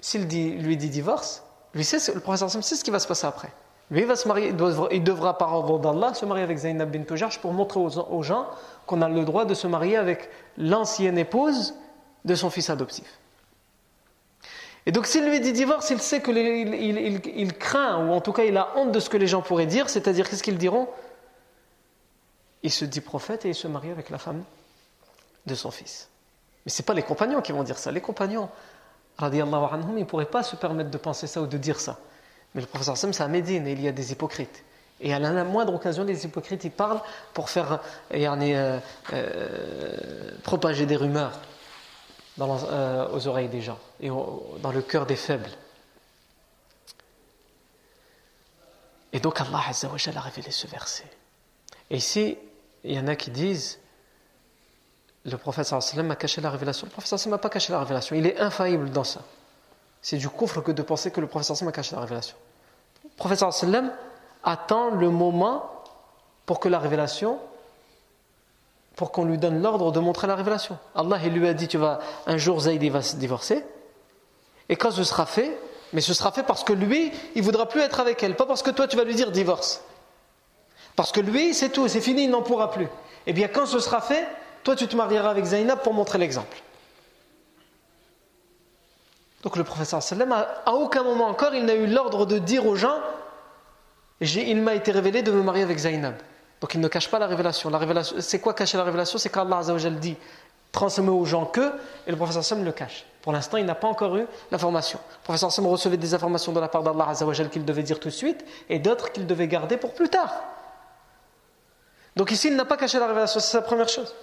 s'il 0.00 0.22
lui 0.22 0.76
dit 0.76 0.88
divorce, 0.88 1.42
lui 1.74 1.84
sait, 1.84 2.12
le 2.12 2.20
professeur 2.20 2.50
Sam 2.50 2.62
sait 2.62 2.76
ce 2.76 2.84
qui 2.84 2.90
va 2.90 2.98
se 2.98 3.08
passer 3.08 3.26
après. 3.26 3.52
Lui, 3.90 4.00
il 4.00 4.06
va 4.06 4.16
se 4.16 4.26
marier, 4.26 4.54
il 4.90 5.04
devra, 5.04 5.36
par 5.36 5.52
ordre 5.52 5.78
d'Allah, 5.78 6.14
se 6.14 6.24
marier 6.24 6.44
avec 6.44 6.56
Zainab 6.56 6.90
bint 6.90 7.14
Jarj 7.14 7.38
pour 7.40 7.52
montrer 7.52 7.78
aux, 7.78 8.22
gens 8.22 8.46
qu'on 8.86 9.02
a 9.02 9.08
le 9.08 9.24
droit 9.24 9.44
de 9.44 9.52
se 9.52 9.66
marier 9.66 9.96
avec 9.96 10.30
l'ancienne 10.56 11.18
épouse 11.18 11.74
de 12.24 12.34
son 12.34 12.48
fils 12.48 12.70
adoptif. 12.70 13.04
Et 14.86 14.92
donc 14.92 15.06
s'il 15.06 15.24
lui 15.28 15.40
dit 15.40 15.52
divorce, 15.52 15.90
il 15.90 16.00
sait 16.00 16.22
qu'il 16.22 16.36
il, 16.36 17.52
craint, 17.54 18.04
ou 18.04 18.12
en 18.12 18.20
tout 18.20 18.32
cas 18.32 18.44
il 18.44 18.56
a 18.56 18.76
honte 18.76 18.92
de 18.92 19.00
ce 19.00 19.08
que 19.08 19.16
les 19.16 19.28
gens 19.28 19.42
pourraient 19.42 19.66
dire, 19.66 19.88
c'est-à-dire 19.88 20.28
qu'est-ce 20.28 20.42
qu'ils 20.42 20.58
diront? 20.58 20.88
Il 22.64 22.70
se 22.70 22.84
dit 22.84 23.00
prophète 23.00 23.44
et 23.44 23.50
il 23.50 23.54
se 23.54 23.68
marie 23.68 23.90
avec 23.90 24.10
la 24.10 24.18
femme 24.18 24.42
de 25.46 25.54
son 25.54 25.70
fils. 25.70 26.08
Mais 26.64 26.70
ce 26.70 26.82
n'est 26.82 26.86
pas 26.86 26.94
les 26.94 27.02
compagnons 27.02 27.40
qui 27.40 27.52
vont 27.52 27.62
dire 27.62 27.78
ça. 27.78 27.90
Les 27.90 28.00
compagnons, 28.00 28.48
radiallahu 29.18 29.64
anhum, 29.72 29.98
ils 29.98 30.00
ne 30.00 30.04
pourraient 30.04 30.26
pas 30.26 30.42
se 30.42 30.56
permettre 30.56 30.90
de 30.90 30.98
penser 30.98 31.26
ça 31.26 31.40
ou 31.42 31.46
de 31.46 31.58
dire 31.58 31.80
ça. 31.80 31.98
Mais 32.54 32.60
le 32.60 32.66
professeur 32.66 32.96
Sam, 32.96 33.12
c'est 33.12 33.22
à 33.22 33.28
Médine 33.28 33.66
et 33.66 33.72
il 33.72 33.80
y 33.80 33.88
a 33.88 33.92
des 33.92 34.12
hypocrites. 34.12 34.64
Et 35.00 35.12
à 35.12 35.18
la 35.18 35.44
moindre 35.44 35.74
occasion, 35.74 36.04
les 36.04 36.24
hypocrites, 36.24 36.62
ils 36.64 36.70
parlent 36.70 37.00
pour 37.34 37.50
faire 37.50 37.80
euh, 38.14 38.78
euh, 39.12 39.98
propager 40.44 40.86
des 40.86 40.96
rumeurs 40.96 41.40
euh, 42.40 43.08
aux 43.12 43.26
oreilles 43.26 43.48
des 43.48 43.60
gens 43.60 43.78
et 44.00 44.08
dans 44.08 44.72
le 44.72 44.82
cœur 44.82 45.06
des 45.06 45.16
faibles. 45.16 45.50
Et 49.12 49.20
donc 49.20 49.40
Allah 49.40 49.58
a 49.58 50.20
révélé 50.20 50.50
ce 50.50 50.66
verset. 50.66 51.04
Et 51.90 51.96
ici, 51.96 52.38
il 52.84 52.94
y 52.94 52.98
en 52.98 53.06
a 53.06 53.16
qui 53.16 53.30
disent 53.30 53.78
le 55.24 55.36
prophète 55.36 55.66
sallam 55.66 56.10
a 56.10 56.16
caché 56.16 56.40
la 56.40 56.50
révélation. 56.50 56.86
Le 56.86 56.90
prophète 56.90 57.18
sallam 57.18 57.32
n'a 57.32 57.38
pas 57.38 57.50
caché 57.50 57.72
la 57.72 57.80
révélation. 57.80 58.16
Il 58.16 58.26
est 58.26 58.40
infaillible 58.40 58.90
dans 58.90 59.04
ça. 59.04 59.20
C'est 60.00 60.16
du 60.16 60.28
coufre 60.28 60.62
que 60.62 60.72
de 60.72 60.82
penser 60.82 61.10
que 61.10 61.20
le 61.20 61.26
prophète 61.26 61.54
sallam 61.54 61.68
a 61.68 61.72
caché 61.72 61.94
la 61.94 62.00
révélation. 62.00 62.36
Le 63.04 63.10
prophète 63.16 63.38
sallam 63.52 63.92
attend 64.42 64.90
le 64.90 65.10
moment 65.10 65.70
pour 66.46 66.58
que 66.58 66.68
la 66.68 66.78
révélation, 66.78 67.38
pour 68.96 69.12
qu'on 69.12 69.24
lui 69.24 69.38
donne 69.38 69.62
l'ordre 69.62 69.92
de 69.92 70.00
montrer 70.00 70.26
la 70.26 70.34
révélation. 70.34 70.78
Allah 70.94 71.18
il 71.24 71.32
lui 71.32 71.48
a 71.48 71.54
dit 71.54 71.68
tu 71.68 71.78
vas 71.78 72.00
un 72.26 72.36
jour 72.36 72.60
Zayd 72.60 72.82
va 72.90 73.02
se 73.02 73.16
divorcer 73.16 73.64
et 74.68 74.76
quand 74.76 74.90
ce 74.90 75.04
sera 75.04 75.26
fait, 75.26 75.58
mais 75.92 76.00
ce 76.00 76.14
sera 76.14 76.32
fait 76.32 76.42
parce 76.42 76.64
que 76.64 76.72
lui, 76.72 77.12
il 77.34 77.42
voudra 77.42 77.68
plus 77.68 77.80
être 77.80 78.00
avec 78.00 78.22
elle, 78.22 78.36
pas 78.36 78.46
parce 78.46 78.62
que 78.62 78.70
toi 78.70 78.86
tu 78.86 78.96
vas 78.96 79.04
lui 79.04 79.14
dire 79.14 79.30
divorce. 79.30 79.82
Parce 80.96 81.12
que 81.12 81.20
lui, 81.20 81.54
c'est 81.54 81.70
tout, 81.70 81.88
c'est 81.88 82.00
fini, 82.00 82.24
il 82.24 82.30
n'en 82.30 82.42
pourra 82.42 82.70
plus. 82.70 82.88
Eh 83.26 83.32
bien 83.32 83.48
quand 83.48 83.66
ce 83.66 83.80
sera 83.80 84.00
fait, 84.00 84.26
toi 84.64 84.76
tu 84.76 84.86
te 84.86 84.96
marieras 84.96 85.30
avec 85.30 85.44
Zainab 85.44 85.80
pour 85.80 85.94
montrer 85.94 86.18
l'exemple. 86.18 86.62
Donc 89.42 89.56
le 89.56 89.64
professeur 89.64 90.02
sallam, 90.02 90.32
à 90.32 90.72
aucun 90.72 91.02
moment 91.02 91.26
encore, 91.26 91.54
il 91.54 91.64
n'a 91.64 91.74
eu 91.74 91.86
l'ordre 91.86 92.26
de 92.26 92.38
dire 92.38 92.66
aux 92.66 92.76
gens 92.76 93.00
il 94.22 94.60
m'a 94.62 94.74
été 94.74 94.92
révélé 94.92 95.22
de 95.22 95.32
me 95.32 95.42
marier 95.42 95.62
avec 95.62 95.78
Zainab. 95.78 96.14
Donc 96.62 96.74
il 96.74 96.80
ne 96.80 96.86
cache 96.86 97.10
pas 97.10 97.18
la 97.18 97.26
révélation. 97.26 97.70
La 97.70 98.04
c'est 98.20 98.38
quoi 98.38 98.54
cacher 98.54 98.78
la 98.78 98.84
révélation? 98.84 99.18
C'est 99.18 99.30
qu'Allah 99.30 99.62
dit 100.00 100.16
transmet 100.70 101.10
aux 101.10 101.24
gens 101.24 101.44
que, 101.44 101.72
et 102.06 102.10
le 102.10 102.16
professeur 102.16 102.44
Sam 102.44 102.64
le 102.64 102.70
cache. 102.70 103.04
Pour 103.20 103.32
l'instant, 103.32 103.56
il 103.56 103.66
n'a 103.66 103.74
pas 103.74 103.88
encore 103.88 104.16
eu 104.16 104.26
l'information. 104.50 105.00
Le 105.18 105.24
professeur 105.24 105.50
Sam 105.50 105.66
recevait 105.66 105.96
des 105.96 106.14
informations 106.14 106.52
de 106.52 106.60
la 106.60 106.68
part 106.68 106.84
d'Allah 106.84 107.12
qu'il 107.50 107.64
devait 107.64 107.82
dire 107.82 107.98
tout 107.98 108.08
de 108.08 108.14
suite, 108.14 108.44
et 108.70 108.78
d'autres 108.78 109.10
qu'il 109.10 109.26
devait 109.26 109.48
garder 109.48 109.76
pour 109.76 109.92
plus 109.92 110.08
tard. 110.08 110.32
Donc 112.14 112.30
ici, 112.30 112.46
il 112.46 112.54
n'a 112.54 112.64
pas 112.64 112.76
caché 112.76 112.98
la 113.00 113.08
révélation, 113.08 113.40
c'est 113.40 113.50
sa 113.50 113.62
première 113.62 113.88
chose. 113.88 114.14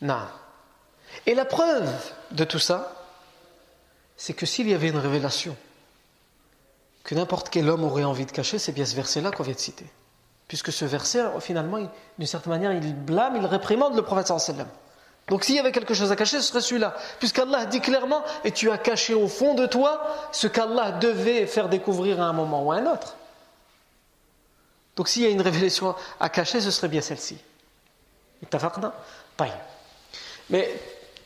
Non. 0.00 0.26
Et 1.26 1.34
la 1.34 1.44
preuve 1.44 1.92
de 2.30 2.44
tout 2.44 2.58
ça, 2.58 3.06
c'est 4.16 4.32
que 4.32 4.46
s'il 4.46 4.68
y 4.68 4.74
avait 4.74 4.88
une 4.88 4.98
révélation, 4.98 5.56
que 7.04 7.14
n'importe 7.14 7.50
quel 7.50 7.68
homme 7.68 7.84
aurait 7.84 8.04
envie 8.04 8.24
de 8.26 8.32
cacher, 8.32 8.58
c'est 8.58 8.72
bien 8.72 8.86
ce 8.86 8.96
verset-là 8.96 9.30
qu'on 9.30 9.42
vient 9.42 9.54
de 9.54 9.58
citer. 9.58 9.86
Puisque 10.52 10.70
ce 10.70 10.84
verset, 10.84 11.24
finalement, 11.40 11.78
d'une 12.18 12.26
certaine 12.26 12.52
manière, 12.52 12.72
il 12.72 12.94
blâme, 12.94 13.36
il 13.36 13.46
réprimande 13.46 13.96
le 13.96 14.02
prophète 14.02 14.26
sallam. 14.38 14.66
Donc 15.28 15.44
s'il 15.44 15.54
y 15.54 15.58
avait 15.58 15.72
quelque 15.72 15.94
chose 15.94 16.12
à 16.12 16.14
cacher, 16.14 16.42
ce 16.42 16.48
serait 16.48 16.60
celui-là. 16.60 16.94
Puisqu'Allah 17.18 17.64
dit 17.64 17.80
clairement, 17.80 18.22
et 18.44 18.52
tu 18.52 18.70
as 18.70 18.76
caché 18.76 19.14
au 19.14 19.28
fond 19.28 19.54
de 19.54 19.64
toi 19.64 20.06
ce 20.30 20.46
qu'Allah 20.48 20.92
devait 20.92 21.46
faire 21.46 21.70
découvrir 21.70 22.20
à 22.20 22.26
un 22.26 22.34
moment 22.34 22.64
ou 22.64 22.70
à 22.70 22.76
un 22.76 22.86
autre. 22.92 23.16
Donc 24.94 25.08
s'il 25.08 25.22
y 25.22 25.26
a 25.26 25.30
une 25.30 25.40
révélation 25.40 25.94
à 26.20 26.28
cacher, 26.28 26.60
ce 26.60 26.70
serait 26.70 26.88
bien 26.88 27.00
celle-ci. 27.00 27.38
Mais 30.50 30.80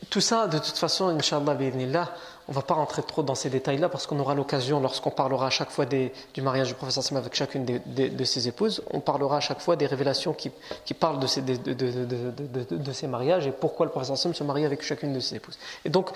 tout 0.09 0.21
ça, 0.21 0.47
de 0.47 0.57
toute 0.57 0.77
façon, 0.77 1.09
Inch'Allah, 1.09 2.13
on 2.47 2.53
ne 2.53 2.55
va 2.55 2.61
pas 2.61 2.75
rentrer 2.75 3.03
trop 3.03 3.23
dans 3.23 3.35
ces 3.35 3.49
détails-là 3.49 3.89
parce 3.89 4.07
qu'on 4.07 4.19
aura 4.19 4.33
l'occasion, 4.33 4.79
lorsqu'on 4.79 5.09
parlera 5.09 5.47
à 5.47 5.49
chaque 5.49 5.69
fois 5.69 5.85
du 5.85 6.11
mariage 6.41 6.69
du 6.69 6.75
professeur 6.75 7.03
Sam 7.03 7.17
avec 7.17 7.35
chacune 7.35 7.65
de, 7.65 8.23
ses 8.23 8.47
épouses, 8.47 8.81
on 8.91 9.01
parlera 9.01 9.37
à 9.37 9.39
chaque 9.41 9.59
fois 9.59 9.75
des 9.75 9.85
révélations 9.85 10.33
qui, 10.33 10.51
parlent 10.93 11.19
de 11.19 11.27
ces, 11.27 13.07
mariages 13.07 13.47
et 13.47 13.51
pourquoi 13.51 13.85
le 13.85 13.91
professeur 13.91 14.17
Sam 14.17 14.33
se 14.33 14.43
marie 14.43 14.65
avec 14.65 14.81
chacune 14.81 15.13
de 15.13 15.19
ses 15.19 15.35
épouses. 15.35 15.57
Et 15.83 15.89
donc, 15.89 16.11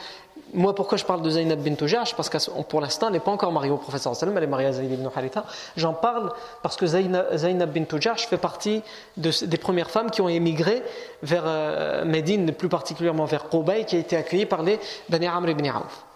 moi, 0.53 0.73
pourquoi 0.73 0.97
je 0.97 1.03
parle 1.05 1.21
de 1.21 1.29
Zainab 1.29 1.59
bint 1.59 1.87
Jahsh 1.87 2.15
Parce 2.15 2.29
que 2.29 2.37
pour 2.63 2.79
l'instant, 2.79 3.07
elle 3.07 3.13
n'est 3.13 3.19
pas 3.19 3.31
encore 3.31 3.51
mariée 3.51 3.71
au 3.71 3.77
professeur 3.77 4.15
Sallam, 4.15 4.37
elle 4.37 4.43
est 4.43 4.47
mariée 4.47 4.67
à 4.67 4.73
Zayd 4.73 4.91
ibn 4.91 5.07
Haritha. 5.13 5.45
J'en 5.75 5.93
parle 5.93 6.31
parce 6.61 6.77
que 6.77 6.85
Zainab, 6.85 7.71
bint 7.71 7.99
Jahsh 7.99 8.27
fait 8.27 8.37
partie 8.37 8.81
des 9.17 9.57
premières 9.57 9.91
femmes 9.91 10.11
qui 10.11 10.21
ont 10.21 10.29
émigré 10.29 10.81
vers 11.23 11.43
euh, 11.45 12.05
Médine, 12.05 12.53
plus 12.53 12.69
particulièrement 12.69 13.25
vers 13.25 13.49
Qubay, 13.49 13.85
qui 13.85 13.97
a 13.97 13.99
été 13.99 14.15
accueillie 14.15 14.45
par 14.45 14.63
les 14.63 14.79
Bani 15.09 15.27
Amr 15.27 15.49
ibn 15.49 15.69
Auf. 15.69 16.10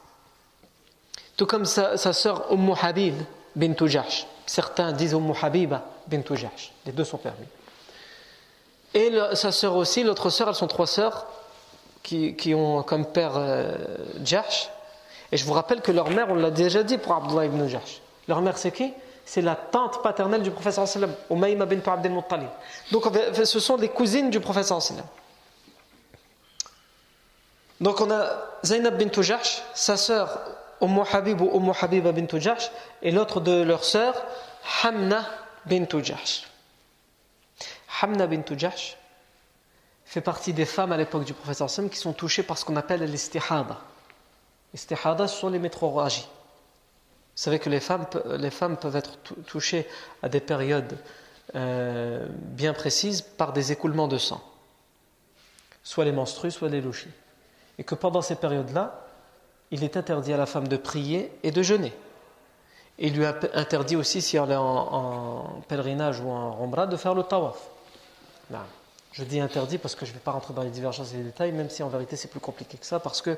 Tout 1.37 1.45
comme 1.45 1.65
sa, 1.65 1.97
sœur 1.97 2.51
Umm 2.51 2.73
Habib 2.81 3.15
bint 3.55 3.75
Jahsh. 3.87 4.25
Certains 4.45 4.91
disent 4.93 5.13
Umm 5.13 5.33
Habiba 5.41 5.83
bint 6.07 6.23
Jahsh. 6.35 6.71
Les 6.85 6.91
deux 6.91 7.03
sont 7.03 7.17
permis. 7.17 7.47
Et 8.93 9.11
sa 9.33 9.51
sœur 9.51 9.75
aussi, 9.75 10.03
l'autre 10.03 10.29
sœur, 10.29 10.47
elles 10.47 10.55
sont 10.55 10.67
trois 10.67 10.87
sœurs 10.87 11.27
qui, 12.01 12.53
ont 12.55 12.83
comme 12.83 13.05
père 13.05 13.33
euh. 13.35 13.75
Et 15.31 15.37
je 15.37 15.45
vous 15.45 15.53
rappelle 15.53 15.81
que 15.81 15.91
leur 15.91 16.09
mère, 16.09 16.27
on 16.29 16.35
l'a 16.35 16.51
déjà 16.51 16.83
dit 16.83 16.97
pour 16.97 17.13
Abdullah 17.13 17.45
ibn 17.45 17.67
Jahsh. 17.67 18.01
Leur 18.27 18.41
mère, 18.41 18.57
c'est 18.57 18.71
qui? 18.71 18.93
C'est 19.25 19.41
la 19.41 19.55
tante 19.55 20.03
paternelle 20.03 20.43
du 20.43 20.51
professeur 20.51 20.87
sallam, 20.87 21.11
Umayma 21.31 21.65
bint 21.65 21.81
Abdel 21.91 22.11
Muttalib. 22.11 22.47
Donc 22.91 23.05
ce 23.43 23.59
sont 23.59 23.75
des 23.75 23.89
cousines 23.89 24.29
du 24.29 24.39
professeur 24.39 24.81
sallam. 24.81 25.05
Donc 27.81 27.99
on 27.99 28.11
a 28.11 28.27
Zainab 28.63 28.97
bint 28.97 29.21
Jahsh, 29.21 29.63
sa 29.73 29.97
sœur 29.97 30.39
Umm 30.81 31.03
Habib 31.11 31.41
ou 31.41 31.49
Umm 31.55 31.71
Habiba 31.79 32.11
bint 32.11 32.39
Jahsh, 32.39 32.71
et 33.01 33.11
l'autre 33.11 33.39
de 33.39 33.61
leurs 33.61 33.83
sœurs, 33.83 34.25
Hamna 34.83 35.25
bint 35.65 35.87
Jahsh. 36.03 36.47
Hamna 38.01 38.27
bint 38.27 38.43
Jahsh 38.57 38.97
fait 40.05 40.21
partie 40.21 40.53
des 40.53 40.65
femmes 40.65 40.91
à 40.91 40.97
l'époque 40.97 41.25
du 41.25 41.33
professeur 41.33 41.69
Sam 41.69 41.89
qui 41.89 41.97
sont 41.97 42.13
touchées 42.13 42.43
par 42.43 42.57
ce 42.57 42.65
qu'on 42.65 42.75
appelle 42.75 43.03
l'istihada. 43.03 43.77
L'istihada, 44.73 45.27
ce 45.27 45.37
sont 45.37 45.49
les 45.49 45.59
métroragies. 45.59 46.27
Vous 47.35 47.41
savez 47.41 47.59
que 47.59 47.69
les 47.69 47.79
femmes, 47.79 48.05
les 48.37 48.51
femmes 48.51 48.77
peuvent 48.77 48.95
être 48.95 49.17
touchées 49.47 49.87
à 50.23 50.29
des 50.29 50.39
périodes 50.39 50.97
euh, 51.55 52.27
bien 52.29 52.73
précises 52.73 53.21
par 53.21 53.51
des 53.53 53.71
écoulements 53.71 54.07
de 54.07 54.17
sang, 54.17 54.41
soit 55.83 56.05
les 56.05 56.11
menstrues, 56.11 56.51
soit 56.51 56.69
les 56.69 56.81
louchis. 56.81 57.09
Et 57.77 57.83
que 57.83 57.95
pendant 57.95 58.21
ces 58.21 58.35
périodes-là, 58.35 59.04
il 59.71 59.83
est 59.83 59.97
interdit 59.97 60.33
à 60.33 60.37
la 60.37 60.45
femme 60.45 60.67
de 60.67 60.77
prier 60.77 61.31
et 61.43 61.51
de 61.51 61.61
jeûner. 61.61 61.93
il 62.99 63.13
lui 63.15 63.25
a 63.25 63.35
interdit 63.53 63.95
aussi, 63.95 64.21
si 64.21 64.37
elle 64.37 64.51
est 64.51 64.55
en, 64.55 65.61
pèlerinage 65.67 66.19
ou 66.19 66.29
en 66.29 66.51
rombra, 66.53 66.87
de 66.87 66.97
faire 66.97 67.13
le 67.13 67.23
tawaf. 67.23 67.57
Je 69.11 69.23
dis 69.23 69.39
interdit 69.39 69.77
parce 69.77 69.95
que 69.95 70.05
je 70.05 70.11
ne 70.11 70.15
vais 70.15 70.21
pas 70.21 70.31
rentrer 70.31 70.53
dans 70.53 70.61
les 70.61 70.69
divergences 70.69 71.13
et 71.13 71.17
les 71.17 71.23
détails, 71.23 71.51
même 71.53 71.69
si 71.69 71.83
en 71.83 71.87
vérité 71.87 72.15
c'est 72.15 72.27
plus 72.27 72.41
compliqué 72.41 72.77
que 72.77 72.85
ça, 72.85 72.99
parce 72.99 73.21
que 73.21 73.37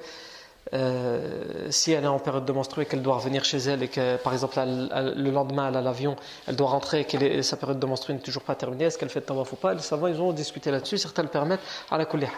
euh, 0.74 1.68
si 1.70 1.92
elle 1.92 2.04
est 2.04 2.08
en 2.08 2.20
période 2.20 2.46
de 2.46 2.52
menstruée, 2.52 2.86
qu'elle 2.86 3.02
doit 3.02 3.16
revenir 3.16 3.46
chez 3.46 3.58
elle 3.58 3.84
et 3.84 3.88
que, 3.88 4.18
par 4.18 4.34
exemple, 4.34 4.60
le 4.60 5.30
lendemain, 5.32 5.70
elle 5.70 5.78
a 5.78 5.82
l'avion, 5.82 6.16
elle 6.48 6.56
doit 6.56 6.70
rentrer 6.70 7.02
et 7.02 7.06
que 7.06 7.42
sa 7.42 7.58
période 7.58 7.80
de 7.80 7.86
menstruée 7.86 8.16
n'est 8.16 8.22
toujours 8.22 8.44
pas 8.44 8.56
terminée, 8.56 8.86
est-ce 8.86 8.98
qu'elle 8.98 9.10
fait 9.10 9.20
le 9.20 9.26
tawaf 9.26 9.54
ou 9.54 9.56
pas? 9.56 9.74
Les 9.74 9.82
savants, 9.82 10.08
ils 10.08 10.22
ont 10.22 10.34
discuté 10.34 10.72
là-dessus, 10.72 10.98
certains 10.98 11.24
le 11.24 11.30
permettent 11.30 11.62
à 11.90 11.98
la 11.98 12.06
kulihal. 12.06 12.32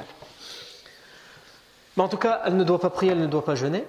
Mais 1.99 2.05
en 2.05 2.07
tout 2.07 2.15
cas, 2.15 2.43
elle 2.45 2.55
ne 2.55 2.63
doit 2.63 2.79
pas 2.79 2.89
prier, 2.89 3.11
elle 3.11 3.19
ne 3.19 3.27
doit 3.27 3.43
pas 3.43 3.55
jeûner. 3.55 3.83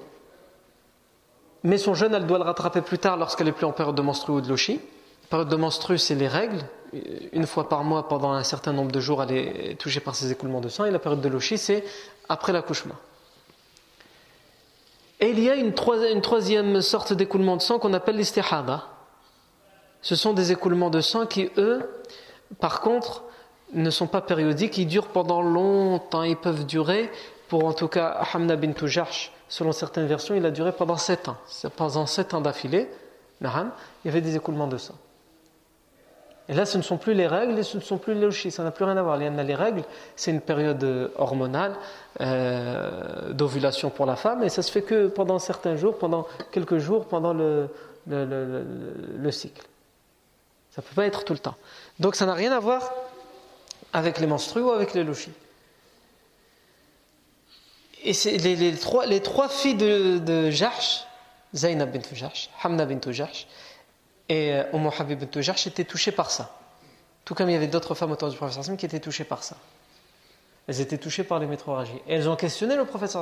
Mais 1.63 1.79
son 1.79 1.95
jeûne, 1.95 2.13
elle 2.13 2.27
doit 2.27 2.39
le 2.39 2.45
rattraper 2.45 2.81
plus 2.81 2.99
tard 2.99 3.17
lorsqu'elle 3.17 3.47
est 3.47 3.53
plus 3.53 3.67
en 3.67 3.71
période 3.71 3.95
de 3.95 4.03
menstru 4.03 4.33
ou 4.33 4.41
de 4.41 4.49
lochi. 4.49 4.81
Période 5.29 5.49
de 5.49 5.55
menstru, 5.55 5.97
c'est 5.97 6.17
les 6.17 6.27
règles. 6.27 6.59
Une 7.33 7.47
fois 7.47 7.69
par 7.69 7.85
mois, 7.85 8.09
pendant 8.09 8.33
un 8.33 8.43
certain 8.43 8.73
nombre 8.73 8.91
de 8.91 8.99
jours, 8.99 9.23
elle 9.23 9.31
est 9.31 9.79
touchée 9.79 10.01
par 10.01 10.17
ces 10.17 10.33
écoulements 10.33 10.61
de 10.61 10.69
sang. 10.69 10.87
Et 10.87 10.91
la 10.91 10.99
période 10.99 11.21
de 11.21 11.29
lochi, 11.29 11.57
c'est 11.57 11.85
après 12.29 12.53
l'accouchement. 12.53 12.97
Et 15.21 15.31
il 15.31 15.39
y 15.39 15.49
a 15.49 15.55
une, 15.55 15.73
troisième 15.73 16.81
sorte 16.81 17.13
d'écoulement 17.13 17.59
de 17.59 17.63
sang 17.63 17.79
qu'on 17.79 17.95
appelle 17.95 18.17
l'istihada. 18.17 18.89
Ce 20.03 20.17
sont 20.17 20.33
des 20.33 20.51
écoulements 20.51 20.91
de 20.91 21.01
sang 21.01 21.27
qui, 21.27 21.49
eux, 21.59 21.89
par 22.59 22.81
contre, 22.81 23.23
ne 23.73 23.91
sont 23.91 24.09
pas 24.09 24.21
périodiques, 24.21 24.79
ils 24.79 24.89
durent 24.89 25.13
pendant 25.13 25.43
longtemps, 25.43 26.25
ils 26.25 26.37
peuvent 26.37 26.67
durer 26.67 27.09
pour 27.51 27.65
en 27.65 27.73
tout 27.73 27.89
cas 27.89 28.23
Hamna 28.33 28.55
bint 28.57 28.73
Jahsh, 28.85 29.33
selon 29.49 29.73
certaines 29.73 30.07
versions, 30.07 30.37
il 30.37 30.47
a 30.47 30.53
duré 30.53 30.71
pendant 30.73 30.97
sept 30.97 31.29
ans. 31.29 31.37
Pendant 31.77 32.07
sept 32.07 32.33
ans 32.33 32.41
d'affilée, 32.41 32.89
il 33.43 33.49
y 34.05 34.09
avait 34.09 34.21
des 34.21 34.37
écoulements 34.37 34.69
de 34.69 34.79
sang. 34.79 34.95
Et 36.49 36.55
là, 36.55 36.65
ce 36.65 36.79
ne 36.79 36.83
sont 36.83 36.97
plus 36.97 37.15
les 37.15 37.27
règles 37.27 37.59
et 37.59 37.63
ce 37.63 37.77
ne 37.77 37.83
sont 37.83 37.99
plus 37.99 38.15
les 38.15 38.21
lochis, 38.21 38.51
ça 38.51 38.63
n'a 38.63 38.71
plus 38.71 38.85
rien 38.85 38.97
à 38.97 39.03
voir. 39.03 39.17
Les 39.17 39.55
règles, 39.55 39.83
c'est 40.17 40.31
une 40.31 40.41
période 40.41 40.83
euh, 40.83 41.09
hormonale 41.17 41.75
euh, 42.21 43.33
d'ovulation 43.33 43.91
pour 43.91 44.07
la 44.07 44.17
femme 44.17 44.43
et 44.43 44.49
ça 44.49 44.63
se 44.63 44.71
fait 44.71 44.83
que 44.83 45.09
pendant 45.09 45.39
certains 45.39 45.77
jours, 45.77 45.99
pendant 45.99 46.27
quelques 46.51 46.79
jours, 46.79 47.07
pendant 47.07 47.33
le, 47.33 47.69
le, 48.07 49.31
cycle. 49.31 49.63
Ça 50.71 50.83
ne 50.83 50.87
peut 50.87 50.95
pas 50.95 51.07
être 51.07 51.25
tout 51.25 51.33
le 51.33 51.39
temps. 51.39 51.57
Donc 51.99 52.17
ça 52.17 52.27
n'a 52.27 52.35
rien 52.35 52.53
à 52.53 52.59
voir 52.61 52.93
avec 53.93 54.19
les 54.19 54.27
menstrues 54.27 54.63
ou 54.63 54.71
avec 54.71 54.95
les 54.95 55.05
lochis. 55.05 55.33
Et 58.03 58.15
c'est 58.15 58.37
les, 58.39 58.75
trois, 58.75 59.07
les 59.07 59.21
trois 59.21 59.49
filles 59.49 59.75
de, 59.75 60.19
de 60.19 60.51
Jahsh, 60.51 61.05
Zainab 61.55 61.93
bint 61.93 62.01
Jahsh, 62.13 62.51
Hamna 62.63 62.87
bint 62.87 63.13
Jahsh, 63.13 63.47
et 64.29 64.55
euh, 64.55 64.65
Umm 64.73 64.91
Habib 64.99 65.19
bint 65.19 65.41
étaient 65.67 65.85
touchées 65.85 66.13
par 66.13 66.31
ça. 66.31 66.57
Tout 67.25 67.35
comme 67.35 67.49
il 67.51 67.53
y 67.53 67.57
avait 67.57 67.67
d'autres 67.67 67.95
femmes 67.95 68.13
autour 68.13 68.31
du 68.31 68.37
prophète 68.37 68.77
qui 68.77 68.87
étaient 68.87 69.01
touchées 69.01 69.25
par 69.25 69.43
ça. 69.43 69.57
Elles 70.67 70.81
étaient 70.81 70.99
touchées 70.99 71.25
par 71.25 71.39
les 71.39 71.47
métroragies. 71.47 72.01
Et 72.07 72.15
elles 72.15 72.29
ont 72.29 72.37
questionné 72.37 72.77
le 72.77 72.85
prophète 72.85 73.17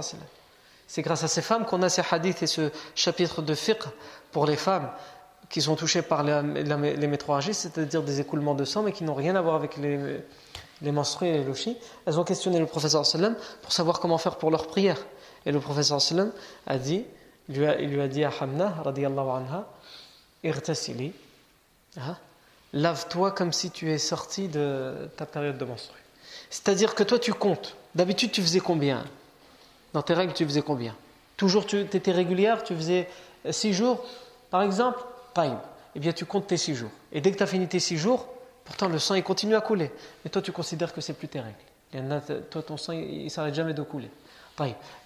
C'est 0.87 1.03
grâce 1.03 1.25
à 1.25 1.29
ces 1.29 1.43
femmes 1.43 1.65
qu'on 1.65 1.83
a 1.83 1.89
ces 1.89 2.03
hadiths 2.11 2.43
et 2.43 2.47
ce 2.47 2.71
chapitre 2.95 3.43
de 3.43 3.55
fiqh 3.55 3.83
pour 4.33 4.47
les 4.47 4.57
femmes 4.57 4.91
qui 5.49 5.63
sont 5.63 5.77
touchées 5.77 6.03
par 6.03 6.23
les, 6.23 6.43
les, 6.43 7.07
c'est-à-dire 7.53 8.03
des 8.03 8.21
écoulements 8.21 8.55
de 8.55 8.65
sang, 8.65 8.83
mais 8.83 8.93
qui 8.93 9.05
n'ont 9.05 9.15
rien 9.15 9.35
à 9.35 9.41
voir 9.41 9.55
avec 9.55 9.77
les, 9.79 10.21
les 10.83 10.93
menstrues 10.93 11.29
et 11.29 11.33
les 11.33 11.45
lochis. 11.45 11.77
Elles 12.07 12.19
ont 12.19 12.25
questionné 12.25 12.59
le 12.59 12.67
prophète 12.67 12.97
pour 13.63 13.73
savoir 13.73 14.01
comment 14.01 14.19
faire 14.19 14.37
pour 14.37 14.51
leur 14.51 14.67
prière. 14.67 14.99
Et 15.47 15.53
le 15.53 15.61
prophète 15.61 15.93
a 16.67 16.79
dit, 16.79 17.05
lui 17.49 17.67
a, 17.67 17.81
il 17.81 17.91
lui 17.91 18.01
a 18.01 18.09
dit 18.09 18.25
à 18.25 18.31
Hamna, 18.41 18.75
radiallahu 18.85 19.29
anha, 19.29 19.67
irtasili, 20.45 21.13
hein? 21.97 22.17
lave-toi 22.73 23.31
comme 23.31 23.53
si 23.53 23.71
tu 23.71 23.91
es 23.91 23.99
sorti 23.99 24.49
de 24.49 25.09
ta 25.17 25.27
période 25.27 25.59
de 25.59 25.65
menstrues. 25.65 26.03
C'est-à-dire 26.51 26.95
que 26.95 27.03
toi 27.03 27.19
tu 27.19 27.33
comptes. 27.33 27.77
D'habitude 27.95 28.33
tu 28.33 28.43
faisais 28.43 28.61
combien? 28.61 29.05
Dans 29.93 30.03
tes 30.03 30.15
règles 30.15 30.35
tu 30.35 30.45
faisais 30.45 30.63
combien? 30.63 30.95
Toujours 31.37 31.67
tu 31.67 31.81
étais 31.81 32.13
régulière, 32.13 32.65
tu 32.65 32.75
faisais 32.75 33.09
6 33.49 33.73
jours? 33.73 34.05
Par 34.51 34.63
exemple 34.63 35.01
Time. 35.35 35.59
Eh 35.95 36.01
bien 36.01 36.13
tu 36.13 36.25
comptes 36.25 36.47
tes 36.47 36.57
6 36.57 36.75
jours. 36.75 36.91
Et 37.13 37.21
dès 37.21 37.33
que 37.33 37.37
tu 37.37 37.43
as 37.43 37.47
fini 37.47 37.67
tes 37.67 37.81
6 37.81 37.97
jours, 37.97 38.29
pourtant 38.69 38.89
le 38.89 39.01
sang 39.01 39.17
il 39.17 39.25
continue 39.25 39.57
à 39.57 39.61
couler. 39.61 39.91
Mais 40.25 40.31
toi 40.31 40.41
tu 40.41 40.53
considères 40.53 40.93
que 40.93 41.01
c'est 41.01 41.15
plus 41.15 41.27
tes 41.29 41.41
règles. 41.41 42.23
Toi 42.51 42.63
ton 42.63 42.77
sang 42.77 42.93
il 42.93 43.25
ne 43.25 43.29
s'arrête 43.29 43.55
jamais 43.55 43.75
de 43.75 43.83
couler. 43.83 44.11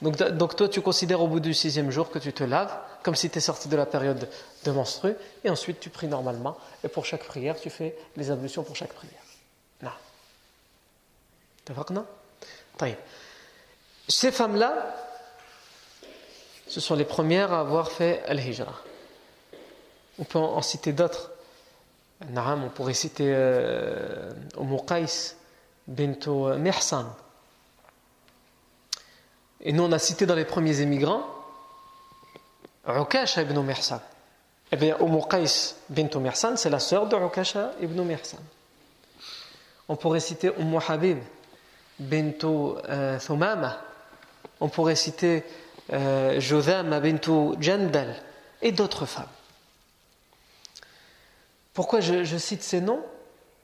Donc, 0.01 0.17
donc, 0.17 0.57
toi, 0.57 0.69
tu 0.69 0.81
considères 0.81 1.21
au 1.21 1.29
bout 1.29 1.41
du 1.41 1.55
sixième 1.55 1.91
jour 1.91 2.11
que 2.11 2.19
tu 2.19 2.33
te 2.33 2.45
laves, 2.45 2.75
comme 3.03 3.15
si 3.15 3.29
tu 3.29 3.39
es 3.39 3.41
sorti 3.41 3.69
de 3.69 3.77
la 3.77 3.87
période 3.87 4.29
de 4.65 4.71
menstru, 4.71 5.15
et 5.45 5.51
ensuite 5.51 5.81
tu 5.81 5.91
pries 5.91 6.07
normalement, 6.07 6.57
et 6.85 6.89
pour 6.89 7.05
chaque 7.05 7.25
prière, 7.25 7.61
tu 7.61 7.71
fais 7.71 7.97
les 8.17 8.31
ablutions 8.31 8.63
pour 8.63 8.77
chaque 8.77 8.93
prière. 8.93 9.21
Non? 9.83 9.91
non 11.91 12.07
Ces 14.09 14.33
femmes-là, 14.33 14.97
ce 16.67 16.81
sont 16.81 16.95
les 16.95 17.05
premières 17.05 17.53
à 17.53 17.61
avoir 17.61 17.91
fait 17.91 18.23
Al-Hijra. 18.27 18.75
On 20.19 20.25
peut 20.25 20.39
en 20.39 20.63
citer 20.63 20.93
d'autres. 20.93 21.32
On 22.37 22.69
pourrait 22.69 22.95
citer 22.95 23.33
euh, 23.35 24.33
Qais 24.87 25.37
binto 25.87 26.57
Mihsan 26.57 27.07
et 29.65 29.73
nous, 29.73 29.85
on 29.85 29.93
a 29.93 29.99
cité 29.99 30.27
dans 30.27 30.35
les 30.35 30.45
premiers 30.45 30.81
émigrants 30.81 31.23
Ukasha 32.87 33.43
ibn 33.43 33.61
Mihsan. 33.61 34.01
Eh 34.73 34.77
bien, 34.77 34.97
Qais 35.31 35.75
bint 35.89 36.19
Mihsan, 36.19 36.57
c'est 36.57 36.71
la 36.71 36.81
sœur 36.81 37.07
de 37.07 37.17
Ukasha 37.17 37.71
ibn 37.81 38.03
Mihsan. 38.03 38.39
On 39.89 39.95
pourrait 39.95 40.21
citer 40.21 40.51
Umm 40.59 40.81
Habib 40.89 41.19
bint 42.01 42.33
euh, 42.45 43.19
Thumama. 43.21 43.79
On 44.59 44.69
pourrait 44.69 44.97
citer 44.97 45.45
euh, 45.93 46.41
Jotham 46.41 46.99
bint 47.01 47.55
Jandal 47.61 48.17
et 48.63 48.73
d'autres 48.73 49.07
femmes. 49.07 49.27
Pourquoi 51.75 52.01
je 52.01 52.37
cite 52.37 52.63
ces 52.63 52.81
noms? 52.81 53.03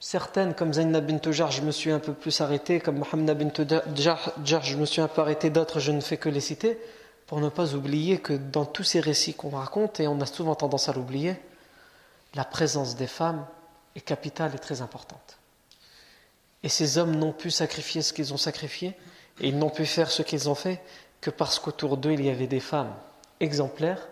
Certaines, 0.00 0.54
comme 0.54 0.72
Zainab 0.72 1.06
bint 1.06 1.32
Jar, 1.32 1.50
je 1.50 1.60
me 1.60 1.72
suis 1.72 1.90
un 1.90 1.98
peu 1.98 2.12
plus 2.14 2.40
arrêté, 2.40 2.78
comme 2.80 2.98
Mohammed 2.98 3.36
bint 3.36 3.80
Jar, 3.96 4.62
je 4.62 4.76
me 4.76 4.86
suis 4.86 5.00
un 5.00 5.08
peu 5.08 5.20
arrêté, 5.20 5.50
d'autres, 5.50 5.80
je 5.80 5.92
ne 5.92 6.00
fais 6.00 6.16
que 6.16 6.28
les 6.28 6.40
citer, 6.40 6.78
pour 7.26 7.40
ne 7.40 7.48
pas 7.48 7.74
oublier 7.74 8.18
que 8.20 8.32
dans 8.32 8.64
tous 8.64 8.84
ces 8.84 9.00
récits 9.00 9.34
qu'on 9.34 9.50
raconte, 9.50 10.00
et 10.00 10.06
on 10.06 10.20
a 10.20 10.26
souvent 10.26 10.54
tendance 10.54 10.88
à 10.88 10.92
l'oublier, 10.92 11.36
la 12.34 12.44
présence 12.44 12.96
des 12.96 13.08
femmes 13.08 13.44
est 13.96 14.00
capitale 14.00 14.52
et 14.54 14.58
très 14.58 14.80
importante. 14.80 15.38
Et 16.62 16.68
ces 16.68 16.96
hommes 16.96 17.16
n'ont 17.16 17.32
pu 17.32 17.50
sacrifier 17.50 18.00
ce 18.02 18.12
qu'ils 18.12 18.32
ont 18.32 18.38
sacrifié, 18.38 18.96
et 19.40 19.48
ils 19.48 19.58
n'ont 19.58 19.70
pu 19.70 19.84
faire 19.84 20.10
ce 20.10 20.22
qu'ils 20.22 20.48
ont 20.48 20.54
fait, 20.54 20.80
que 21.20 21.30
parce 21.30 21.58
qu'autour 21.58 21.96
d'eux, 21.96 22.12
il 22.12 22.24
y 22.24 22.30
avait 22.30 22.46
des 22.46 22.60
femmes 22.60 22.94
exemplaires 23.40 24.08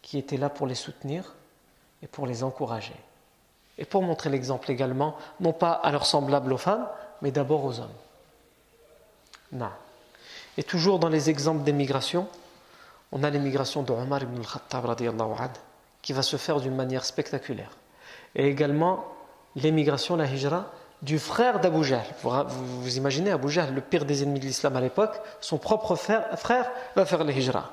qui 0.00 0.16
étaient 0.16 0.36
là 0.36 0.48
pour 0.48 0.66
les 0.66 0.74
soutenir 0.76 1.34
et 2.02 2.06
pour 2.06 2.26
les 2.26 2.44
encourager. 2.44 2.94
Et 3.78 3.84
pour 3.84 4.02
montrer 4.02 4.28
l'exemple 4.28 4.70
également, 4.70 5.16
non 5.40 5.52
pas 5.52 5.72
à 5.72 5.92
leurs 5.92 6.06
semblables 6.06 6.52
aux 6.52 6.58
femmes, 6.58 6.86
mais 7.22 7.30
d'abord 7.30 7.64
aux 7.64 7.78
hommes. 7.78 7.88
Non. 9.52 9.70
Et 10.56 10.64
toujours 10.64 10.98
dans 10.98 11.08
les 11.08 11.30
exemples 11.30 11.62
d'émigration, 11.62 12.26
on 13.12 13.22
a 13.22 13.30
l'émigration 13.30 13.82
de 13.82 13.92
Omar 13.92 14.22
ibn 14.22 14.36
al-Khattab 14.38 15.52
qui 16.02 16.12
va 16.12 16.22
se 16.22 16.36
faire 16.36 16.60
d'une 16.60 16.74
manière 16.74 17.04
spectaculaire. 17.04 17.70
Et 18.34 18.46
également 18.48 19.04
l'émigration, 19.56 20.16
la 20.16 20.26
hijra, 20.26 20.66
du 21.00 21.20
frère 21.20 21.60
d'Abu 21.60 21.84
Jahl. 21.84 22.04
Vous, 22.22 22.96
imaginez 22.96 23.30
Abu 23.30 23.48
Jahl, 23.48 23.72
le 23.72 23.80
pire 23.80 24.04
des 24.04 24.24
ennemis 24.24 24.40
de 24.40 24.46
l'islam 24.46 24.76
à 24.76 24.80
l'époque, 24.80 25.20
son 25.40 25.58
propre 25.58 25.94
frère, 25.94 26.38
frère 26.38 26.68
va 26.96 27.06
faire 27.06 27.22
la 27.22 27.32
hijra. 27.32 27.70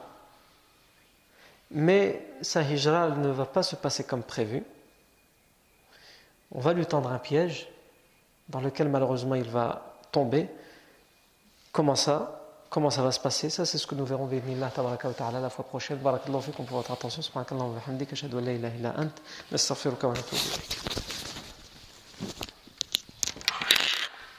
Mais 1.72 2.22
sa 2.42 2.62
hijra 2.62 3.10
ne 3.10 3.30
va 3.30 3.46
pas 3.46 3.64
se 3.64 3.76
passer 3.76 4.04
comme 4.04 4.22
prévu 4.22 4.64
on 6.56 6.60
va 6.60 6.74
lui 6.74 6.86
tendre 6.86 7.12
un 7.12 7.20
piège 7.20 7.68
dans 8.48 8.62
lequel 8.62 8.88
malheureusement 8.88 9.36
il 9.36 9.50
va 9.50 9.94
tomber. 10.12 10.50
Comment 11.72 11.96
ça? 11.96 12.42
Comment 12.70 12.90
ça 12.90 13.04
va 13.04 13.12
se 13.12 13.20
passer? 13.20 13.50
Ça, 13.50 13.66
c'est 13.66 13.78
ce 13.78 13.86
que 13.86 13.96
nous 13.96 14.06
verrons 14.06 14.28
la 14.28 15.50
fois 15.50 15.66
prochaine. 15.66 15.98
Barakallahu 15.98 16.42
fikum 16.42 16.66
pour 16.66 16.78
votre 16.78 16.92
attention. 16.92 17.22